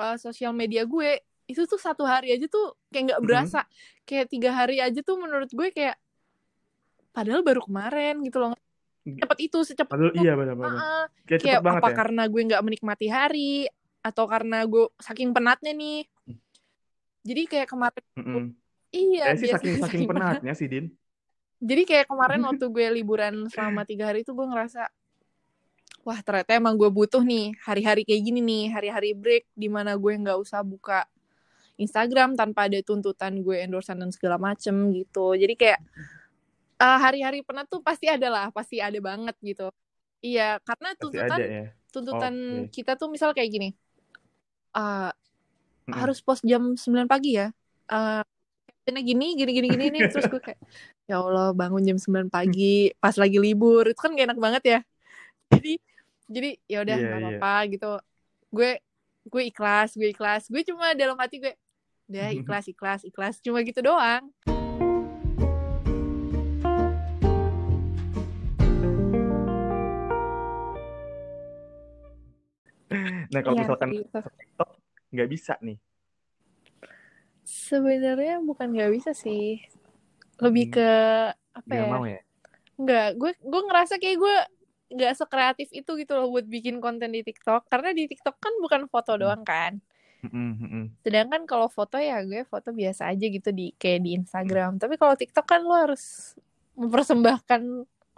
uh, 0.00 0.16
sosial 0.18 0.50
media 0.56 0.82
gue 0.82 1.22
itu 1.46 1.62
tuh 1.70 1.78
satu 1.78 2.02
hari 2.02 2.34
aja 2.34 2.50
tuh 2.50 2.74
kayak 2.90 3.14
nggak 3.14 3.20
Mm-mm. 3.22 3.28
berasa. 3.30 3.60
Kayak 4.08 4.26
tiga 4.32 4.50
hari 4.50 4.82
aja 4.82 4.98
tuh 5.04 5.20
menurut 5.20 5.50
gue 5.52 5.68
kayak 5.70 5.94
padahal 7.16 7.40
baru 7.40 7.64
kemarin 7.64 8.20
gitu 8.20 8.36
loh. 8.44 8.52
Cepet 9.06 9.38
itu 9.48 9.58
secepat 9.64 9.96
Padahal 9.96 10.12
itu. 10.12 10.20
iya 10.20 10.32
benar-benar. 10.36 10.76
Heeh. 10.76 11.02
kayak 11.24 11.40
cepet 11.40 11.48
kayak 11.48 11.62
banget 11.64 11.80
apa 11.80 11.88
ya? 11.88 11.96
karena 11.96 12.22
gue 12.28 12.42
nggak 12.52 12.62
menikmati 12.66 13.06
hari 13.08 13.52
atau 14.04 14.24
karena 14.28 14.58
gue 14.68 14.84
saking 15.00 15.32
penatnya 15.32 15.72
nih. 15.72 16.04
Jadi 17.24 17.42
kayak 17.48 17.68
kemarin 17.72 18.04
Mm-mm. 18.20 18.44
iya 18.92 19.32
Kayak 19.32 19.38
sih 19.40 19.48
saking 19.48 19.56
saking 19.56 19.82
saking 19.82 20.02
penat 20.12 20.20
penatnya 20.44 20.52
sih 20.52 20.68
Din. 20.68 20.86
Jadi 21.56 21.82
kayak 21.88 22.06
kemarin 22.12 22.40
waktu 22.52 22.66
gue 22.68 22.86
liburan 23.00 23.34
selama 23.48 23.88
tiga 23.88 24.12
hari 24.12 24.20
itu 24.20 24.36
gue 24.36 24.46
ngerasa 24.46 24.92
wah 26.06 26.18
ternyata 26.22 26.54
emang 26.54 26.78
gue 26.78 26.86
butuh 26.86 27.22
nih 27.24 27.56
hari-hari 27.66 28.06
kayak 28.06 28.22
gini 28.30 28.38
nih 28.38 28.64
hari-hari 28.70 29.10
break 29.10 29.50
di 29.58 29.66
mana 29.66 29.98
gue 29.98 30.12
nggak 30.14 30.38
usah 30.38 30.62
buka 30.62 31.02
Instagram 31.78 32.38
tanpa 32.38 32.70
ada 32.70 32.78
tuntutan 32.82 33.42
gue 33.42 33.56
endorsan 33.62 34.00
dan 34.02 34.10
segala 34.10 34.38
macem 34.38 34.74
gitu. 34.94 35.34
Jadi 35.34 35.54
kayak 35.54 35.80
uh, 36.80 36.98
hari-hari 37.00 37.40
penat 37.42 37.66
tuh 37.68 37.80
pasti 37.80 38.06
ada 38.08 38.28
lah 38.28 38.46
pasti 38.50 38.80
ada 38.80 38.96
banget 38.98 39.36
gitu. 39.40 39.68
Iya 40.24 40.58
karena 40.64 40.88
pasti 40.96 41.02
tuntutan 41.02 41.38
ada 41.38 41.46
ya. 41.46 41.64
tuntutan 41.92 42.34
oke. 42.66 42.70
kita 42.72 42.92
tuh 42.96 43.08
misal 43.12 43.30
kayak 43.36 43.50
gini 43.52 43.68
uh, 44.74 45.12
harus 45.86 46.18
post 46.24 46.42
jam 46.42 46.74
9 46.74 47.06
pagi 47.06 47.38
ya 47.38 47.52
uh, 47.92 48.24
captionnya 48.86 49.02
gini 49.02 49.34
gini 49.34 49.50
gini 49.50 49.68
gini 49.74 49.84
nih. 49.90 50.02
Terus 50.14 50.30
gue 50.30 50.38
kayak 50.38 50.60
ya 51.10 51.18
Allah 51.18 51.50
bangun 51.50 51.82
jam 51.82 51.98
9 51.98 52.30
pagi 52.30 52.94
pas 53.02 53.18
lagi 53.18 53.38
libur. 53.42 53.90
Itu 53.90 53.98
kan 53.98 54.14
gak 54.14 54.30
enak 54.30 54.38
banget 54.38 54.62
ya. 54.62 54.78
Jadi 55.50 55.72
jadi 56.30 56.50
ya 56.70 56.78
udah 56.86 56.94
nggak 56.94 57.18
iya. 57.18 57.26
apa-apa 57.26 57.54
gitu. 57.74 57.92
Gue 58.54 58.70
gue 59.26 59.42
ikhlas 59.50 59.98
gue 59.98 60.08
ikhlas. 60.14 60.46
Gue 60.46 60.62
cuma 60.62 60.94
dalam 60.94 61.18
hati 61.18 61.42
gue 61.42 61.54
udah 62.06 62.30
ikhlas 62.38 62.70
ikhlas 62.70 63.00
ikhlas. 63.02 63.34
Cuma 63.42 63.66
gitu 63.66 63.82
doang 63.82 64.30
nah 73.32 73.40
kalau 73.42 73.56
iya 73.56 73.62
misalkan 73.62 73.90
TikTok 74.38 74.70
nggak 75.12 75.28
bisa 75.30 75.52
nih. 75.62 75.76
Sebenarnya 77.46 78.42
bukan 78.42 78.74
nggak 78.74 78.92
bisa 78.92 79.10
sih. 79.14 79.62
Lebih 80.42 80.64
Hmm, 80.66 80.74
ke 80.74 80.88
apa 81.54 81.70
nggak 81.70 81.86
ya? 81.86 81.90
mau 81.90 82.04
ya? 82.04 82.20
Enggak, 82.76 83.08
gue 83.16 83.32
gue 83.40 83.62
ngerasa 83.66 83.94
kayak 83.96 84.18
gue 84.18 84.36
nggak 84.86 85.12
sekreatif 85.18 85.68
itu 85.72 85.90
gitu 85.98 86.12
loh 86.14 86.28
buat 86.30 86.46
bikin 86.46 86.82
konten 86.82 87.14
di 87.14 87.22
TikTok. 87.22 87.70
Karena 87.70 87.90
di 87.94 88.04
TikTok 88.10 88.36
kan 88.38 88.54
bukan 88.60 88.82
foto 88.90 89.14
Hmm. 89.16 89.20
doang 89.20 89.42
kan. 89.46 89.78
Mm-mm. 90.26 90.90
sedangkan 91.06 91.46
kalau 91.46 91.70
foto 91.70 92.02
ya 92.02 92.18
gue 92.26 92.42
foto 92.42 92.74
biasa 92.74 93.14
aja 93.14 93.26
gitu 93.30 93.54
di 93.54 93.70
kayak 93.78 94.00
di 94.02 94.10
Hmm. 94.14 94.18
Instagram. 94.18 94.82
Tapi 94.82 94.98
kalau 94.98 95.14
TikTok 95.14 95.46
kan 95.46 95.62
lo 95.62 95.74
harus 95.76 96.34
mempersembahkan 96.74 97.62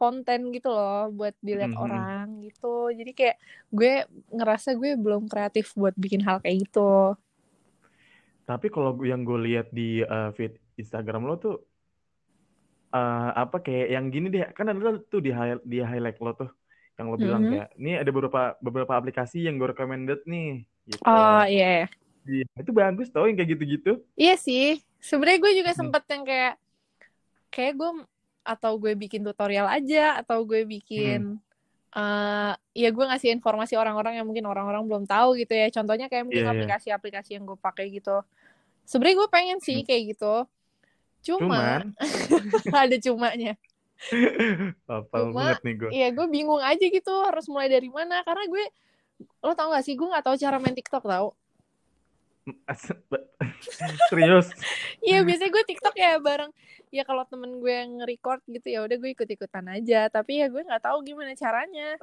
konten 0.01 0.41
gitu 0.57 0.69
loh 0.71 1.11
buat 1.19 1.35
dilihat 1.47 1.75
mm-mm. 1.75 1.83
orang 1.85 2.25
gitu 2.47 2.67
jadi 2.99 3.11
kayak 3.19 3.37
gue 3.79 3.93
ngerasa 4.37 4.69
gue 4.81 4.91
belum 5.05 5.23
kreatif 5.33 5.75
buat 5.81 5.95
bikin 5.99 6.23
hal 6.27 6.39
kayak 6.45 6.59
gitu 6.71 7.19
Tapi 8.49 8.67
kalau 8.75 8.97
yang 9.05 9.23
gue 9.29 9.39
lihat 9.47 9.67
di 9.79 10.01
uh, 10.01 10.33
feed 10.37 10.53
Instagram 10.81 11.23
lo 11.29 11.35
tuh 11.37 11.55
uh, 12.97 13.31
apa 13.43 13.57
kayak 13.65 13.87
yang 13.95 14.05
gini 14.13 14.27
deh 14.35 14.43
kan 14.57 14.67
ada 14.71 14.81
tuh 15.13 15.21
di 15.27 15.31
high, 15.39 15.59
di 15.65 15.77
highlight 15.85 16.19
lo 16.25 16.33
tuh 16.41 16.51
yang 16.99 17.07
lo 17.13 17.17
bilang 17.21 17.43
Mhm. 17.45 17.51
kayak 17.53 17.69
ini 17.79 17.91
ada 18.03 18.11
beberapa 18.11 18.41
beberapa 18.67 18.93
aplikasi 18.99 19.37
yang 19.47 19.55
gue 19.61 19.69
recommended 19.73 20.21
nih 20.27 20.47
gitu. 20.89 21.03
oh 21.07 21.43
iya 21.49 21.89
Iya, 22.29 22.45
itu 22.61 22.71
bagus 22.77 23.09
tau 23.09 23.25
yang 23.29 23.37
kayak 23.41 23.51
gitu-gitu. 23.57 23.91
iya 24.21 24.35
sih 24.37 24.63
sebenarnya 25.01 25.39
gue 25.45 25.53
juga 25.63 25.73
sempet 25.79 26.03
yang 26.13 26.23
kayak 26.29 26.55
kayak 27.55 27.73
gue 27.79 27.91
atau 28.49 28.81
gue 28.81 28.97
bikin 28.97 29.21
tutorial 29.21 29.69
aja 29.69 30.25
atau 30.25 30.41
gue 30.49 30.65
Hmm. 30.65 30.71
bikin 30.73 31.21
eh 31.89 32.53
ya 32.77 32.89
gue 32.93 33.01
ngasih 33.01 33.33
informasi 33.33 33.73
orang-orang 33.77 34.21
yang 34.21 34.27
mungkin 34.29 34.45
orang-orang 34.45 34.85
belum 34.89 35.05
tahu 35.05 35.37
gitu 35.37 35.53
ya. 35.53 35.69
Contohnya 35.69 36.09
kayak 36.09 36.25
mungkin 36.29 36.45
Iya, 36.45 36.49
iya. 36.49 36.57
aplikasi-aplikasi 36.57 37.31
yang 37.37 37.45
gue 37.45 37.59
pakai 37.59 37.89
gitu. 37.93 38.25
Sebenarnya 38.85 39.17
gue 39.25 39.29
pengen 39.29 39.59
sih 39.61 39.81
Hmm. 39.81 39.87
kayak 39.89 40.03
gitu. 40.17 40.35
Cuma 41.25 41.85
Cuman 41.85 41.85
ada 42.89 42.97
cumanya. 42.97 43.53
apa 44.87 45.17
Cuma, 45.27 45.33
banget 45.35 45.59
nih 45.65 45.75
gue. 45.75 45.91
Iya, 45.91 46.09
gue 46.15 46.27
bingung 46.31 46.63
aja 46.63 46.87
gitu 46.87 47.13
harus 47.25 47.49
mulai 47.51 47.67
dari 47.67 47.91
mana 47.91 48.23
karena 48.23 48.47
gue 48.47 48.65
lo 49.43 49.53
tau 49.59 49.75
gak 49.75 49.83
sih 49.83 49.99
gue 49.99 50.07
nggak 50.07 50.23
tahu 50.23 50.37
cara 50.39 50.57
main 50.63 50.77
TikTok 50.77 51.03
tau. 51.03 51.35
Serius. 54.11 54.49
Iya 55.05 55.23
biasanya 55.23 55.51
gue 55.53 55.65
TikTok 55.69 55.95
ya 55.99 56.19
bareng 56.19 56.53
ya 56.89 57.05
kalau 57.05 57.25
temen 57.29 57.61
gue 57.61 57.73
yang 57.73 58.01
nge-record 58.01 58.41
gitu 58.49 58.67
ya 58.73 58.81
udah 58.85 58.97
gue 58.97 59.11
ikut-ikutan 59.13 59.67
aja 59.69 60.09
tapi 60.09 60.41
ya 60.41 60.49
gue 60.49 60.63
nggak 60.65 60.85
tahu 60.85 61.05
gimana 61.05 61.37
caranya. 61.37 62.01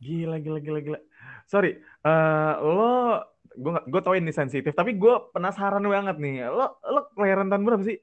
Gila, 0.00 0.40
gila, 0.40 0.58
gila, 0.64 0.80
gila. 0.80 0.98
Sorry, 1.44 1.76
eh 1.80 2.52
lo 2.62 3.20
gue 3.50 3.72
gue 3.90 4.00
tau 4.00 4.14
ini 4.16 4.32
sensitif, 4.32 4.72
tapi 4.72 4.96
gue 4.96 5.14
penasaran 5.34 5.82
banget 5.84 6.16
nih. 6.16 6.48
Lo 6.48 6.78
lo 6.80 7.00
kelahiran 7.12 7.50
tahun 7.50 7.66
berapa 7.66 7.82
sih? 7.84 7.98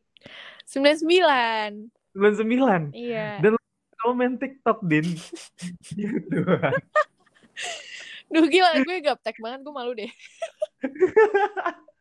99. 0.68 1.90
99. 2.14 2.92
Iya. 2.94 3.40
Dan 3.42 3.56
Kalau 3.98 4.14
main 4.14 4.38
TikTok, 4.38 4.86
Din. 4.86 5.10
gitu. 5.90 6.38
Duh 8.28 8.46
gila 8.46 8.70
gue 8.82 8.98
gaptek 9.00 9.38
banget 9.40 9.60
gue 9.64 9.74
malu 9.74 9.92
deh. 9.94 10.12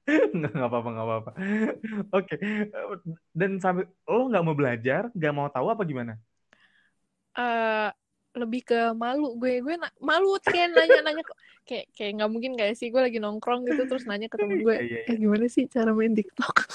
nggak 0.07 0.53
nggak 0.55 0.69
apa-apa 0.71 0.89
nggak 0.91 1.07
apa-apa. 1.07 1.31
Oke 2.15 2.35
dan 3.31 3.59
sampai 3.59 3.85
lo 4.07 4.31
nggak 4.31 4.45
mau 4.45 4.55
belajar 4.55 5.11
nggak 5.11 5.35
mau 5.35 5.51
tahu 5.51 5.67
apa 5.71 5.83
gimana? 5.83 6.15
Eh 7.35 7.91
lebih 8.37 8.69
ke 8.69 8.93
malu 8.93 9.35
gue 9.41 9.65
gue 9.65 9.75
na- 9.75 9.97
malu 9.99 10.37
kayak 10.39 10.73
nanya-nanya 10.73 11.23
kok. 11.23 11.39
Kayak 11.67 11.87
kayak 11.95 12.13
nggak 12.21 12.31
mungkin 12.31 12.53
kayak 12.55 12.75
sih 12.79 12.91
gue 12.91 13.03
lagi 13.03 13.19
nongkrong 13.19 13.67
gitu 13.67 13.87
terus 13.87 14.07
nanya 14.07 14.31
ke 14.31 14.39
temen 14.39 14.63
gue 14.63 14.77
Iya, 14.77 14.83
iya, 14.87 15.01
eh 15.11 15.17
gimana 15.19 15.47
sih 15.51 15.67
cara 15.67 15.91
main 15.91 16.15
TikTok? 16.15 16.57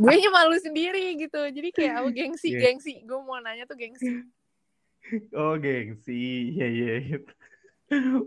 Gue 0.00 0.16
nya 0.16 0.32
malu 0.32 0.56
sendiri 0.56 1.12
gitu 1.20 1.36
jadi 1.52 1.68
kayak 1.76 1.94
apa 2.00 2.08
gengsi 2.08 2.48
Iya. 2.50 2.60
gengsi. 2.72 3.04
Gue 3.04 3.20
mau 3.20 3.36
nanya 3.36 3.68
tuh 3.68 3.76
gengsi. 3.76 4.24
Oh 5.36 5.60
gengsi. 5.60 6.56
Iya 6.56 6.66
iya 6.66 6.94
iya. 7.04 7.18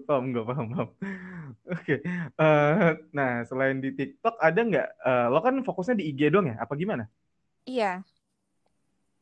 Paham 0.08 0.23
nggak 0.32 0.45
paham 0.49 0.65
paham. 0.71 0.89
Oke 1.63 1.95
Eh, 2.36 2.91
nah 3.15 3.32
selain 3.47 3.80
di 3.80 3.95
TikTok 3.95 4.36
ada 4.38 4.60
nggak 4.60 4.88
eh, 4.99 5.26
lo 5.32 5.39
kan 5.39 5.56
fokusnya 5.63 5.95
di 5.99 6.12
IG 6.12 6.21
dong 6.34 6.52
ya? 6.52 6.56
Apa 6.60 6.73
gimana? 6.76 7.08
Iya. 7.65 8.04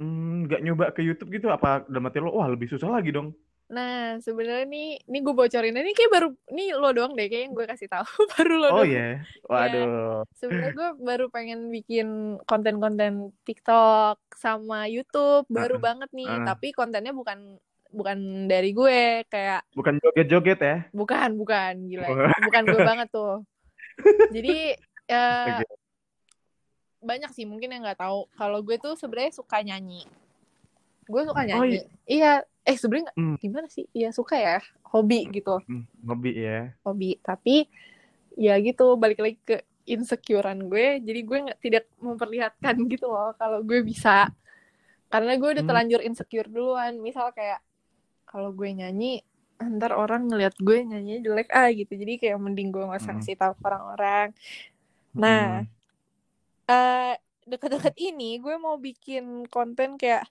Hmm, 0.02 0.50
nggak 0.50 0.62
nyoba 0.66 0.86
ke 0.98 1.02
YouTube 1.06 1.30
gitu 1.30 1.48
apa 1.54 1.86
dalam 1.86 2.10
hati 2.10 2.18
lo 2.18 2.34
wah 2.34 2.50
lebih 2.50 2.66
susah 2.66 2.90
lagi 2.90 3.14
dong. 3.14 3.38
Nah 3.72 4.20
sebenarnya 4.20 4.66
nih 4.68 5.00
nih 5.08 5.20
gue 5.24 5.34
bocorin 5.38 5.78
ini 5.78 5.94
kayak 5.94 6.12
baru 6.12 6.28
nih 6.52 6.68
lo 6.76 6.90
doang 6.92 7.14
deh 7.16 7.28
kayak 7.32 7.44
yang 7.48 7.54
gue 7.56 7.66
kasih 7.70 7.88
tahu 7.88 8.04
baru 8.36 8.54
lo 8.58 8.68
oh 8.74 8.84
doang. 8.84 8.90
ya 8.90 9.08
waduh. 9.46 10.26
Sebenarnya 10.36 10.72
gue 10.74 10.90
baru 11.00 11.26
pengen 11.32 11.70
bikin 11.72 12.08
konten-konten 12.50 13.32
TikTok 13.48 14.18
sama 14.36 14.90
YouTube 14.92 15.46
baru 15.48 15.78
Uh-uh. 15.78 15.86
banget 15.88 16.10
nih. 16.12 16.42
Uh. 16.42 16.44
tapi 16.44 16.74
kontennya 16.74 17.14
bukan 17.16 17.62
bukan 17.92 18.18
dari 18.48 18.72
gue 18.72 19.00
kayak 19.28 19.62
bukan 19.72 20.00
joget-joget 20.00 20.60
ya? 20.60 20.78
Bukan 20.92 21.36
bukan 21.36 21.74
gila. 21.86 22.08
Wah. 22.08 22.32
bukan 22.48 22.64
gue 22.66 22.80
banget 22.82 23.08
tuh. 23.10 23.44
Jadi 24.32 24.74
Oke. 25.06 25.66
banyak 27.02 27.32
sih 27.34 27.44
mungkin 27.44 27.70
yang 27.70 27.84
nggak 27.84 28.00
tahu. 28.00 28.30
Kalau 28.32 28.62
gue 28.62 28.78
tuh 28.78 28.94
sebenarnya 28.96 29.34
suka 29.34 29.60
nyanyi. 29.60 30.06
Gue 31.06 31.26
suka 31.26 31.42
Oh, 31.42 31.48
nyanyi. 31.66 31.82
iya. 32.06 32.46
Eh 32.62 32.78
sebenarnya 32.78 33.10
Hmm. 33.14 33.36
gimana 33.36 33.66
sih? 33.68 33.90
Iya 33.90 34.14
suka 34.14 34.38
ya. 34.38 34.62
Hobi 34.88 35.26
gitu. 35.30 35.58
Hmm, 35.66 35.84
hobi 36.06 36.32
ya. 36.38 36.72
Hobi. 36.82 37.18
Tapi 37.20 37.66
ya 38.38 38.56
gitu 38.58 38.96
balik 38.96 39.20
lagi 39.20 39.38
ke 39.42 39.58
insecurean 39.84 40.62
gue. 40.64 41.02
Jadi 41.02 41.20
gue 41.22 41.38
nggak 41.42 41.60
tidak 41.60 41.86
memperlihatkan 41.98 42.76
gitu 42.86 43.10
loh 43.10 43.34
kalau 43.36 43.60
gue 43.60 43.82
bisa. 43.82 44.30
Karena 45.10 45.36
gue 45.36 45.50
udah 45.50 45.60
Hmm. 45.60 45.68
terlanjur 45.68 46.00
insecure 46.00 46.48
duluan. 46.48 47.02
Misal 47.02 47.34
kayak 47.34 47.60
kalau 48.32 48.50
gue 48.50 48.72
nyanyi 48.72 49.22
ntar 49.62 49.94
orang 49.94 50.26
ngeliat 50.26 50.58
gue 50.58 50.82
nyanyi 50.82 51.22
jelek 51.22 51.52
ah 51.52 51.70
gitu 51.70 51.94
jadi 51.94 52.18
kayak 52.18 52.38
mending 52.40 52.72
gue 52.72 52.82
nggak 52.82 52.98
usah 52.98 53.14
Hmm. 53.14 53.22
kasih 53.22 53.36
tahu 53.38 53.54
ke 53.54 53.64
orang-orang 53.64 54.28
Nah, 55.12 55.62
Hmm. 55.62 55.68
eh 56.66 57.14
deket-deket 57.44 57.94
ini 58.00 58.40
gue 58.40 58.56
mau 58.56 58.80
bikin 58.80 59.44
konten 59.46 60.00
kayak 60.00 60.24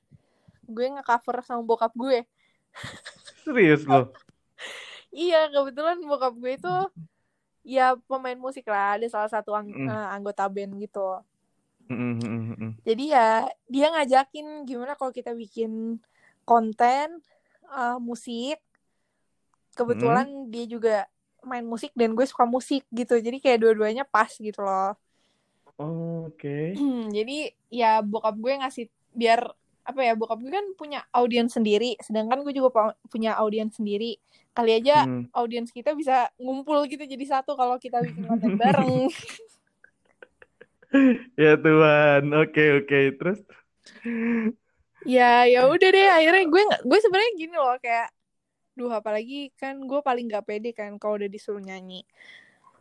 gue 0.64 0.86
nge-cover 0.88 1.44
sama 1.44 1.60
bokap 1.60 1.92
gue 1.92 2.24
serius 3.44 3.84
lo 3.84 4.10
Iya, 5.10 5.50
kebetulan 5.50 5.98
bokap 6.00 6.34
gue 6.34 6.54
itu 6.54 6.74
ya 7.60 7.98
pemain 8.06 8.38
musik 8.38 8.62
lah, 8.64 8.94
ada 8.94 9.06
salah 9.06 9.26
satu 9.26 9.50
ang- 9.52 9.68
Mm. 9.68 9.90
eh, 9.90 10.06
anggota 10.14 10.46
band 10.46 10.78
gitu. 10.78 11.18
Mm. 11.90 12.78
Jadi 12.86 13.10
ya 13.10 13.42
dia 13.66 13.90
ngajakin 13.90 14.62
gimana 14.62 14.94
kalau 14.94 15.10
kita 15.10 15.34
bikin 15.34 15.98
konten 16.46 17.18
eh, 17.70 17.98
musik. 18.02 18.58
Kebetulan 19.74 20.26
dia 20.50 20.64
juga 20.66 20.94
main 21.40 21.64
musik 21.64 21.94
dan 21.96 22.12
gue 22.12 22.26
suka 22.28 22.44
musik 22.44 22.84
gitu. 22.92 23.16
Jadi 23.16 23.40
kayak 23.40 23.64
dua-duanya 23.64 24.04
pas 24.04 24.28
gitu 24.28 24.60
loh. 24.60 24.92
Oke. 25.80 26.76
Jadi 27.16 27.54
ya 27.72 28.04
bokap 28.04 28.36
gue 28.36 28.52
ngasih 28.60 28.86
biar 29.16 29.48
apa 29.80 30.06
ya 30.06 30.12
bokap 30.14 30.38
gue 30.44 30.52
kan 30.52 30.66
punya 30.76 31.02
audiens 31.10 31.56
sendiri, 31.56 31.96
sedangkan 32.04 32.44
gue 32.44 32.52
juga 32.52 32.92
punya 33.08 33.34
audiens 33.40 33.74
sendiri. 33.74 34.20
Kali 34.52 34.76
aja 34.76 35.08
Hmm. 35.08 35.24
audiens 35.32 35.72
kita 35.72 35.96
bisa 35.96 36.28
ngumpul 36.36 36.84
gitu 36.90 37.06
jadi 37.06 37.24
satu 37.24 37.56
kalau 37.56 37.80
kita 37.80 38.02
bikin 38.04 38.28
konten 38.28 38.54
bareng. 38.60 39.08
Ya 41.38 41.54
Tuhan. 41.56 42.22
Oke 42.34 42.64
oke. 42.82 42.98
Terus 43.16 43.40
ya 45.06 45.48
ya 45.48 45.66
udah 45.68 45.88
deh 45.88 46.08
akhirnya 46.08 46.44
gue 46.48 46.62
gue 46.84 46.98
sebenarnya 47.00 47.32
gini 47.36 47.56
loh 47.56 47.76
kayak 47.80 48.08
duh 48.76 48.92
apalagi 48.92 49.52
kan 49.60 49.76
gue 49.76 50.00
paling 50.00 50.30
gak 50.30 50.46
pede 50.48 50.72
kan 50.72 50.96
kalau 50.96 51.20
udah 51.20 51.28
disuruh 51.28 51.60
nyanyi. 51.60 52.06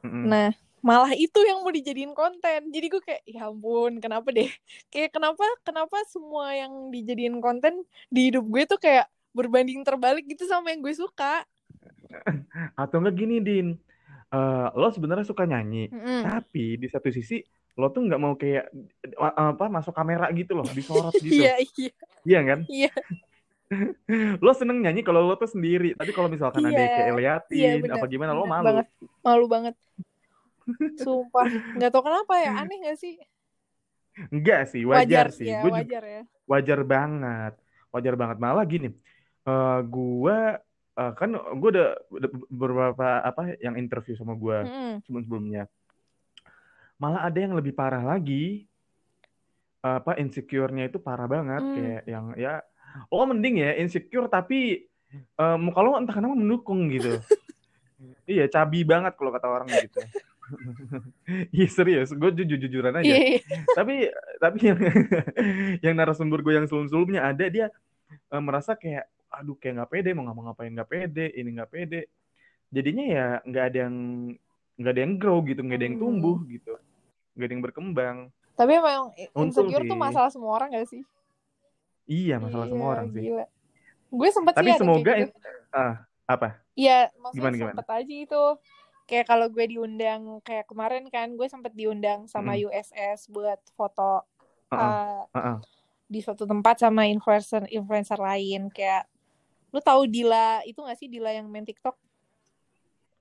Mm-mm. 0.05 0.31
Nah 0.31 0.49
malah 0.79 1.11
itu 1.11 1.43
yang 1.43 1.59
mau 1.59 1.71
dijadiin 1.75 2.15
konten 2.15 2.71
jadi 2.71 2.87
gue 2.87 3.01
kayak 3.03 3.23
ya 3.27 3.51
ampun 3.51 3.99
kenapa 3.99 4.31
deh 4.31 4.47
kayak 4.87 5.11
kenapa 5.11 5.43
kenapa 5.67 5.99
semua 6.07 6.55
yang 6.55 6.71
dijadiin 6.87 7.43
konten 7.43 7.83
di 8.07 8.31
hidup 8.31 8.47
gue 8.47 8.63
tuh 8.63 8.79
kayak 8.79 9.11
berbanding 9.35 9.83
terbalik 9.83 10.23
gitu 10.23 10.47
sama 10.47 10.71
yang 10.71 10.79
gue 10.79 10.95
suka 10.95 11.43
atau 12.81 12.97
enggak 13.03 13.15
gini 13.19 13.37
Din. 13.43 13.67
Eh, 14.29 14.67
lo 14.77 14.87
sebenarnya 14.93 15.25
suka 15.25 15.49
nyanyi, 15.49 15.89
Mm-mm. 15.89 16.21
tapi 16.21 16.77
di 16.77 16.85
satu 16.85 17.09
sisi 17.09 17.41
lo 17.81 17.89
tuh 17.89 18.05
nggak 18.05 18.21
mau 18.21 18.37
kayak 18.37 18.69
eh, 19.01 19.33
apa 19.41 19.65
masuk 19.73 19.89
kamera 19.89 20.29
gitu 20.37 20.53
loh, 20.53 20.67
disorot 20.69 21.15
gitu. 21.25 21.41
iya 21.41 21.57
iya. 21.57 21.91
Iya 22.21 22.39
kan? 22.45 22.59
iya. 22.69 22.91
Lo 24.45 24.51
seneng 24.57 24.81
nyanyi 24.81 25.05
kalau 25.05 25.21
lo 25.29 25.37
tuh 25.37 25.45
sendiri, 25.49 25.93
tapi 25.93 26.09
kalau 26.13 26.25
misalkan 26.29 26.61
ada 26.65 26.73
yang 26.73 26.89
Iya, 26.89 26.97
kayak 26.97 27.09
iya 27.09 27.17
liatin 27.21 27.79
bener 27.85 27.95
apa 28.01 28.05
gimana 28.09 28.31
lo 28.33 28.45
bener 28.45 28.53
malu. 28.53 28.65
banget. 28.65 28.85
Malu 29.21 29.45
banget. 29.45 29.75
Sumpah. 31.05 31.45
Nggak 31.77 31.89
tau 31.93 32.01
kenapa 32.05 32.33
ya 32.41 32.51
aneh 32.61 32.77
gak 32.85 32.97
sih? 32.97 33.13
Enggak 34.33 34.61
sih, 34.69 34.83
wajar, 34.83 35.25
sih. 35.31 35.47
ya 35.47 35.61
juga 35.63 35.81
wajar 35.85 36.03
ya. 36.05 36.21
wajar 36.49 36.79
banget. 36.85 37.53
Wajar 37.93 38.13
banget. 38.19 38.37
Malah 38.37 38.65
gini 38.65 38.89
eh 39.49 39.77
gua 39.87 40.59
eh, 40.99 41.11
kan 41.15 41.29
gue 41.31 41.69
udah, 41.71 41.89
udah 42.09 42.29
beberapa 42.49 43.07
apa 43.21 43.55
yang 43.57 43.75
interview 43.75 44.13
sama 44.13 44.35
gua 44.35 44.61
Mm-mm. 44.61 44.99
sebelum 45.01 45.23
sebelumnya 45.23 45.63
malah 46.95 47.23
ada 47.23 47.39
yang 47.39 47.55
lebih 47.55 47.71
parah 47.71 48.03
lagi 48.03 48.67
apa 49.79 50.19
insecure-nya 50.19 50.85
itu 50.85 50.99
parah 50.99 51.23
banget 51.25 51.63
Hmm. 51.63 51.71
kayak 51.73 52.01
yang 52.03 52.25
ya 52.35 52.59
oh 53.07 53.23
mending 53.23 53.63
ya 53.63 53.79
insecure 53.79 54.27
tapi 54.27 54.83
eh, 55.15 55.57
muka 55.57 55.79
lo 55.79 55.95
entah 55.95 56.11
kenapa 56.11 56.35
mendukung 56.35 56.91
gitu 56.91 57.15
iya 58.27 58.45
cabi 58.45 58.83
banget 58.83 59.15
kalau 59.15 59.31
kata 59.31 59.47
orang 59.47 59.71
gitu 59.71 60.03
Iya 61.53 61.69
serius, 61.69 62.09
gue 62.09 62.29
jujur 62.33 62.57
jujuran 62.57 62.89
aja. 62.91 63.05
iya 63.05 63.37
iya. 63.37 63.41
tapi 63.69 64.09
tapi 64.41 64.57
yang 64.65 64.79
yang 65.85 65.93
narasumber 65.93 66.41
gue 66.41 66.57
yang 66.57 66.65
sebelum-sebelumnya 66.65 67.21
ada 67.23 67.45
dia 67.47 67.69
eh, 68.09 68.41
merasa 68.41 68.73
kayak 68.73 69.05
aduh 69.29 69.55
kayak 69.55 69.73
nggak 69.81 69.91
pede 69.91 70.09
mau 70.11 70.25
ngapa 70.25 70.41
ngapain 70.51 70.71
nggak 70.73 70.89
pede 70.89 71.25
ini 71.37 71.49
nggak 71.53 71.71
pede 71.71 72.01
jadinya 72.69 73.05
ya 73.05 73.27
nggak 73.45 73.63
ada 73.69 73.77
yang 73.85 73.95
nggak 74.77 74.91
ada 74.93 75.01
yang 75.01 75.13
grow 75.17 75.37
gitu 75.45 75.61
nggak 75.61 75.77
ada 75.77 75.85
yang 75.85 75.97
Hmm. 75.97 76.03
tumbuh 76.05 76.37
gitu 76.49 76.73
nggak 77.37 77.45
ada 77.45 77.53
yang 77.53 77.63
berkembang 77.63 78.17
tapi 78.53 78.71
emang 78.75 79.13
insecure 79.37 79.85
tuh 79.85 79.95
sih. 79.95 80.01
masalah 80.01 80.29
semua 80.29 80.51
orang 80.51 80.69
gak 80.73 80.89
sih 80.91 81.03
iya 82.03 82.35
masalah 82.41 82.65
Iya, 82.67 82.71
semua 82.73 82.87
orang 82.91 83.07
sih 83.13 83.23
gila. 83.23 83.45
gue 84.09 84.29
sempet 84.33 84.53
Tapi 84.57 84.69
sih 84.69 84.79
semoga 84.81 85.13
gitu. 85.15 85.33
ah 85.71 85.93
apa 86.25 86.49
Iya, 86.73 87.11
maksudnya 87.19 87.35
Gimana, 87.43 87.55
gimana? 87.59 87.73
sempet 87.75 87.87
aja 87.91 88.15
itu. 88.23 88.43
Kayak 89.03 89.25
kalau 89.27 89.47
gue 89.51 89.65
diundang 89.67 90.21
kayak 90.41 90.63
kemarin 90.63 91.03
kan 91.11 91.27
gue 91.35 91.43
sempet 91.43 91.75
diundang 91.75 92.23
sama 92.31 92.55
Mm. 92.55 92.71
USS 92.71 93.27
buat 93.27 93.59
foto 93.75 94.23
Heeh, 94.71 94.79
uh, 94.79 95.23
heeh. 95.35 95.57
di 96.07 96.19
suatu 96.23 96.47
tempat 96.47 96.79
sama 96.79 97.03
influencer 97.03 97.67
influencer 97.67 98.15
lain 98.15 98.71
kayak 98.71 99.11
lu 99.69 99.79
tahu 99.79 100.05
Dila 100.05 100.61
itu 100.63 100.79
gak 100.79 100.97
sih 100.97 101.05
Dila 101.05 101.29
yang 101.29 101.45
main 101.45 101.63
TikTok 101.63 101.95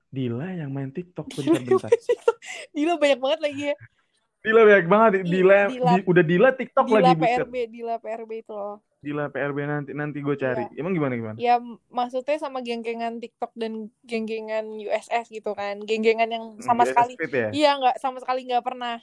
Dila 0.09 0.49
yang 0.49 0.73
main 0.73 0.89
TikTok 0.89 1.29
bentar-bentar. 1.29 1.93
Dila 2.77 2.97
banyak 2.97 3.19
banget 3.19 3.41
lagi 3.41 3.63
ya 3.69 3.77
Dila 4.39 4.61
banyak 4.65 4.87
banget. 4.87 5.11
Di- 5.13 5.25
Dila, 5.29 5.59
Dila- 5.69 5.93
di- 5.93 6.05
udah 6.07 6.25
Dila 6.25 6.49
TikTok 6.51 6.85
Dila 6.87 6.99
lagi 7.03 7.13
buset. 7.15 7.39
PRB 7.45 7.55
Dila 7.69 7.95
PRB 7.99 8.31
itu 8.39 8.53
loh 8.53 8.77
Dila 8.99 9.25
PRB 9.29 9.59
nanti 9.63 9.91
nanti 9.95 10.19
gue 10.19 10.35
cari. 10.35 10.67
Emang 10.75 10.91
gimana 10.91 11.15
gimana? 11.15 11.37
ya 11.39 11.61
maksudnya 11.87 12.35
sama 12.35 12.59
geng-gengan 12.59 13.21
TikTok 13.21 13.55
dan 13.55 13.87
geng-gengan 14.03 14.67
USS 14.75 15.31
gitu 15.31 15.55
kan 15.55 15.79
geng-gengan 15.81 16.27
yang 16.27 16.45
sama 16.59 16.83
Hmm, 16.83 16.91
sekali 16.91 17.15
ya? 17.15 17.49
iya 17.53 17.71
nggak 17.79 17.97
sama 17.99 18.19
sekali 18.19 18.43
nggak 18.43 18.65
pernah 18.65 18.99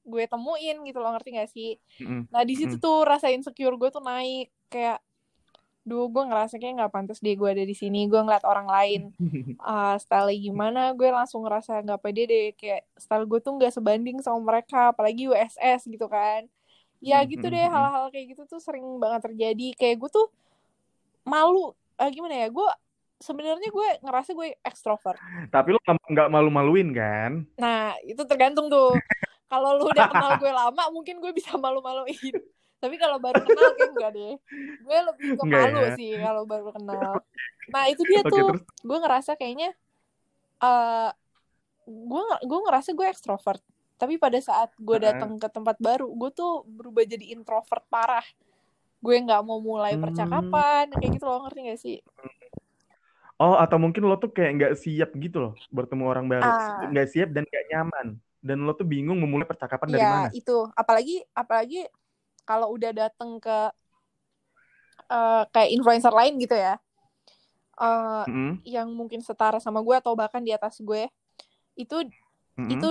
gue 0.00 0.24
temuin 0.26 0.76
gitu 0.82 0.98
loh 0.98 1.12
ngerti 1.12 1.28
gak 1.36 1.48
sih 1.48 1.76
Mm-mm. 2.00 2.28
nah 2.28 2.42
di 2.42 2.52
situ 2.52 2.74
Mm. 2.74 2.82
tuh 2.82 2.98
rasa 3.00 3.28
insecure 3.28 3.76
gue 3.76 3.88
tuh 3.88 4.00
naik 4.00 4.48
kayak 4.66 5.00
duh 5.90 6.06
gue 6.06 6.22
ngerasa 6.22 6.54
kayak 6.62 6.74
nggak 6.78 6.92
pantas 6.94 7.18
deh 7.18 7.34
gue 7.34 7.48
ada 7.50 7.66
di 7.66 7.74
sini 7.74 8.06
gue 8.06 8.20
ngeliat 8.22 8.46
orang 8.46 8.70
lain. 8.70 9.00
Ah 9.58 9.98
style 9.98 10.30
gimana 10.38 10.94
gue 10.94 11.10
langsung 11.10 11.42
ngerasa 11.42 11.82
nggak 11.82 11.98
pede 11.98 12.22
deh. 12.30 12.46
Kayak 12.54 12.86
style 12.94 13.26
gue 13.26 13.42
tuh 13.42 13.58
nggak 13.58 13.74
sebanding 13.74 14.22
sama 14.22 14.38
mereka 14.38 14.94
apalagi 14.94 15.26
USS 15.26 15.90
gitu 15.90 16.06
kan. 16.06 16.46
Ya 17.02 17.20
Hmm, 17.20 17.28
gitu 17.34 17.50
hmm, 17.50 17.54
deh 17.58 17.64
hmm. 17.66 17.74
hal-hal 17.74 18.04
kayak 18.14 18.26
gitu 18.38 18.42
tuh 18.46 18.62
sering 18.62 18.86
banget 19.02 19.26
terjadi. 19.26 19.68
Kayak 19.74 20.06
gue 20.06 20.10
tuh 20.14 20.26
malu 21.26 21.74
ah, 21.98 22.08
gimana 22.08 22.46
ya 22.46 22.48
gue 22.48 22.68
sebenarnya 23.20 23.68
gue 23.68 23.88
ngerasa 24.06 24.30
gue 24.32 24.56
ekstrovert. 24.62 25.18
Tapi 25.52 25.74
lo 25.74 25.78
nggak- 25.82 26.08
nggak 26.08 26.28
malu-maluin 26.30 26.88
kan? 26.94 27.32
nah 27.58 27.98
itu 28.06 28.22
tergantung 28.24 28.70
tuh. 28.70 28.94
Kalau 29.50 29.74
lu 29.74 29.90
udah 29.90 30.06
kenal 30.06 30.38
gue 30.38 30.52
lama 30.54 30.82
mungkin 30.94 31.18
gue 31.18 31.34
bisa 31.34 31.58
malu-maluin 31.58 32.38
tapi 32.80 32.96
kalau 32.96 33.20
baru 33.20 33.44
kenal 33.44 33.68
kayak 33.76 33.90
enggak 33.92 34.12
deh 34.16 34.34
gue 34.80 34.98
lebih 35.12 35.28
ke 35.36 35.44
malu 35.44 35.80
ya? 35.84 35.92
sih 35.94 36.12
kalau 36.16 36.42
baru 36.48 36.72
kenal 36.72 37.12
nah 37.68 37.84
itu 37.86 38.02
dia 38.08 38.24
tuh 38.24 38.56
terus. 38.56 38.62
gue 38.80 38.98
ngerasa 38.98 39.36
kayaknya 39.36 39.70
eh 40.60 41.10
gue 41.86 42.22
gue 42.40 42.58
ngerasa 42.64 42.90
gue 42.96 43.06
ekstrovert 43.06 43.60
tapi 44.00 44.16
pada 44.16 44.40
saat 44.40 44.72
gue 44.80 44.96
datang 44.96 45.36
ke 45.36 45.48
tempat 45.52 45.76
baru 45.76 46.08
gue 46.08 46.30
tuh 46.32 46.64
berubah 46.64 47.04
jadi 47.04 47.36
introvert 47.36 47.84
parah 47.92 48.24
gue 49.00 49.16
nggak 49.16 49.40
mau 49.44 49.60
mulai 49.60 49.96
Hmm. 49.96 50.04
percakapan 50.08 50.88
kayak 50.92 51.10
gitu 51.20 51.24
loh 51.24 51.44
ngerti 51.44 51.60
gak 51.68 51.80
sih 51.80 51.98
Oh 53.36 53.56
atau 53.56 53.80
mungkin 53.80 54.04
lo 54.04 54.20
tuh 54.20 54.28
kayak 54.28 54.52
nggak 54.52 54.72
siap 54.76 55.16
gitu 55.16 55.40
loh 55.40 55.52
bertemu 55.72 56.04
orang 56.04 56.28
baru. 56.28 56.44
Ah. 56.44 56.84
Nggak 56.92 57.08
siap 57.08 57.32
dan 57.32 57.48
nggak 57.48 57.64
nyaman. 57.72 58.06
Dan 58.36 58.68
lo 58.68 58.76
tuh 58.76 58.84
bingung 58.84 59.16
memulai 59.16 59.48
percakapan 59.48 59.88
dari 59.88 60.04
ya 60.04 60.12
mana? 60.12 60.28
itu 60.28 60.68
apalagi 60.76 61.24
apalagi 61.32 61.88
kalau 62.50 62.74
udah 62.74 62.90
datang 62.90 63.38
ke 63.38 63.58
eh, 65.06 65.42
kayak 65.54 65.70
influencer 65.70 66.10
lain 66.10 66.34
gitu 66.42 66.58
ya 66.58 66.82
eh 67.80 68.24
Mm-mm, 68.26 68.60
yang 68.66 68.90
mungkin 68.90 69.22
setara 69.22 69.62
sama 69.62 69.80
gue 69.86 69.94
atau 69.94 70.18
bahkan 70.18 70.42
di 70.42 70.50
atas 70.50 70.82
gue 70.82 71.06
itu 71.78 71.96
mm-mm. 72.58 72.74
itu 72.74 72.90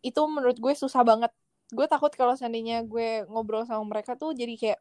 itu 0.00 0.20
menurut 0.30 0.56
gue 0.56 0.72
susah 0.78 1.02
banget 1.02 1.34
gue 1.74 1.86
takut 1.90 2.08
kalau 2.14 2.38
seandainya 2.38 2.86
gue 2.86 3.26
ngobrol 3.26 3.66
sama 3.66 3.82
mereka 3.84 4.14
tuh 4.14 4.30
jadi 4.32 4.54
kayak 4.54 4.80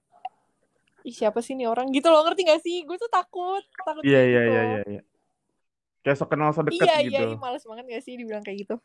Ih, 1.07 1.15
siapa 1.15 1.39
sih 1.39 1.55
nih 1.55 1.63
orang 1.71 1.87
gitu 1.95 2.11
loh 2.11 2.27
ngerti 2.27 2.43
gak 2.43 2.59
sih 2.59 2.83
gue 2.83 2.97
tuh 2.99 3.07
takut 3.07 3.63
takut 3.87 4.03
Iya 4.03 4.19
iya 4.19 4.41
gitu 4.43 4.51
iya 4.51 4.61
iya. 4.61 4.81
iya. 4.83 5.01
Kayak 6.03 6.17
sok 6.19 6.29
kenal 6.35 6.51
sok 6.51 6.67
deket 6.67 6.83
iya 6.83 6.95
gitu. 7.07 7.11
iya 7.15 7.19
iya 7.35 7.37
males 7.39 7.63
banget 7.63 7.85
gak 7.87 8.03
sih 8.03 8.13
dibilang 8.19 8.43
kayak 8.43 8.67
gitu 8.67 8.75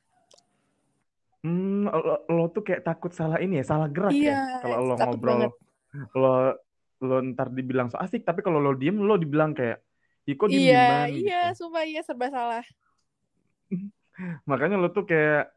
Hmm, 1.45 1.85
lo, 1.93 2.25
lo 2.25 2.45
tuh 2.49 2.65
kayak 2.65 2.83
takut 2.89 3.13
salah 3.13 3.37
ini 3.37 3.61
ya, 3.61 3.65
salah 3.69 3.89
gerak 3.93 4.17
Iya, 4.17 4.33
ya. 4.33 4.37
Kalau 4.65 4.77
lo 4.81 4.95
ngobrol, 4.97 5.29
banget. 5.29 5.51
lo 6.17 6.35
lo 7.05 7.17
ntar 7.21 7.49
dibilang 7.53 7.93
so 7.93 8.01
asik, 8.01 8.25
tapi 8.25 8.41
kalau 8.41 8.59
lo 8.65 8.73
diem 8.73 8.97
lo 8.97 9.21
dibilang 9.21 9.53
kayak, 9.53 9.77
ih 10.25 10.35
kok 10.41 10.49
diem 10.49 10.65
iya 10.65 10.81
dieman 11.05 11.07
iya 11.13 11.41
gitu. 11.53 11.61
sumpah 11.61 11.85
iya 11.85 12.01
serba 12.01 12.33
salah 12.33 12.65
Makanya 14.49 14.77
lo 14.81 14.89
tuh 14.89 15.05
kayak 15.05 15.53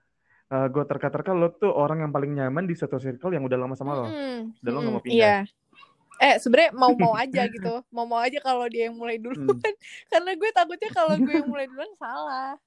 eh 0.47 0.67
gue 0.71 0.83
terka-terka 0.87 1.31
lo 1.35 1.51
tuh 1.55 1.71
orang 1.71 2.03
yang 2.07 2.11
paling 2.11 2.31
nyaman 2.35 2.63
di 2.67 2.75
satu 2.75 2.99
circle 2.99 3.31
yang 3.35 3.43
udah 3.47 3.55
lama 3.59 3.75
sama 3.79 3.91
lo. 3.95 4.05
Mm-mm, 4.11 4.59
Dan 4.59 4.69
lo 4.75 4.79
nggak 4.83 4.93
mau 4.95 5.03
pindah. 5.03 5.15
iya 5.15 5.33
eh 6.17 6.35
sebenarnya 6.41 6.71
mau 6.73 6.91
mau 6.97 7.13
aja 7.13 7.45
gitu 7.45 7.85
mau 7.93 8.05
mau 8.09 8.17
aja 8.17 8.41
kalau 8.41 8.65
dia 8.65 8.89
yang 8.89 8.97
mulai 8.97 9.21
duluan 9.21 9.37
Hmm. 9.37 9.61
karena 10.11 10.31
gue 10.33 10.49
takutnya 10.49 10.89
kalau 10.89 11.13
gue 11.13 11.29
yang 11.29 11.45
mulai 11.47 11.69
duluan 11.69 11.93
salah 11.95 12.57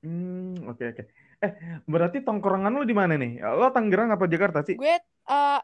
Hmm, 0.00 0.56
oke 0.64 0.80
oke. 0.96 1.02
Eh, 1.40 1.52
berarti 1.84 2.20
tongkrongan 2.20 2.68
lo 2.70 2.84
di 2.84 2.92
mana 2.92 3.16
nih? 3.16 3.40
Lo 3.40 3.72
Tangerang 3.72 4.12
apa 4.12 4.28
Jakarta 4.28 4.60
sih? 4.60 4.76
gue 4.76 4.94
eh 5.00 5.60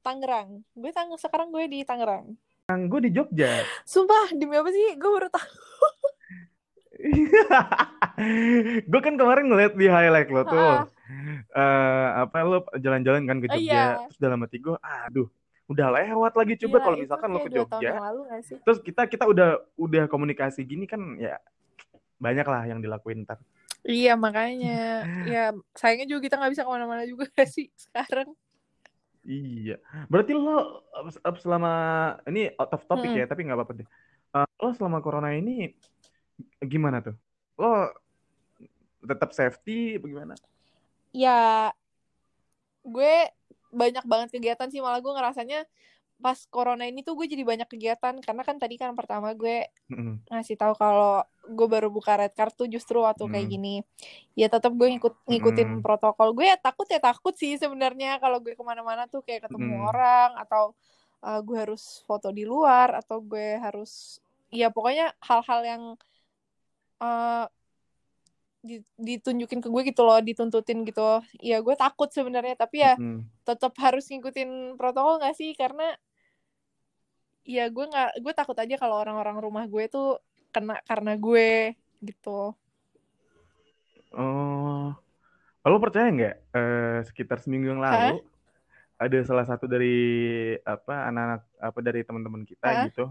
Tangerang 0.00 0.60
gue 0.72 0.92
tang 0.92 1.08
sekarang 1.16 1.48
gue 1.48 1.64
di 1.64 1.80
Tangerang 1.80 2.36
Gue 2.88 3.00
di 3.02 3.10
Jogja. 3.12 3.60
sumpah 3.84 4.32
demi 4.32 4.56
apa 4.56 4.68
sih 4.68 4.96
gue 4.96 5.10
baru 5.10 5.28
tahu 5.28 5.52
gue 8.84 9.00
kan 9.00 9.14
kemarin 9.16 9.44
ngeliat 9.48 9.72
di 9.74 9.86
highlight 9.86 10.30
lo 10.30 10.42
tuh 10.44 10.56
Ah. 10.56 10.84
eh 11.52 12.08
apa 12.24 12.36
lo 12.42 12.64
jalan-jalan 12.74 13.24
kan 13.24 13.38
ke 13.38 13.48
Jogja 13.50 13.60
iya. 13.60 13.86
terus 14.08 14.16
dalam 14.16 14.40
hati 14.40 14.56
gue 14.56 14.76
aduh 14.80 15.28
udah 15.64 15.88
lewat 15.92 16.32
lagi 16.32 16.54
coba 16.64 16.76
Iya, 16.76 16.84
kalau 16.84 16.96
misalkan 16.96 17.28
lo 17.28 17.38
kayak 17.38 17.44
ke 17.44 17.56
Jogja 17.56 17.90
lalu 18.00 18.20
terus 18.64 18.78
kita 18.80 19.02
kita 19.04 19.24
udah 19.28 19.48
udah 19.76 20.04
komunikasi 20.08 20.64
gini 20.64 20.84
kan 20.84 21.00
ya 21.16 21.36
banyak 22.16 22.46
lah 22.46 22.62
yang 22.64 22.80
dilakuin 22.80 23.24
ntar 23.24 23.36
iya 23.84 24.16
makanya. 24.16 25.04
Ya 25.28 25.52
sayangnya 25.76 26.08
juga 26.08 26.20
kita 26.26 26.34
nggak 26.40 26.52
bisa 26.56 26.64
ke 26.66 26.70
mana-mana 26.72 27.04
juga 27.04 27.28
sih 27.54 27.68
sekarang. 27.76 28.32
Iya. 29.24 29.80
Berarti 30.08 30.32
lo 30.36 30.84
eh, 31.04 31.36
selama 31.40 31.72
ini 32.28 32.52
out 32.60 32.72
of 32.76 32.84
topic 32.84 33.10
Hmm. 33.12 33.20
ya 33.20 33.26
tapi 33.28 33.40
nggak 33.48 33.56
apa-apa 33.56 33.72
deh. 33.80 33.88
Eh, 34.34 34.46
lo 34.60 34.70
selama 34.76 34.98
corona 35.00 35.32
ini 35.32 35.72
gimana 36.60 37.00
tuh? 37.00 37.16
Lo 37.60 37.92
tetap 39.04 39.36
safety 39.36 40.00
bagaimana 40.00 40.32
ya 41.14 41.70
gue 42.84 43.14
banyak 43.70 44.04
banget 44.04 44.28
kegiatan 44.34 44.68
sih. 44.68 44.80
Malah 44.80 45.00
gue 45.00 45.12
ngerasanya 45.12 45.64
pas 46.20 46.38
corona 46.48 46.88
ini 46.88 47.04
tuh 47.04 47.14
gue 47.16 47.26
jadi 47.28 47.44
banyak 47.44 47.68
kegiatan. 47.68 48.16
Karena 48.20 48.42
kan 48.44 48.56
tadi 48.60 48.76
kan 48.80 48.92
pertama 48.96 49.32
gue 49.36 49.68
ngasih 50.32 50.56
tahu 50.56 50.74
kalau 50.76 51.24
gue 51.44 51.66
baru 51.68 51.92
buka 51.92 52.16
red 52.16 52.32
card 52.32 52.56
tuh 52.56 52.64
justru 52.64 52.98
waktu 52.98 53.28
kayak 53.28 53.46
Hmm. 53.46 53.54
gini 53.54 53.74
ya 54.32 54.48
tetap 54.48 54.72
gue 54.72 54.88
ngikut 54.96 55.14
ngikutin 55.28 55.68
Mm-mm. 55.68 55.84
protokol 55.84 56.32
gue 56.32 56.48
ya 56.48 56.56
takut 56.56 56.88
ya 56.88 56.96
takut 56.98 57.36
sih 57.36 57.54
sebenarnya 57.54 58.16
kalau 58.16 58.40
gue 58.40 58.56
ke 58.56 58.64
mana-mana 58.64 59.04
tuh 59.04 59.20
kayak 59.20 59.44
ketemu 59.44 59.76
Mm-mm. 59.76 59.88
orang 59.92 60.30
atau 60.40 60.72
uh, 61.20 61.40
gue 61.44 61.56
harus 61.60 62.00
foto 62.08 62.32
di 62.32 62.48
luar 62.48 62.96
atau 62.96 63.20
gue 63.20 63.60
harus 63.60 64.18
ya 64.48 64.72
pokoknya 64.72 65.12
hal-hal 65.20 65.60
yang 65.62 65.82
uh, 67.04 67.44
di- 68.64 68.86
ditunjukin 68.96 69.60
ke 69.60 69.68
gue 69.68 69.82
gitu 69.92 70.00
loh 70.08 70.16
dituntutin 70.24 70.88
gitu 70.88 71.20
ya 71.44 71.60
gue 71.60 71.76
takut 71.76 72.08
sebenarnya 72.08 72.56
tapi 72.56 72.80
ya 72.80 72.96
Mm-mm. 72.96 73.20
tetap 73.44 73.76
harus 73.76 74.08
ngikutin 74.08 74.80
protokol 74.80 75.20
gak 75.20 75.36
sih 75.36 75.52
karena 75.52 75.92
ya 77.44 77.68
gue 77.68 77.84
nggak 77.84 78.24
gue 78.24 78.32
takut 78.32 78.56
aja 78.56 78.80
kalau 78.80 78.96
orang-orang 78.96 79.36
rumah 79.36 79.68
gue 79.68 79.84
tuh 79.92 80.16
kena 80.54 80.78
karena 80.86 81.12
gue 81.18 81.74
gitu 82.00 82.54
Oh, 84.14 84.94
lo 85.66 85.76
percaya 85.82 86.06
nggak? 86.06 86.36
Eh, 86.54 86.98
sekitar 87.10 87.42
seminggu 87.42 87.74
yang 87.74 87.82
lalu 87.82 88.22
ada 88.94 89.18
salah 89.26 89.42
satu 89.42 89.66
dari 89.66 90.54
apa 90.62 91.10
anak-anak 91.10 91.42
apa 91.58 91.78
dari 91.82 92.00
teman-teman 92.06 92.46
kita 92.46 92.62
Hah? 92.62 92.86
gitu 92.86 93.04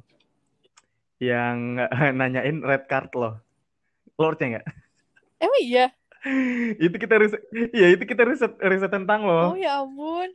yang 1.19 1.75
nanyain 2.19 2.63
red 2.63 2.87
card 2.87 3.11
lo. 3.19 3.35
Lo 4.15 4.31
percaya 4.31 4.59
nggak? 4.59 4.67
emang 5.43 5.59
iya 5.59 5.85
itu 6.87 6.95
kita 6.95 7.19
riset, 7.19 7.41
ya 7.75 7.87
itu 7.91 8.03
kita 8.07 8.23
riset 8.23 8.55
riset 8.63 8.87
tentang 8.87 9.27
lo. 9.27 9.51
oh 9.51 9.55
ya 9.59 9.83
ampun 9.83 10.31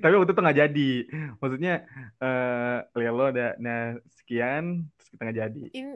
Tapi 0.00 0.12
waktu 0.16 0.32
itu 0.32 0.40
nggak 0.40 0.58
jadi. 0.58 0.90
Maksudnya 1.36 1.74
eh 2.18 2.76
lihat 2.96 3.14
lo 3.14 3.24
ada 3.28 3.54
nah 3.60 3.94
sekian 4.16 4.86
terus 4.96 5.08
kita 5.12 5.22
nggak 5.26 5.38
jadi. 5.38 5.62
ini 5.74 5.92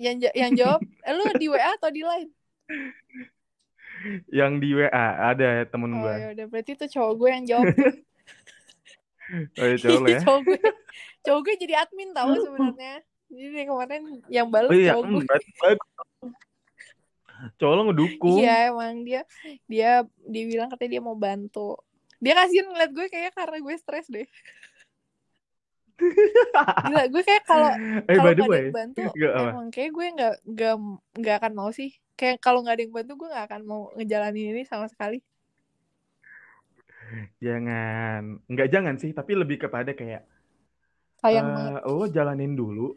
yang 0.00 0.16
yang 0.34 0.52
jawab 0.56 0.80
eh, 0.82 1.12
lu 1.14 1.22
di 1.38 1.46
WA 1.46 1.78
atau 1.78 1.90
di 1.92 2.02
line 2.02 2.30
Yang 4.34 4.52
di 4.58 4.68
WA 4.74 5.06
ada 5.30 5.62
temen 5.68 5.94
oh 5.94 6.02
gue. 6.02 6.14
ya 6.16 6.26
udah 6.34 6.46
berarti 6.50 6.70
tuh 6.74 6.88
cowok 6.90 7.12
gue 7.16 7.28
yang 7.30 7.44
jawab. 7.46 7.66
Oh, 9.32 9.64
ya 9.64 9.76
cowok 9.80 10.06
ya. 10.10 10.18
cowok 10.26 10.40
gue 10.44 10.58
cowok 11.24 11.40
gue 11.46 11.54
jadi 11.64 11.74
admin 11.80 12.10
tahu 12.12 12.36
sebenarnya 12.36 12.96
jadi 13.32 13.64
kemarin 13.64 14.02
yang 14.28 14.46
balas 14.52 14.68
Oh 14.68 14.76
iya, 14.76 14.92
cowok 14.92 15.04
gue. 15.08 15.24
Cowok 17.56 17.74
lo 17.74 17.82
ngedukung. 17.88 18.38
iya 18.38 18.68
emang 18.68 19.02
dia 19.02 19.22
dia 19.64 19.90
dia 20.26 20.44
bilang 20.44 20.68
katanya 20.68 20.98
dia 20.98 21.02
mau 21.02 21.16
bantu 21.16 21.74
dia 22.22 22.34
kasihan 22.38 22.70
ngeliat 22.70 22.92
gue 22.94 23.06
kayak 23.10 23.32
karena 23.34 23.58
gue 23.58 23.74
stres 23.82 24.06
deh. 24.06 24.28
Gila 25.98 27.04
gue 27.10 27.22
kayak 27.26 27.44
kalau 27.44 27.70
eh, 28.10 28.14
kalau 28.14 28.30
ada 28.30 28.42
yang 28.46 28.70
bantu 28.70 29.02
apa. 29.10 29.50
emang 29.50 29.68
kayak 29.74 29.90
gue 29.90 30.06
nggak 30.14 30.34
nggak 30.46 30.74
nggak 31.18 31.36
akan 31.42 31.52
mau 31.58 31.70
sih. 31.74 31.90
Kayak 32.14 32.38
kalau 32.38 32.62
nggak 32.62 32.78
ada 32.78 32.82
yang 32.86 32.94
bantu 32.94 33.12
gue 33.18 33.28
nggak 33.34 33.46
akan 33.50 33.60
mau 33.66 33.80
ngejalanin 33.98 34.54
ini 34.54 34.62
sama 34.62 34.86
sekali. 34.86 35.18
Jangan. 37.42 38.38
Nggak 38.46 38.68
jangan 38.70 38.94
sih 39.02 39.10
tapi 39.10 39.34
lebih 39.34 39.58
kepada 39.58 39.90
kayak 39.90 40.22
sayang 41.18 41.46
uh, 41.50 41.54
banget. 41.58 41.82
lo 41.90 42.06
jalanin 42.06 42.54
dulu. 42.54 42.94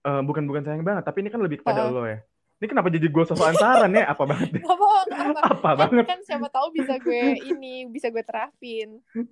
Uh, 0.00 0.24
bukan 0.26 0.48
bukan 0.48 0.64
sayang 0.64 0.82
banget 0.82 1.04
tapi 1.04 1.20
ini 1.22 1.28
kan 1.28 1.44
lebih 1.44 1.60
kepada 1.60 1.86
uh. 1.86 1.92
lo 1.92 2.08
ya 2.08 2.24
ini 2.60 2.66
kenapa 2.68 2.92
jadi 2.92 3.08
gue 3.08 3.24
sosok 3.24 3.56
antaran 3.56 3.88
ya? 3.88 4.12
Apa 4.12 4.28
banget? 4.28 4.60
Gak 4.60 4.68
apa, 4.68 4.86
apa, 5.08 5.40
apa 5.56 5.70
kan, 5.72 5.76
banget? 5.80 6.04
kan 6.04 6.20
siapa 6.28 6.52
tahu 6.52 6.76
bisa 6.76 7.00
gue 7.00 7.40
ini 7.48 7.88
bisa 7.88 8.12
gue 8.12 8.20
terapin. 8.20 9.00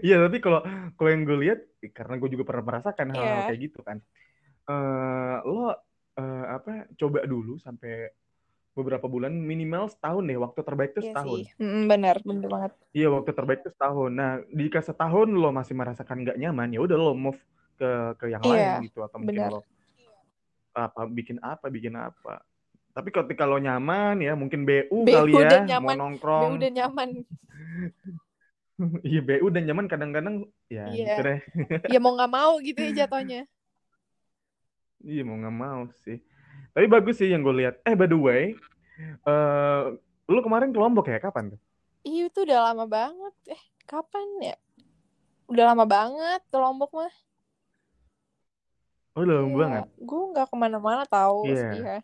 Iya 0.00 0.24
tapi 0.24 0.40
kalau 0.40 0.64
kalau 0.96 1.10
yang 1.12 1.28
gue 1.28 1.36
lihat 1.44 1.60
karena 1.92 2.16
gue 2.16 2.32
juga 2.32 2.48
pernah 2.48 2.64
merasakan 2.64 3.12
hal-hal 3.12 3.28
yeah. 3.28 3.44
kayak 3.44 3.60
gitu 3.68 3.80
kan. 3.84 4.00
Uh, 4.64 5.36
lo 5.44 5.68
uh, 5.68 5.76
apa 6.48 6.88
coba 6.96 7.20
dulu 7.28 7.60
sampai 7.60 8.08
beberapa 8.72 9.04
bulan 9.04 9.36
minimal 9.36 9.92
setahun 9.92 10.24
deh 10.24 10.40
waktu 10.40 10.60
terbaik 10.64 10.90
itu 10.96 11.00
Iya 11.04 11.08
setahun. 11.12 11.38
Sih. 11.44 11.46
Mm, 11.60 11.82
benar 11.92 12.16
benar 12.24 12.48
banget. 12.48 12.72
Iya 12.96 13.08
waktu 13.12 13.30
terbaik 13.36 13.60
itu 13.60 13.70
setahun. 13.76 14.10
Nah 14.16 14.30
jika 14.48 14.80
setahun 14.80 15.28
lo 15.28 15.50
masih 15.52 15.74
merasakan 15.76 16.16
nggak 16.24 16.40
nyaman 16.40 16.72
ya 16.72 16.80
udah 16.80 16.96
lo 16.96 17.12
move 17.12 17.40
ke 17.76 17.90
ke 18.16 18.26
yang 18.32 18.40
Iya, 18.48 18.80
lain 18.80 18.88
gitu 18.88 19.04
atau 19.04 19.20
mungkin 19.20 19.36
benar. 19.36 19.50
lo 19.52 19.60
apa 20.72 21.04
bikin 21.06 21.36
apa 21.38 21.68
bikin 21.68 21.94
apa 21.94 22.40
tapi 22.92 23.08
ketika 23.08 23.44
lo 23.44 23.56
nyaman 23.56 24.20
ya 24.20 24.32
mungkin 24.32 24.64
BU, 24.64 24.92
BU 25.02 25.08
kali 25.08 25.32
ya 25.34 25.48
dan 25.48 25.62
mau 25.62 25.70
nyaman. 25.70 25.96
nongkrong 25.98 26.42
Gue 26.46 26.58
udah 26.58 26.72
nyaman 26.74 27.08
iya 29.08 29.20
BU 29.20 29.46
dan 29.48 29.62
nyaman 29.64 29.86
kadang-kadang 29.86 30.34
ya 30.66 30.84
Iya. 30.86 30.96
gitu 31.06 31.20
deh 31.22 31.38
ya 31.92 31.98
mau 31.98 32.12
nggak 32.12 32.30
mau 32.30 32.52
gitu 32.58 32.80
ya 32.82 33.04
jatuhnya 33.04 33.44
Iya 35.02 35.26
mau 35.26 35.34
nggak 35.34 35.56
mau 35.58 35.90
sih. 36.06 36.22
Tapi 36.70 36.86
bagus 36.86 37.18
sih 37.18 37.26
yang 37.26 37.42
gue 37.42 37.50
lihat. 37.58 37.82
Eh 37.82 37.98
by 37.98 38.06
the 38.06 38.14
way, 38.14 38.54
eh 39.26 39.82
lu 40.30 40.38
kemarin 40.38 40.70
ke 40.70 40.78
Lombok 40.78 41.10
ya? 41.10 41.18
Kapan 41.18 41.50
tuh? 41.50 41.60
Iya 42.06 42.30
itu 42.30 42.46
udah 42.46 42.70
lama 42.70 42.86
banget. 42.86 43.34
Eh 43.50 43.58
kapan 43.82 44.22
ya? 44.38 44.54
Udah 45.50 45.74
lama 45.74 45.90
banget 45.90 46.46
ke 46.46 46.54
Lombok 46.54 46.94
mah. 46.94 47.10
Oh 49.12 49.22
lama 49.22 49.48
banget. 49.52 49.84
Gue 49.98 50.22
nggak 50.30 50.46
ke 50.48 50.56
mana-mana 50.56 51.04
tahu 51.04 51.44
Iya. 51.44 51.56
sedih 51.58 51.82
ya. 51.82 51.98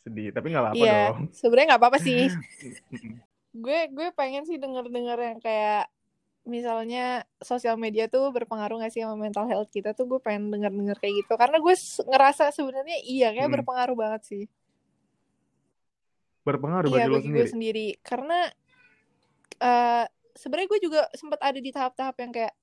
Sedih, 0.00 0.26
tapi 0.30 0.46
nggak 0.48 0.64
apa-apa 0.64 0.78
Iya, 0.78 0.98
dong. 1.10 1.20
sebenarnya 1.32 1.66
nggak 1.68 1.80
apa-apa 1.80 1.98
sih. 1.98 2.22
gue 3.58 3.78
gue 3.90 4.08
pengen 4.12 4.44
sih 4.44 4.54
denger-denger 4.54 5.18
yang 5.18 5.38
kayak 5.38 5.90
misalnya 6.44 7.04
sosial 7.40 7.74
media 7.74 8.06
tuh 8.06 8.30
berpengaruh 8.30 8.78
gak 8.78 8.88
sih 8.88 9.02
sama 9.02 9.18
mental 9.18 9.44
health 9.44 9.68
kita 9.68 9.92
tuh 9.92 10.06
gue 10.06 10.16
pengen 10.16 10.48
denger-denger 10.48 10.96
kayak 10.96 11.14
gitu 11.18 11.32
karena 11.34 11.58
gue 11.58 11.74
ngerasa 12.06 12.48
sebenarnya 12.50 12.98
iya 13.02 13.28
kayak 13.30 13.44
Hmm. 13.44 13.56
berpengaruh 13.58 13.96
banget 13.98 14.22
sih 14.24 14.44
Berpengaruh 16.40 16.88
iya 16.88 17.04
bagi 17.04 17.10
bagi 17.10 17.28
gue 17.28 17.44
sendiri. 17.44 17.50
sendiri 17.50 17.86
karena 18.00 18.38
eh 19.58 20.04
sebenarnya 20.32 20.68
gue 20.70 20.80
juga 20.80 21.00
sempat 21.12 21.40
ada 21.42 21.58
di 21.58 21.68
tahap-tahap 21.68 22.14
yang 22.16 22.32
kayak 22.32 22.54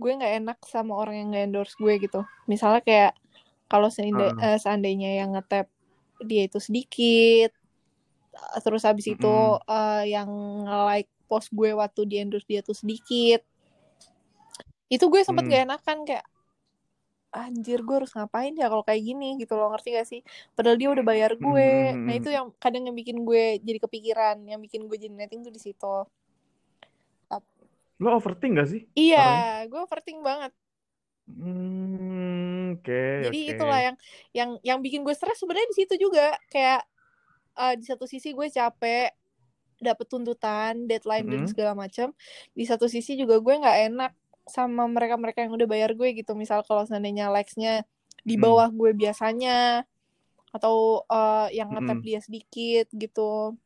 gue 0.00 0.10
nggak 0.18 0.32
enak 0.42 0.58
sama 0.66 0.92
orang 1.00 1.14
yang 1.20 1.28
nggak 1.32 1.44
endorse 1.48 1.74
gue 1.78 1.94
gitu. 2.04 2.20
Misalnya 2.50 2.80
kayak 2.88 3.12
kalau 3.70 3.88
seandai- 3.92 4.36
Heeh. 4.36 4.46
eh, 4.46 4.58
seandainya 4.62 5.10
yang 5.24 5.30
ngetap 5.34 5.66
dia 6.30 6.42
itu 6.48 6.58
sedikit 6.62 7.50
terus 8.64 8.82
habis 8.88 9.06
itu 9.14 9.26
Mm-mm. 9.28 9.58
eh, 9.70 10.02
yang 10.14 10.28
like 10.88 11.08
post 11.30 11.48
gue 11.54 11.70
waktu 11.74 12.00
di 12.10 12.14
endorse 12.22 12.46
dia 12.50 12.60
tuh 12.66 12.76
sedikit. 12.76 13.40
Itu 14.94 15.04
gue 15.12 15.20
sempat 15.26 15.44
Hmm. 15.44 15.52
gak 15.52 15.64
enakan 15.68 15.98
kayak 16.08 16.24
anjir 17.34 17.78
gue 17.86 17.94
harus 17.98 18.12
ngapain 18.16 18.54
ya 18.60 18.66
kalau 18.72 18.84
kayak 18.88 19.02
gini? 19.08 19.26
Gitu 19.40 19.52
loh 19.58 19.66
ngerti 19.72 19.88
gak 19.98 20.06
sih? 20.12 20.20
Padahal 20.56 20.76
dia 20.80 20.88
udah 20.94 21.04
bayar 21.10 21.32
gue. 21.46 21.68
Hmm, 21.68 21.86
nah 22.06 22.14
hmm, 22.14 22.20
itu 22.20 22.28
yang 22.36 22.46
kadang 22.62 22.82
yang 22.88 22.96
bikin 23.00 23.16
gue 23.28 23.44
jadi 23.66 23.78
kepikiran 23.84 24.36
yang 24.50 24.60
bikin 24.64 24.80
gue 24.88 24.96
jadi 25.02 25.14
netting 25.18 25.40
tuh 25.46 25.52
di 25.56 25.60
situ 25.66 25.94
Lo 28.02 28.08
overthink 28.18 28.52
gak 28.58 28.68
sih? 28.72 28.82
iya 28.98 29.18
gue 29.70 29.80
overthink 29.84 30.20
banget 30.28 30.52
Hmm, 31.26 32.72
oke, 32.74 32.92
jadi 33.24 33.38
oke. 33.40 33.52
itulah 33.54 33.80
yang 33.80 33.96
yang 34.34 34.50
yang 34.66 34.78
bikin 34.84 35.00
gue 35.06 35.14
stres 35.14 35.38
sebenarnya 35.40 35.70
di 35.70 35.76
situ 35.80 35.94
juga 35.96 36.34
kayak 36.50 36.82
eh, 37.58 37.74
di 37.80 37.84
satu 37.86 38.04
sisi 38.10 38.34
gue 38.34 38.48
capek 38.50 39.14
dapet 39.80 40.06
tuntutan 40.08 40.86
deadline 40.90 41.26
dan 41.28 41.42
Mm-mm. 41.42 41.50
segala 41.50 41.72
macam 41.76 42.12
di 42.54 42.64
satu 42.66 42.86
sisi 42.90 43.14
juga 43.20 43.38
gue 43.42 43.54
nggak 43.62 43.78
enak 43.92 44.12
sama 44.48 44.84
mereka-mereka 44.90 45.46
yang 45.46 45.52
udah 45.56 45.68
bayar 45.68 45.90
gue 45.96 46.08
gitu 46.20 46.32
misal 46.36 46.60
kalau 46.68 46.84
seandainya 46.84 47.32
likes-nya 47.32 47.86
di 48.24 48.36
Mm. 48.36 48.42
bawah 48.44 48.68
gue 48.72 48.90
biasanya 48.96 49.84
atau 50.54 51.02
eh, 51.10 51.46
yang 51.58 51.68
ngetap 51.74 51.98
Mm-mm. 51.98 52.06
dia 52.06 52.20
sedikit 52.22 52.86
gitu 52.94 53.56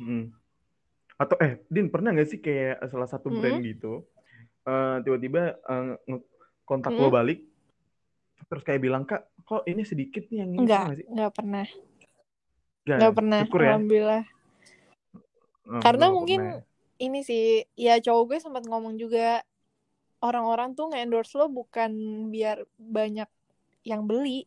Mm. 0.00 0.32
Atau 1.20 1.36
eh, 1.40 1.60
Din 1.68 1.88
pernah 1.92 2.12
gak 2.14 2.28
sih 2.28 2.40
kayak 2.40 2.82
salah 2.90 3.08
satu 3.08 3.28
Hmm. 3.30 3.38
brand 3.40 3.58
gitu, 3.64 4.04
eh, 4.66 4.96
tiba-tiba 5.04 5.58
nge- 6.08 6.26
kontak 6.68 6.94
lo 6.96 7.08
Hmm. 7.10 7.16
balik, 7.18 7.38
terus 8.48 8.62
kayak 8.66 8.80
bilang 8.82 9.04
kak, 9.08 9.22
kok 9.46 9.62
ini 9.66 9.82
sedikit 9.86 10.26
nih 10.30 10.38
yang 10.44 10.50
ini 10.54 10.58
nggak 10.66 10.84
sih? 10.98 11.06
nggak 11.10 11.32
pernah 11.34 11.66
Nggak, 12.82 12.98
nggak 12.98 13.14
pernah 13.16 13.38
syukur 13.38 13.60
ya. 13.62 13.68
alhamdulillah 13.70 14.22
Oh, 15.72 15.80
karena 15.80 16.06
nggak 16.06 16.16
mungkin 16.16 16.40
pernah 16.42 16.56
ini 17.02 17.18
sih 17.26 17.44
ya 17.74 17.98
cowok 17.98 18.22
gue 18.34 18.38
sempat 18.42 18.64
ngomong 18.66 18.94
juga 18.98 19.42
orang-orang 20.22 20.74
tuh 20.78 20.90
nge-endorse 20.90 21.34
lo 21.38 21.46
bukan 21.50 21.90
biar 22.30 22.62
banyak 22.78 23.26
yang 23.82 24.06
beli 24.06 24.46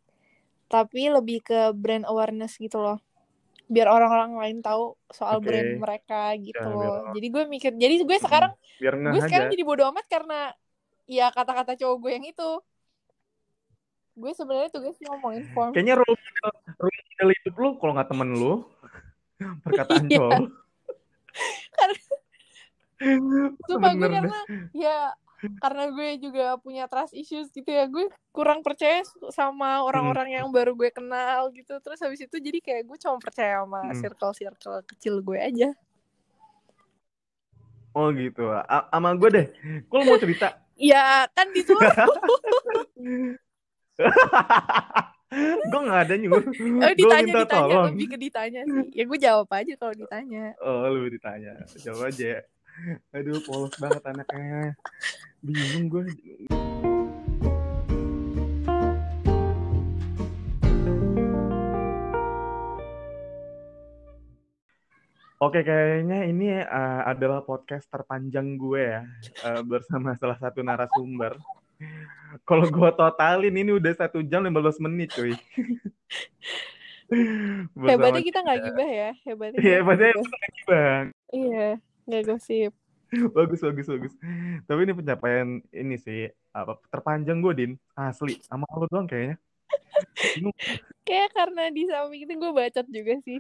tapi 0.71 1.07
lebih 1.11 1.43
ke 1.43 1.71
brand 1.75 2.07
awareness 2.07 2.55
gitu 2.59 2.79
loh 2.79 2.97
biar 3.65 3.87
orang-orang 3.87 4.31
lain 4.35 4.57
tahu 4.59 4.83
soal 5.07 5.37
Oke. 5.37 5.49
brand 5.49 5.71
mereka 5.77 6.21
gitu 6.35 6.53
Ya, 6.53 7.11
jadi 7.11 7.27
gue 7.27 7.43
mikir 7.47 7.71
jadi 7.73 7.95
gue 7.99 8.17
sekarang 8.19 8.53
biar 8.77 8.93
gue 8.93 9.21
sekarang 9.21 9.47
aja. 9.47 9.53
jadi 9.53 9.63
bodo 9.63 9.83
amat 9.89 10.05
karena 10.05 10.53
ya 11.05 11.29
kata-kata 11.29 11.73
cowok 11.75 11.97
gue 11.99 12.11
yang 12.11 12.25
itu 12.25 12.49
gue 14.15 14.31
sebenarnya 14.31 14.69
tugasnya 14.69 15.07
ngomong 15.11 15.33
inform 15.35 15.71
Kayaknya 15.71 15.95
role 15.97 16.17
role 16.77 16.99
model 17.03 17.29
hidup 17.33 17.55
lu 17.55 17.69
kalau 17.75 17.91
nggak 17.93 18.09
temen 18.09 18.29
lu, 18.31 18.53
perkataan 19.65 20.05
Iya. 20.05 20.17
cowok. 20.17 20.39
Karena- 21.75 22.19
Sumpah 23.67 23.91
gue 23.91 24.07
karena 24.07 24.39
ya 24.71 24.97
karena 25.57 25.83
gue 25.87 26.09
juga 26.19 26.55
punya 26.55 26.85
trust 26.85 27.11
issues 27.11 27.49
gitu 27.49 27.65
ya 27.65 27.85
gue 27.85 28.05
kurang 28.29 28.59
percaya 28.59 29.03
sama 29.29 29.81
orang-orang 29.81 30.33
yang 30.33 30.47
baru 30.49 30.71
gue 30.71 30.89
kenal 30.89 31.51
gitu 31.51 31.77
terus 31.79 31.99
habis 31.99 32.19
itu 32.19 32.35
jadi 32.35 32.59
kayak 32.59 32.83
gue 32.83 32.97
cuma 32.97 33.17
percaya 33.17 33.59
sama 33.59 33.81
Hmm. 33.83 33.95
circle-circle 33.95 34.79
kecil 34.85 35.19
gue 35.19 35.37
aja 35.37 35.69
Oh 37.91 38.11
gitu. 38.11 38.51
A- 38.51 38.91
Sama 38.91 39.15
gue 39.15 39.29
deh. 39.29 39.47
Lu 39.85 40.03
mau 40.03 40.17
cerita? 40.17 40.59
ya 40.75 41.23
kan 41.31 41.47
disuruh 41.55 41.79
gue 45.65 45.79
nggak 45.81 46.01
ada 46.03 46.15
nyuruh. 46.15 46.43
oh, 46.43 46.51
Gue 46.83 46.91
ditanya 46.95 47.23
minta 47.25 47.39
ditanya 47.41 47.63
tolong. 47.71 47.85
lebih 47.91 48.07
ke 48.07 48.17
ditanya 48.19 48.61
sih 48.63 48.85
ya 48.93 49.03
gue 49.03 49.19
jawab 49.19 49.47
aja 49.49 49.73
kalau 49.75 49.93
ditanya 49.93 50.43
Oh, 50.59 50.87
lu 50.87 51.07
ditanya. 51.07 51.53
Jawab 51.77 52.11
aja. 52.11 52.43
Aduh, 53.15 53.39
polos 53.47 53.71
banget 53.79 54.03
anaknya. 54.03 54.75
Bingung 55.39 55.87
gue. 55.87 56.03
Oke, 65.35 65.61
kayaknya 65.61 66.25
ini 66.25 66.47
uh, 66.63 67.05
adalah 67.05 67.43
podcast 67.43 67.85
terpanjang 67.91 68.55
gue 68.55 68.81
ya 68.81 69.03
uh, 69.45 69.61
bersama 69.61 70.15
salah 70.17 70.39
satu 70.39 70.63
narasumber. 70.63 71.37
Kalau 72.47 72.65
gue 72.67 72.89
totalin 72.95 73.55
ini 73.55 73.71
udah 73.75 73.93
satu 73.93 74.23
jam 74.23 74.47
15 74.47 74.83
menit, 74.83 75.11
cuy. 75.15 75.35
Hebatnya 77.75 78.23
kita 78.25 78.39
nggak 78.41 78.59
gibah 78.65 78.89
ya 78.89 79.11
hebatnya 79.29 79.59
Iya, 79.61 79.77
kita 79.77 79.77
hebatnya 79.77 80.09
nggak 80.17 80.51
gibah. 80.55 80.99
Iya 81.35 81.69
nggak 82.05 82.23
gosip. 82.29 82.71
Bagus 83.37 83.61
bagus 83.61 83.87
bagus. 83.87 84.13
Tapi 84.65 84.79
ini 84.81 84.93
pencapaian 84.97 85.61
ini 85.71 85.95
sih 85.95 86.25
apa 86.51 86.81
terpanjang 86.89 87.39
gue 87.39 87.53
din. 87.53 87.71
Asli. 87.93 88.41
Sama 88.41 88.65
lo 88.75 88.89
doang 88.89 89.05
kayaknya. 89.07 89.37
Kayak 91.07 91.29
karena 91.37 91.69
di 91.69 91.85
samping 91.85 92.25
itu 92.25 92.33
gue 92.33 92.51
bacot 92.51 92.87
juga 92.89 93.13
sih. 93.23 93.39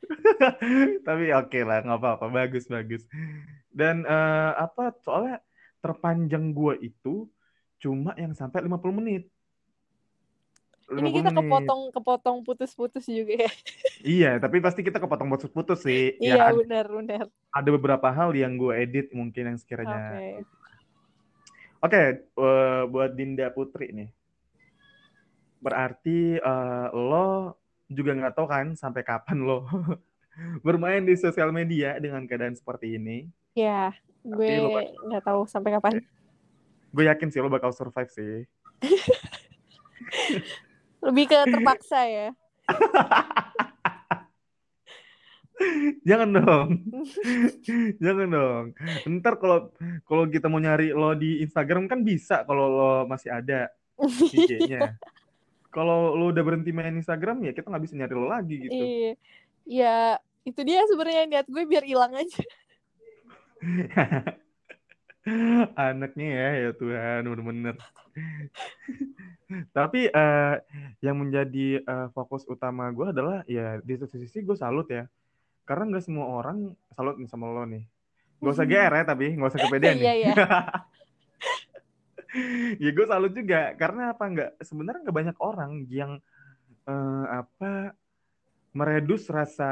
Tapi 1.06 1.24
oke 1.36 1.60
lah 1.66 1.84
nggak 1.84 2.00
apa-apa. 2.00 2.26
Bagus 2.30 2.70
bagus. 2.70 3.02
Dan 3.68 4.06
eh, 4.06 4.52
apa 4.56 4.94
soalnya 5.02 5.42
terpanjang 5.82 6.54
gue 6.54 6.74
itu 6.80 7.26
cuma 7.80 8.12
yang 8.14 8.32
sampai 8.36 8.62
50 8.64 8.98
menit 9.00 9.26
ini 10.90 11.08
50 11.10 11.18
kita 11.22 11.30
kepotong 11.38 11.80
kepotong 11.94 12.36
putus-putus 12.42 13.04
juga 13.06 13.46
ya 13.46 13.52
iya 14.02 14.30
tapi 14.42 14.58
pasti 14.58 14.82
kita 14.82 14.98
kepotong 14.98 15.30
putus-putus 15.30 15.86
sih 15.86 16.16
iya 16.22 16.50
ya 16.50 16.56
benar 16.56 16.86
benar 16.90 17.24
ada 17.30 17.68
beberapa 17.70 18.08
hal 18.10 18.34
yang 18.34 18.58
gue 18.58 18.74
edit 18.74 19.14
mungkin 19.14 19.54
yang 19.54 19.58
oke 19.58 19.62
sekiranya 19.62 20.42
Oke, 21.80 22.28
eh, 22.28 22.82
buat 22.92 23.16
Dinda 23.16 23.48
Putri 23.48 23.88
nih. 23.96 24.12
Berarti 25.64 26.36
eh, 26.36 26.86
lo 26.92 27.56
juga 27.88 28.12
nggak 28.12 28.36
tahu 28.36 28.46
kan 28.46 28.76
sampai 28.76 29.00
kapan 29.00 29.40
lo 29.40 29.64
bermain 30.66 31.00
di 31.00 31.16
sosial 31.16 31.50
media 31.56 31.96
dengan 31.96 32.28
keadaan 32.28 32.52
seperti 32.52 33.00
ini. 33.00 33.32
Ya, 33.56 33.96
gue 34.20 34.60
nggak 35.08 35.24
tahu 35.24 35.48
sampai 35.48 35.80
kapan. 35.80 36.04
Gue 36.92 37.08
yakin 37.08 37.32
sih 37.32 37.40
lo 37.40 37.48
bakal 37.48 37.72
survive 37.72 38.12
sih. 38.12 38.44
Lebih 41.00 41.24
ke 41.28 41.38
terpaksa 41.48 42.04
ya. 42.04 42.28
Jangan 46.08 46.28
dong. 46.32 46.68
Jangan 48.04 48.28
dong. 48.32 48.64
Ntar 49.20 49.36
kalau 49.36 49.68
kalau 50.08 50.24
kita 50.28 50.48
mau 50.48 50.60
nyari 50.60 50.96
lo 50.96 51.12
di 51.12 51.44
Instagram 51.44 51.84
kan 51.84 52.00
bisa 52.00 52.44
kalau 52.48 52.66
lo 52.68 52.92
masih 53.04 53.30
ada 53.32 53.68
IG-nya. 54.32 54.96
kalau 55.70 56.18
lo 56.18 56.34
udah 56.34 56.42
berhenti 56.42 56.74
main 56.74 56.98
Instagram 56.98 57.46
ya 57.46 57.54
kita 57.54 57.70
nggak 57.70 57.84
bisa 57.84 57.94
nyari 57.94 58.14
lo 58.16 58.26
lagi 58.26 58.56
gitu. 58.66 58.74
Iya. 58.74 59.12
Ya, 59.70 59.98
itu 60.42 60.60
dia 60.66 60.82
sebenarnya 60.88 61.24
niat 61.30 61.46
gue 61.46 61.62
biar 61.68 61.84
hilang 61.86 62.10
aja. 62.16 62.42
Anaknya 65.76 66.28
ya, 66.32 66.48
ya 66.68 66.70
Tuhan, 66.72 67.28
bener-bener. 67.28 67.76
Tapi 69.76 70.08
eh, 70.08 70.54
yang 71.04 71.20
menjadi 71.20 71.84
eh, 71.84 72.08
fokus 72.16 72.48
utama 72.48 72.88
gue 72.94 73.12
adalah 73.12 73.44
ya 73.44 73.82
di 73.84 73.94
satu 74.00 74.16
sisi 74.16 74.40
gue 74.40 74.56
salut 74.56 74.88
ya. 74.88 75.04
Karena 75.68 75.92
nggak 75.92 76.04
semua 76.04 76.26
orang 76.30 76.72
salut 76.96 77.20
nih 77.20 77.28
sama 77.28 77.52
lo 77.52 77.68
nih. 77.68 77.84
Gak 78.40 78.54
usah 78.56 78.64
GR 78.64 78.92
ya 78.96 79.04
tapi, 79.04 79.36
gak 79.36 79.50
usah 79.52 79.60
kepedean 79.60 79.96
nih. 80.00 80.06
Iya, 80.08 80.14
iya. 80.16 80.30
ya 82.82 82.90
gue 82.94 83.06
salut 83.10 83.32
juga 83.34 83.74
karena 83.74 84.14
apa 84.14 84.22
nggak 84.22 84.50
sebenarnya 84.62 85.02
nggak 85.02 85.18
banyak 85.18 85.36
orang 85.42 85.82
yang 85.90 86.22
eh, 86.86 87.26
apa 87.42 87.90
meredus 88.70 89.26
rasa 89.26 89.66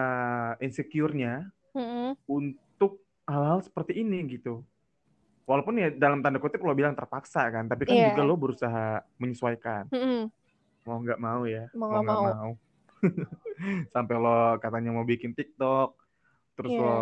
insecure-nya 0.59 1.55
Mm-mm. 1.71 2.19
untuk 2.27 2.99
hal-hal 3.31 3.63
seperti 3.63 4.03
ini 4.03 4.27
gitu. 4.27 4.67
Walaupun 5.49 5.81
ya 5.81 5.89
dalam 5.91 6.21
tanda 6.21 6.37
kutip 6.37 6.61
lo 6.61 6.77
bilang 6.77 6.93
terpaksa 6.93 7.49
kan, 7.49 7.65
tapi 7.65 7.89
kan 7.89 7.97
Iya. 7.97 8.13
juga 8.13 8.23
lo 8.23 8.37
berusaha 8.37 9.01
menyesuaikan. 9.17 9.89
Mm-mm. 9.89 10.29
Mau 10.85 11.01
nggak 11.01 11.17
mau 11.19 11.43
ya, 11.43 11.65
Mau 11.73 11.89
nggak 11.89 12.05
mau. 12.05 12.23
mau. 12.29 12.51
Sampai 13.93 14.15
lo 14.15 14.37
katanya 14.61 14.93
mau 14.93 15.03
bikin 15.03 15.33
TikTok, 15.33 15.97
terus 16.53 16.71
Iya. 16.71 16.81
lo 16.81 16.97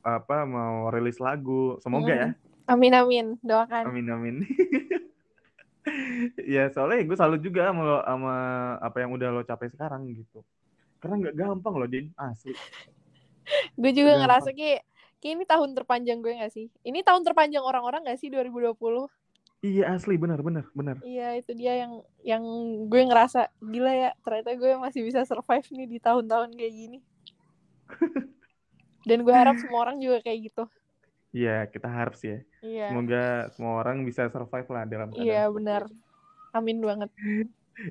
apa 0.00 0.36
mau 0.44 0.88
rilis 0.88 1.20
lagu. 1.20 1.76
Semoga 1.78 2.12
ya. 2.12 2.28
Amin 2.64 2.96
amin, 2.96 3.26
doakan. 3.44 3.84
Amin 3.84 4.08
amin. 4.08 4.36
ya 6.48 6.72
soalnya 6.72 7.04
gue 7.04 7.12
salut 7.14 7.40
juga 7.40 7.68
sama 7.68 7.82
lo, 7.84 7.96
sama 8.00 8.34
apa 8.80 8.96
yang 8.98 9.12
udah 9.12 9.28
lo 9.30 9.44
capai 9.44 9.68
sekarang 9.68 10.08
gitu. 10.08 10.40
Karena 10.96 11.20
nggak 11.20 11.36
gampang 11.36 11.74
loh 11.76 11.84
Din, 11.84 12.08
asli. 12.16 12.56
Gue 13.76 13.92
juga 13.92 14.16
Gampang. 14.16 14.20
ngerasa 14.24 14.50
kayak, 14.56 14.80
kayak 15.24 15.40
ini 15.40 15.44
tahun 15.48 15.72
terpanjang 15.72 16.20
gue 16.20 16.36
gak 16.36 16.52
sih? 16.52 16.68
Ini 16.84 17.00
tahun 17.00 17.24
terpanjang 17.24 17.64
orang-orang 17.64 18.04
gak 18.04 18.20
sih 18.20 18.28
2020? 18.28 18.76
Iya 19.64 19.96
asli 19.96 20.20
benar 20.20 20.44
benar 20.44 20.68
benar. 20.76 21.00
Iya 21.00 21.40
itu 21.40 21.56
dia 21.56 21.80
yang 21.80 22.04
yang 22.20 22.44
gue 22.92 23.00
ngerasa 23.08 23.48
gila 23.64 23.88
ya 23.88 24.10
ternyata 24.20 24.52
gue 24.52 24.76
masih 24.76 25.00
bisa 25.00 25.24
survive 25.24 25.64
nih 25.72 25.88
di 25.88 25.98
tahun-tahun 26.04 26.52
kayak 26.52 26.74
gini. 26.76 26.98
Dan 29.08 29.24
gue 29.24 29.32
harap 29.32 29.56
semua 29.56 29.88
orang 29.88 29.96
juga 29.96 30.20
kayak 30.20 30.52
gitu. 30.52 30.68
Iya 31.32 31.64
kita 31.72 31.88
harap 31.88 32.20
sih 32.20 32.28
ya. 32.28 32.40
Iya. 32.60 32.86
Semoga 32.92 33.24
semua 33.56 33.72
orang 33.80 34.04
bisa 34.04 34.28
survive 34.28 34.68
lah 34.68 34.84
dalam 34.84 35.08
keadaan 35.08 35.24
Iya 35.24 35.42
benar. 35.48 35.82
Amin 36.52 36.84
banget. 36.84 37.08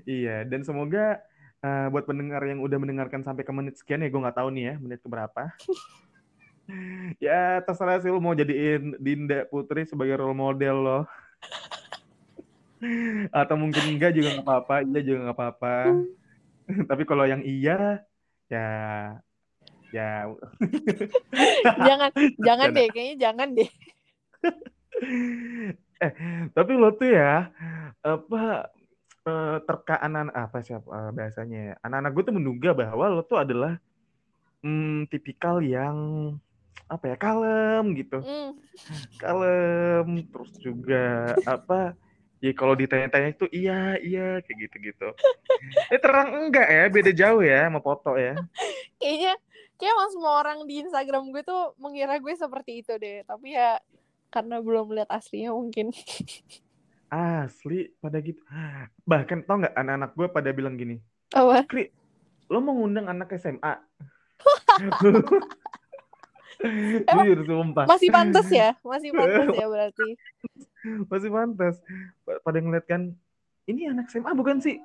Iya, 0.07 0.47
dan 0.47 0.63
semoga 0.63 1.19
eh, 1.59 1.87
buat 1.91 2.07
pendengar 2.07 2.39
yang 2.47 2.63
udah 2.63 2.79
mendengarkan 2.79 3.19
sampai 3.19 3.43
ke 3.43 3.51
menit 3.51 3.75
sekian 3.75 3.99
ya, 3.99 4.07
gue 4.07 4.15
nggak 4.15 4.39
tahu 4.39 4.47
nih 4.55 4.63
ya 4.63 4.75
menit 4.79 5.03
keberapa. 5.03 5.51
ya 7.19 7.59
terserah 7.65 7.99
sih 7.99 8.11
lo 8.11 8.23
mau 8.23 8.35
jadiin 8.35 8.95
Dinda 8.99 9.43
Putri 9.47 9.83
sebagai 9.83 10.19
role 10.19 10.37
model 10.37 10.75
lo. 10.79 10.99
Atau 13.39 13.55
mungkin 13.55 13.95
enggak 13.95 14.15
juga 14.15 14.39
nggak 14.39 14.47
apa-apa, 14.47 14.75
iya 14.83 14.99
juga 15.03 15.19
nggak 15.27 15.37
apa-apa. 15.39 15.75
Tapi 16.89 17.03
kalau 17.07 17.25
yang 17.27 17.43
iya, 17.43 18.03
ya 18.51 18.67
ya 19.93 20.25
jangan 21.87 22.09
jangan 22.41 22.67
deh 22.73 22.87
kayaknya 22.89 23.15
jangan 23.29 23.47
deh. 23.53 23.69
eh 26.01 26.11
tapi 26.49 26.71
lo 26.73 26.89
tuh 26.97 27.13
ya 27.13 27.53
apa 28.01 28.73
eh, 29.29 29.57
terka 29.69 30.01
anak 30.01 30.33
apa 30.33 30.65
siapa 30.65 30.89
eh, 30.89 31.11
bahasanya 31.13 31.59
ya 31.71 31.73
anak-anak 31.85 32.11
gue 32.17 32.23
tuh 32.25 32.35
menduga 32.35 32.69
bahwa 32.73 33.05
lo 33.13 33.21
tuh 33.21 33.37
adalah 33.37 33.77
hmm, 34.65 35.05
tipikal 35.13 35.61
yang 35.61 35.95
apa 36.85 37.05
ya 37.09 37.15
kalem 37.15 37.83
gitu 37.95 38.17
Hmm. 38.21 38.51
kalem 39.17 40.27
terus 40.29 40.51
juga 40.59 41.03
apa 41.43 41.95
ya 42.39 42.51
kalau 42.51 42.75
ditanya-tanya 42.75 43.33
itu 43.33 43.45
iya 43.49 43.95
iya 43.97 44.43
kayak 44.43 44.57
gitu 44.67 44.75
gitu 44.91 45.07
eh 45.89 45.99
terang 45.99 46.35
enggak 46.35 46.67
ya 46.67 46.83
beda 46.87 47.11
jauh 47.11 47.41
ya 47.41 47.67
sama 47.67 47.79
foto 47.79 48.13
ya 48.15 48.35
Kayaknya 48.99 49.33
kayak 49.75 49.91
emang 49.91 50.09
semua 50.11 50.33
orang 50.39 50.59
di 50.63 50.79
Instagram 50.79 51.31
gue 51.31 51.43
tuh 51.43 51.75
mengira 51.75 52.15
gue 52.15 52.31
seperti 52.31 52.79
itu 52.79 52.95
deh. 52.95 53.27
Tapi 53.27 53.51
ya 53.51 53.83
karena 54.29 54.63
belum 54.63 54.95
lihat 54.95 55.11
aslinya 55.11 55.51
mungkin. 55.51 55.91
asli 57.11 57.91
pada 57.99 58.17
gitu 58.17 58.39
bahkan 59.03 59.43
tau 59.43 59.59
nggak 59.59 59.75
anak-anak 59.75 60.11
gue 60.15 60.27
pada 60.31 60.49
bilang 60.49 60.73
gini 60.73 60.97
Apa? 61.29 61.61
Kri, 61.67 61.93
lo 62.47 62.57
mau 62.57 62.73
ngundang 62.73 63.05
anak 63.05 63.29
SMA? 63.37 63.73
Emang 67.09 67.25
Jujur, 67.25 67.39
sumpah. 67.45 67.85
Masih 67.87 68.09
pantas 68.09 68.47
ya? 68.49 68.75
Masih 68.81 69.09
pantas 69.17 69.47
ya 69.51 69.65
berarti. 69.67 70.07
Masih 71.07 71.29
pantas. 71.29 71.75
Pa- 72.23 72.39
Pada 72.41 72.57
ngeliat 72.59 72.85
kan, 72.85 73.11
ini 73.65 73.87
anak 73.87 74.09
SMA 74.09 74.31
bukan 74.33 74.59
sih? 74.59 74.77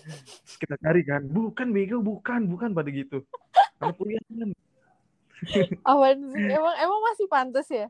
Terus 0.00 0.56
kita 0.58 0.74
cari 0.78 1.02
kan, 1.02 1.22
bukan 1.26 1.70
bego, 1.70 1.98
bukan, 2.00 2.46
bukan 2.46 2.70
pada 2.72 2.90
gitu. 2.90 3.22
Anak 3.78 3.94
kuliah 3.96 4.22
kan. 4.26 4.50
Emang 6.52 6.74
emang 6.76 7.00
masih 7.08 7.26
pantas 7.26 7.66
ya? 7.70 7.88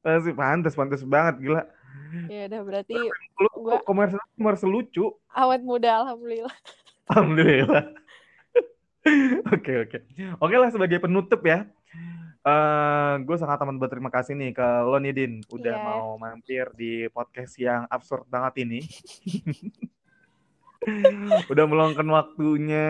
Masih 0.00 0.32
pantas, 0.32 0.72
pantas 0.72 1.02
banget, 1.02 1.44
gila. 1.44 1.62
Ya 2.30 2.46
udah 2.48 2.60
berarti 2.62 2.96
Lu 3.36 3.50
Gua- 3.52 3.82
komersial, 3.84 4.22
komersial 4.38 4.70
lucu. 4.70 5.04
awet 5.28 5.60
muda 5.60 6.00
alhamdulillah. 6.00 6.54
Alhamdulillah. 7.12 7.84
Oke, 9.52 9.72
oke. 9.86 9.98
Oke 10.40 10.56
lah, 10.56 10.70
sebagai 10.72 10.98
penutup 10.98 11.38
ya. 11.44 11.68
Eh 12.46 13.12
gue 13.20 13.36
sangat 13.36 13.58
amat 13.58 13.76
berterima 13.76 14.06
kasih 14.06 14.32
nih 14.32 14.50
ke 14.50 14.80
lo 14.80 14.96
nih 14.96 15.10
Din 15.10 15.42
udah 15.46 15.72
Iya. 15.72 15.82
mau 15.82 16.14
mampir 16.14 16.70
di 16.72 17.06
podcast 17.10 17.58
yang 17.58 17.82
absurd 17.86 18.26
banget 18.26 18.62
ini. 18.62 18.80
udah 21.50 21.64
meluangkan 21.66 22.06
waktunya 22.06 22.86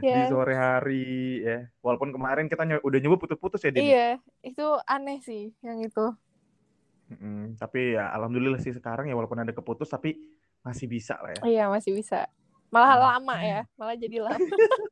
di 0.00 0.08
Ya. 0.08 0.24
sore 0.26 0.54
hari 0.56 1.04
ya. 1.42 1.58
Walaupun 1.80 2.10
kemarin 2.10 2.48
kita 2.48 2.64
ny- 2.64 2.80
udah 2.80 2.98
nyoba 2.98 3.16
putus-putus 3.20 3.60
ya 3.60 3.68
Din. 3.68 3.84
Iya, 3.84 4.08
itu 4.40 4.64
aneh 4.88 5.20
sih 5.20 5.52
yang 5.60 5.76
itu. 5.78 6.06
Mm, 7.10 7.58
tapi 7.58 7.98
ya 7.98 8.06
alhamdulillah 8.14 8.56
sih 8.56 8.70
sekarang 8.70 9.04
ya 9.04 9.12
walaupun 9.12 9.36
ada 9.36 9.50
keputus 9.50 9.86
tapi 9.86 10.16
masih 10.62 10.86
bisa 10.86 11.18
lah 11.18 11.34
ya. 11.34 11.40
Iya, 11.44 11.64
masih 11.68 11.90
bisa. 11.92 12.24
Malah 12.70 12.94
Hmm. 12.94 13.02
lama 13.04 13.34
ya, 13.36 13.60
malah 13.74 13.96
jadi 13.98 14.16
lama. 14.22 14.40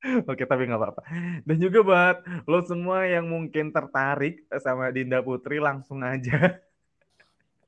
Oke, 0.00 0.48
tapi 0.48 0.64
nggak 0.64 0.80
apa-apa. 0.80 1.02
Dan 1.44 1.56
juga 1.60 1.78
buat 1.84 2.16
lo 2.48 2.64
semua 2.64 3.04
yang 3.04 3.28
mungkin 3.28 3.68
tertarik 3.68 4.48
sama 4.60 4.88
Dinda 4.88 5.20
Putri, 5.20 5.60
langsung 5.60 6.00
aja. 6.00 6.56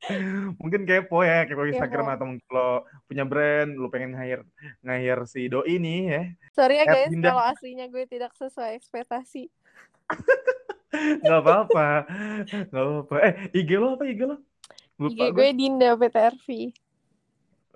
mungkin 0.60 0.82
kepo 0.82 1.22
ya, 1.22 1.46
kepo 1.46 1.62
Instagram 1.62 2.10
Kepo. 2.10 2.14
atau 2.16 2.26
mungkin 2.26 2.48
lo 2.50 2.70
punya 3.06 3.24
brand, 3.28 3.70
lo 3.78 3.86
pengen 3.86 4.16
hire 4.18 4.42
hire 4.82 5.22
si 5.28 5.46
doi 5.46 5.78
ini 5.78 6.10
ya. 6.10 6.22
Sorry 6.56 6.82
ya 6.82 6.84
guys, 6.88 7.12
Dinda. 7.12 7.30
kalau 7.30 7.44
aslinya 7.46 7.86
gue 7.86 8.04
tidak 8.08 8.34
sesuai 8.34 8.80
ekspektasi. 8.80 9.46
Nggak 11.22 11.40
apa-apa. 11.40 11.88
Nggak 12.68 12.84
apa-apa. 12.84 13.16
Eh, 13.24 13.34
IG 13.62 13.70
lo 13.78 13.96
apa 13.96 14.04
IG 14.08 14.20
lo? 14.24 14.36
IG 14.36 14.42
Lupa 15.00 15.24
gue 15.30 15.30
gue. 15.32 15.48
Dinda 15.56 15.90
PTRV. 15.96 16.48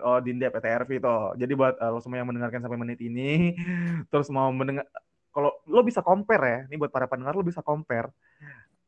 Oh, 0.05 0.21
Dinda 0.21 0.53
PTRV 0.53 0.91
toh. 1.01 1.33
Jadi 1.41 1.53
buat 1.57 1.75
eh, 1.81 1.91
lo 1.91 2.01
semua 2.05 2.21
yang 2.21 2.29
mendengarkan 2.29 2.61
sampai 2.61 2.77
menit 2.77 3.01
ini, 3.01 3.57
terus 4.13 4.29
mau 4.29 4.53
mendengar, 4.53 4.85
kalau 5.33 5.53
lo 5.69 5.81
bisa 5.81 6.05
compare 6.05 6.45
ya, 6.45 6.59
ini 6.69 6.77
buat 6.77 6.93
para 6.93 7.09
pendengar 7.09 7.33
lo 7.33 7.45
bisa 7.45 7.65
compare 7.65 8.13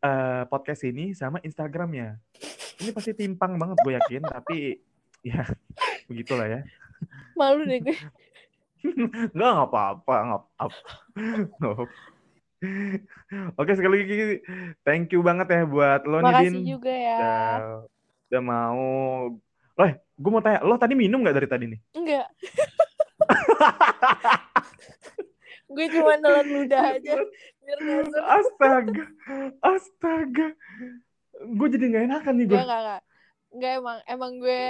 eh, 0.05 0.45
podcast 0.49 0.85
ini 0.85 1.17
sama 1.17 1.41
Instagramnya. 1.41 2.21
Ini 2.79 2.91
pasti 2.93 3.17
timpang 3.17 3.57
banget 3.57 3.81
gue 3.83 3.93
yakin, 3.97 4.23
tapi 4.29 4.79
ya 5.25 5.49
begitulah 6.09 6.47
ya. 6.47 6.61
Malu 7.35 7.65
deh 7.65 7.81
gue. 7.81 7.97
Nggak, 9.35 9.35
nggak 9.35 9.69
apa-apa, 9.75 10.15
nggak 10.23 10.41
apa-apa. 10.55 10.93
Oke, 13.59 13.71
sekali 13.75 14.03
lagi 14.03 14.15
thank 14.83 15.11
you 15.15 15.23
banget 15.23 15.47
ya 15.51 15.63
buat 15.67 16.03
lo 16.07 16.23
Makasih 16.23 16.63
Din. 16.63 16.79
juga 16.79 16.91
ya. 16.91 17.19
Udah, 17.19 17.59
udah 18.31 18.43
mau. 18.43 18.87
Loh, 19.79 19.93
gue 19.95 20.31
mau 20.35 20.43
tanya, 20.43 20.59
lo 20.67 20.75
tadi 20.75 20.99
minum 20.99 21.23
nggak 21.23 21.37
dari 21.39 21.49
tadi 21.49 21.65
nih? 21.71 21.81
Enggak. 21.95 22.27
gue 25.79 25.87
cuma 25.95 26.19
nelan 26.19 26.49
ludah 26.49 26.97
aja 26.97 27.23
biar 27.69 27.79
gak. 27.85 28.25
Astaga, 28.25 29.05
astaga. 29.61 30.49
Gue 31.45 31.69
jadi 31.69 31.85
gak 31.93 32.05
enakan 32.09 32.35
nih 32.41 32.47
gue. 32.49 32.57
Gak, 32.57 32.67
gak, 32.67 32.83
gak. 32.83 33.03
Gak 33.61 33.73
emang, 33.81 33.99
emang 34.09 34.33
gue 34.41 34.63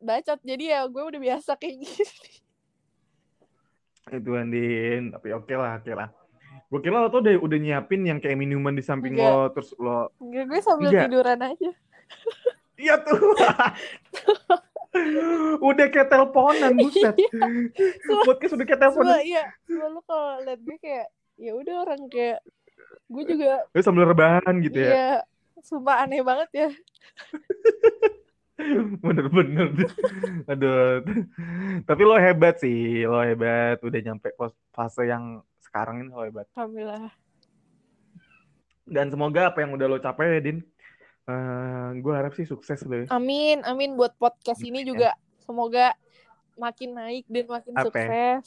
bacot. 0.00 0.40
Jadi 0.42 0.64
ya 0.72 0.88
gue 0.88 1.04
udah 1.04 1.20
biasa 1.20 1.50
kayak 1.60 1.76
gini. 1.84 2.04
Itu 4.18 4.30
Andin, 4.40 5.12
tapi 5.12 5.36
oke 5.36 5.52
lah, 5.52 5.84
oke 5.84 5.92
lah. 5.92 6.08
Gue 6.72 6.80
kira 6.80 7.04
lo 7.04 7.12
tuh 7.12 7.20
udah, 7.20 7.36
udah 7.44 7.58
nyiapin 7.60 8.08
yang 8.08 8.18
kayak 8.20 8.40
minuman 8.40 8.72
di 8.72 8.80
samping 8.80 9.16
Enggak. 9.16 9.28
lo, 9.28 9.40
terus 9.52 9.70
lo... 9.76 10.08
Enggak, 10.20 10.44
gue 10.48 10.60
sambil 10.64 10.88
Enggak. 10.88 11.04
tiduran 11.08 11.40
aja. 11.44 11.70
Iya 12.78 12.94
tuh. 13.02 13.18
udah 15.60 15.86
kayak 15.90 16.08
teleponan, 16.08 16.72
buset. 16.78 17.14
Podcast 18.24 18.54
udah 18.54 18.66
kayak 18.66 18.80
teleponan. 18.80 19.18
Iya. 19.20 19.44
Lu 19.68 20.00
kalau 20.06 20.40
liat 20.46 20.60
gue 20.62 20.78
kayak, 20.78 21.06
ya 21.36 21.52
udah 21.58 21.74
orang 21.84 22.00
kayak, 22.06 22.38
gue 23.10 23.22
juga, 23.26 23.66
Lu 23.74 23.80
sambil 23.82 24.08
rebahan 24.08 24.54
gitu 24.62 24.78
ya. 24.78 24.90
iya. 24.90 25.12
Sumpah 25.58 26.06
aneh 26.06 26.22
banget 26.22 26.50
ya. 26.54 26.68
Bener-bener. 29.04 29.70
Aduh. 30.50 31.02
Tapi 31.82 32.02
lo 32.02 32.14
hebat 32.18 32.58
sih, 32.62 33.06
lo 33.06 33.22
hebat. 33.22 33.78
Udah 33.82 34.00
nyampe 34.02 34.34
fase 34.70 35.06
yang 35.06 35.42
sekarang 35.62 36.06
ini 36.06 36.10
lo 36.14 36.22
hebat. 36.26 36.46
Alhamdulillah. 36.54 37.10
Dan 38.88 39.12
semoga 39.12 39.52
apa 39.52 39.60
yang 39.62 39.76
udah 39.76 39.86
lo 39.86 39.98
capai, 40.00 40.40
Din, 40.40 40.64
gue 41.94 42.12
harap 42.14 42.32
sih 42.32 42.44
sukses 42.44 42.80
lo. 42.82 42.94
ya. 42.98 43.06
Amin, 43.12 43.60
amin 43.62 43.94
buat 43.94 44.16
podcast 44.16 44.60
ini 44.60 44.80
ya. 44.80 44.86
juga 44.86 45.10
semoga 45.38 45.92
makin 46.54 46.96
naik 46.96 47.24
dan 47.28 47.46
makin 47.46 47.72
Apa? 47.76 47.84
sukses. 47.88 48.44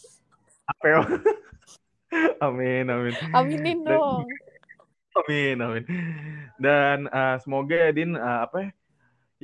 Ya? 0.81 0.99
amin, 2.47 2.85
amin. 2.87 3.13
Aminin 3.31 3.79
Dan- 3.81 3.87
dong. 3.87 4.25
Amin, 5.11 5.59
amin. 5.59 5.83
Dan 6.55 7.03
eh, 7.03 7.35
semoga 7.43 7.75
ya, 7.75 7.91
Din, 7.91 8.15
eh, 8.15 8.39
apa 8.47 8.63
ya, 8.63 8.69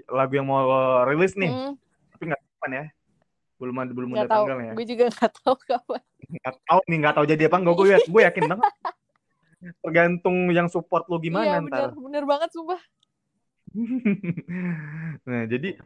lagu 0.08 0.32
yang 0.32 0.48
mau 0.48 0.64
lo 0.64 1.04
rilis 1.04 1.36
nih, 1.36 1.52
Hmm, 1.52 1.76
tapi 2.16 2.24
nggak 2.32 2.40
kapan 2.40 2.72
ya. 2.72 2.86
Belum 3.60 3.76
ada 3.76 3.92
belum 3.92 4.10
ada 4.16 4.32
tahu. 4.32 4.46
tanggal 4.48 4.58
ya. 4.64 4.72
Gue 4.72 4.86
juga 4.88 5.06
nggak 5.12 5.32
tahu 5.44 5.56
kapan. 5.68 6.02
Nggak 6.24 6.56
tahu 6.64 6.82
nih, 6.88 6.98
nggak 7.04 7.16
tahu 7.20 7.26
jadi 7.28 7.44
apa 7.52 7.58
enggak. 7.60 7.76
Gue 7.76 7.88
gue 8.00 8.22
yakin 8.32 8.44
banget. 8.48 8.64
Tergantung 9.84 10.38
yang 10.56 10.68
support 10.72 11.04
lo 11.12 11.20
gimana 11.20 11.60
iya, 11.60 11.60
ntar. 11.60 11.92
bener, 11.92 12.00
bener 12.00 12.24
banget 12.24 12.50
sumpah. 12.56 12.80
nah, 15.28 15.44
jadi 15.46 15.78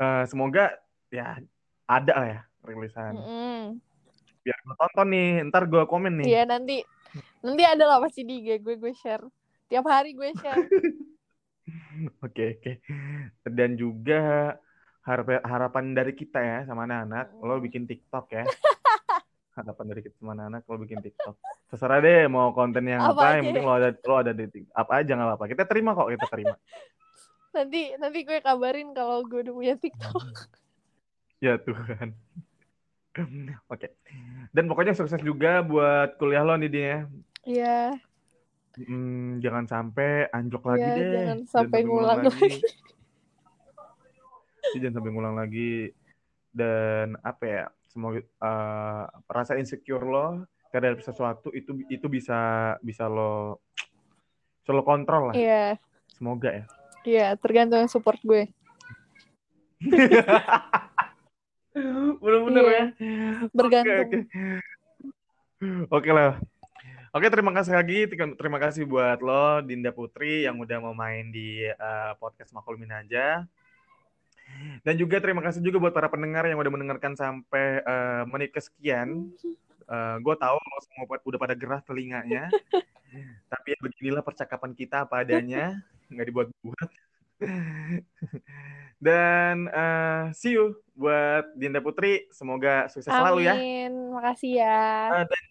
eh, 0.00 0.24
semoga 0.28 0.74
ya 1.10 1.40
ada 1.88 2.12
lah 2.14 2.28
ya 2.28 2.40
rilisan. 2.64 3.16
Mm-mm. 3.18 3.62
Biar 4.40 4.58
gue 4.64 4.76
tonton 4.76 5.08
nih, 5.12 5.30
ntar 5.52 5.68
gue 5.68 5.82
komen 5.84 6.24
nih. 6.24 6.28
Iya 6.32 6.42
nanti, 6.48 6.80
nanti 7.44 7.62
ada 7.64 7.84
lah 7.84 7.98
pasti 8.00 8.24
di 8.24 8.40
IG 8.40 8.60
gue 8.64 8.74
gue 8.80 8.92
share. 8.96 9.24
Tiap 9.68 9.84
hari 9.86 10.16
gue 10.16 10.30
share. 10.38 10.66
Oke, 12.24 12.58
oke. 12.58 12.72
Dan 13.46 13.78
juga 13.78 14.56
harap- 15.06 15.44
harapan 15.44 15.94
dari 15.94 16.18
kita 16.18 16.42
ya 16.42 16.58
sama 16.66 16.82
anak-anak, 16.82 17.30
lo 17.46 17.60
Mm. 17.60 17.62
bikin 17.62 17.84
TikTok 17.86 18.26
ya. 18.32 18.42
harapan 19.58 19.84
dari 19.92 20.00
kita 20.02 20.14
sama 20.18 20.34
anak-anak 20.34 20.62
lo 20.66 20.76
bikin 20.82 20.98
TikTok. 20.98 21.36
Terserah 21.70 22.02
deh 22.02 22.26
mau 22.26 22.50
konten 22.50 22.82
yang 22.90 23.06
Apa 23.06 23.12
apa, 23.14 23.22
aja 23.22 23.34
yang 23.38 23.46
penting 23.52 23.66
lo 23.66 23.74
ada 23.76 23.88
lo 23.94 24.14
ada 24.18 24.32
di 24.34 24.46
TikTok. 24.50 24.74
Apa 24.74 24.92
aja 24.98 25.10
nggak 25.14 25.28
apa-apa. 25.30 25.44
Kita 25.46 25.62
terima 25.68 25.90
kok, 25.94 26.08
kita 26.10 26.26
terima. 26.26 26.56
Nanti 27.50 27.94
nanti 27.98 28.18
gue 28.22 28.38
kabarin 28.40 28.94
kalau 28.94 29.26
gue 29.26 29.42
udah 29.42 29.54
punya 29.54 29.74
TikTok. 29.76 30.22
Ya 31.40 31.56
Tuhan. 31.56 32.12
Oke. 33.64 33.88
Dan 34.52 34.68
pokoknya 34.68 34.92
sukses 34.92 35.24
juga 35.24 35.64
buat 35.64 36.20
kuliah 36.20 36.44
lo 36.44 36.52
nih 36.60 36.68
dia. 36.68 36.84
ya. 36.84 37.00
Iya, 37.48 37.78
Hmm, 38.76 39.40
jangan 39.40 39.64
sampai 39.64 40.28
anjlok 40.30 40.68
lagi 40.68 40.84
Iya, 40.84 40.94
deh. 41.00 41.08
jangan 41.10 41.40
sampai 41.48 41.80
ngulang 41.82 42.22
lagi. 42.22 42.60
Iya, 44.70 44.78
jangan 44.84 44.94
sampai 45.00 45.10
ngulang 45.10 45.36
lagi. 45.40 45.72
Dan 46.52 47.16
apa 47.24 47.44
ya? 47.48 47.64
Semoga 47.88 48.20
eh, 48.20 49.04
rasa 49.26 49.56
insecure 49.56 50.04
lo 50.04 50.44
terhadap 50.68 51.00
sesuatu 51.00 51.50
itu 51.50 51.72
itu 51.88 52.06
bisa 52.06 52.38
bisa 52.84 53.08
lo 53.08 53.64
bisa 54.60 54.70
lo 54.70 54.84
kontrol 54.84 55.32
lah. 55.32 55.36
iya, 55.40 55.80
Semoga 56.14 56.52
ya. 56.52 56.64
Iya. 57.04 57.34
Tergantung 57.36 57.86
support 57.88 58.18
gue. 58.22 58.48
Bener-bener 62.20 62.64
Iya, 62.66 62.74
ya. 62.74 62.84
bergantung. 63.54 64.00
Oke, 64.02 64.18
oke. 64.26 65.88
Oke 65.92 66.10
lah. 66.10 66.36
Oke, 67.10 67.26
terima 67.26 67.50
kasih 67.50 67.74
lagi. 67.74 68.06
Terima- 68.38 68.62
kasih 68.62 68.86
buat 68.86 69.18
lo, 69.18 69.58
Dinda 69.66 69.90
Putri, 69.90 70.46
yang 70.46 70.62
udah 70.62 70.78
mau 70.78 70.94
main 70.94 71.30
di 71.34 71.66
eh, 71.66 72.12
podcast 72.22 72.54
Maklumin 72.54 72.90
aja. 72.94 73.46
Dan 74.82 74.94
juga 74.98 75.22
terima 75.22 75.38
kasih 75.42 75.62
juga 75.62 75.78
buat 75.78 75.94
para 75.94 76.10
pendengar 76.10 76.42
yang 76.46 76.58
udah 76.58 76.70
mendengarkan 76.74 77.14
sampai 77.14 77.82
eh, 77.82 78.22
menit 78.30 78.50
kesekian. 78.54 79.30
gue 80.22 80.34
tahu 80.38 80.54
lo 80.54 80.78
semua 80.86 81.18
udah 81.18 81.40
pada 81.42 81.54
gerah 81.58 81.82
telinganya. 81.82 82.46
Tapi 83.50 83.74
ya 83.74 83.78
beginilah 83.82 84.22
percakapan 84.22 84.70
kita 84.70 85.02
apa 85.02 85.26
adanya. 85.26 85.82
Nggak 86.10 86.26
dibuat-buat. 86.28 86.88
Dan 89.00 89.64
eh, 89.72 90.24
see 90.36 90.60
you 90.60 90.76
buat 90.92 91.56
Dinda 91.56 91.80
Putri. 91.80 92.28
Semoga 92.28 92.84
sukses 92.92 93.08
selalu 93.08 93.48
ya. 93.48 93.56
Amin, 93.56 94.12
makasih 94.12 94.60
ya. 94.60 94.84
Eh, 95.16 95.24
dan 95.24 95.42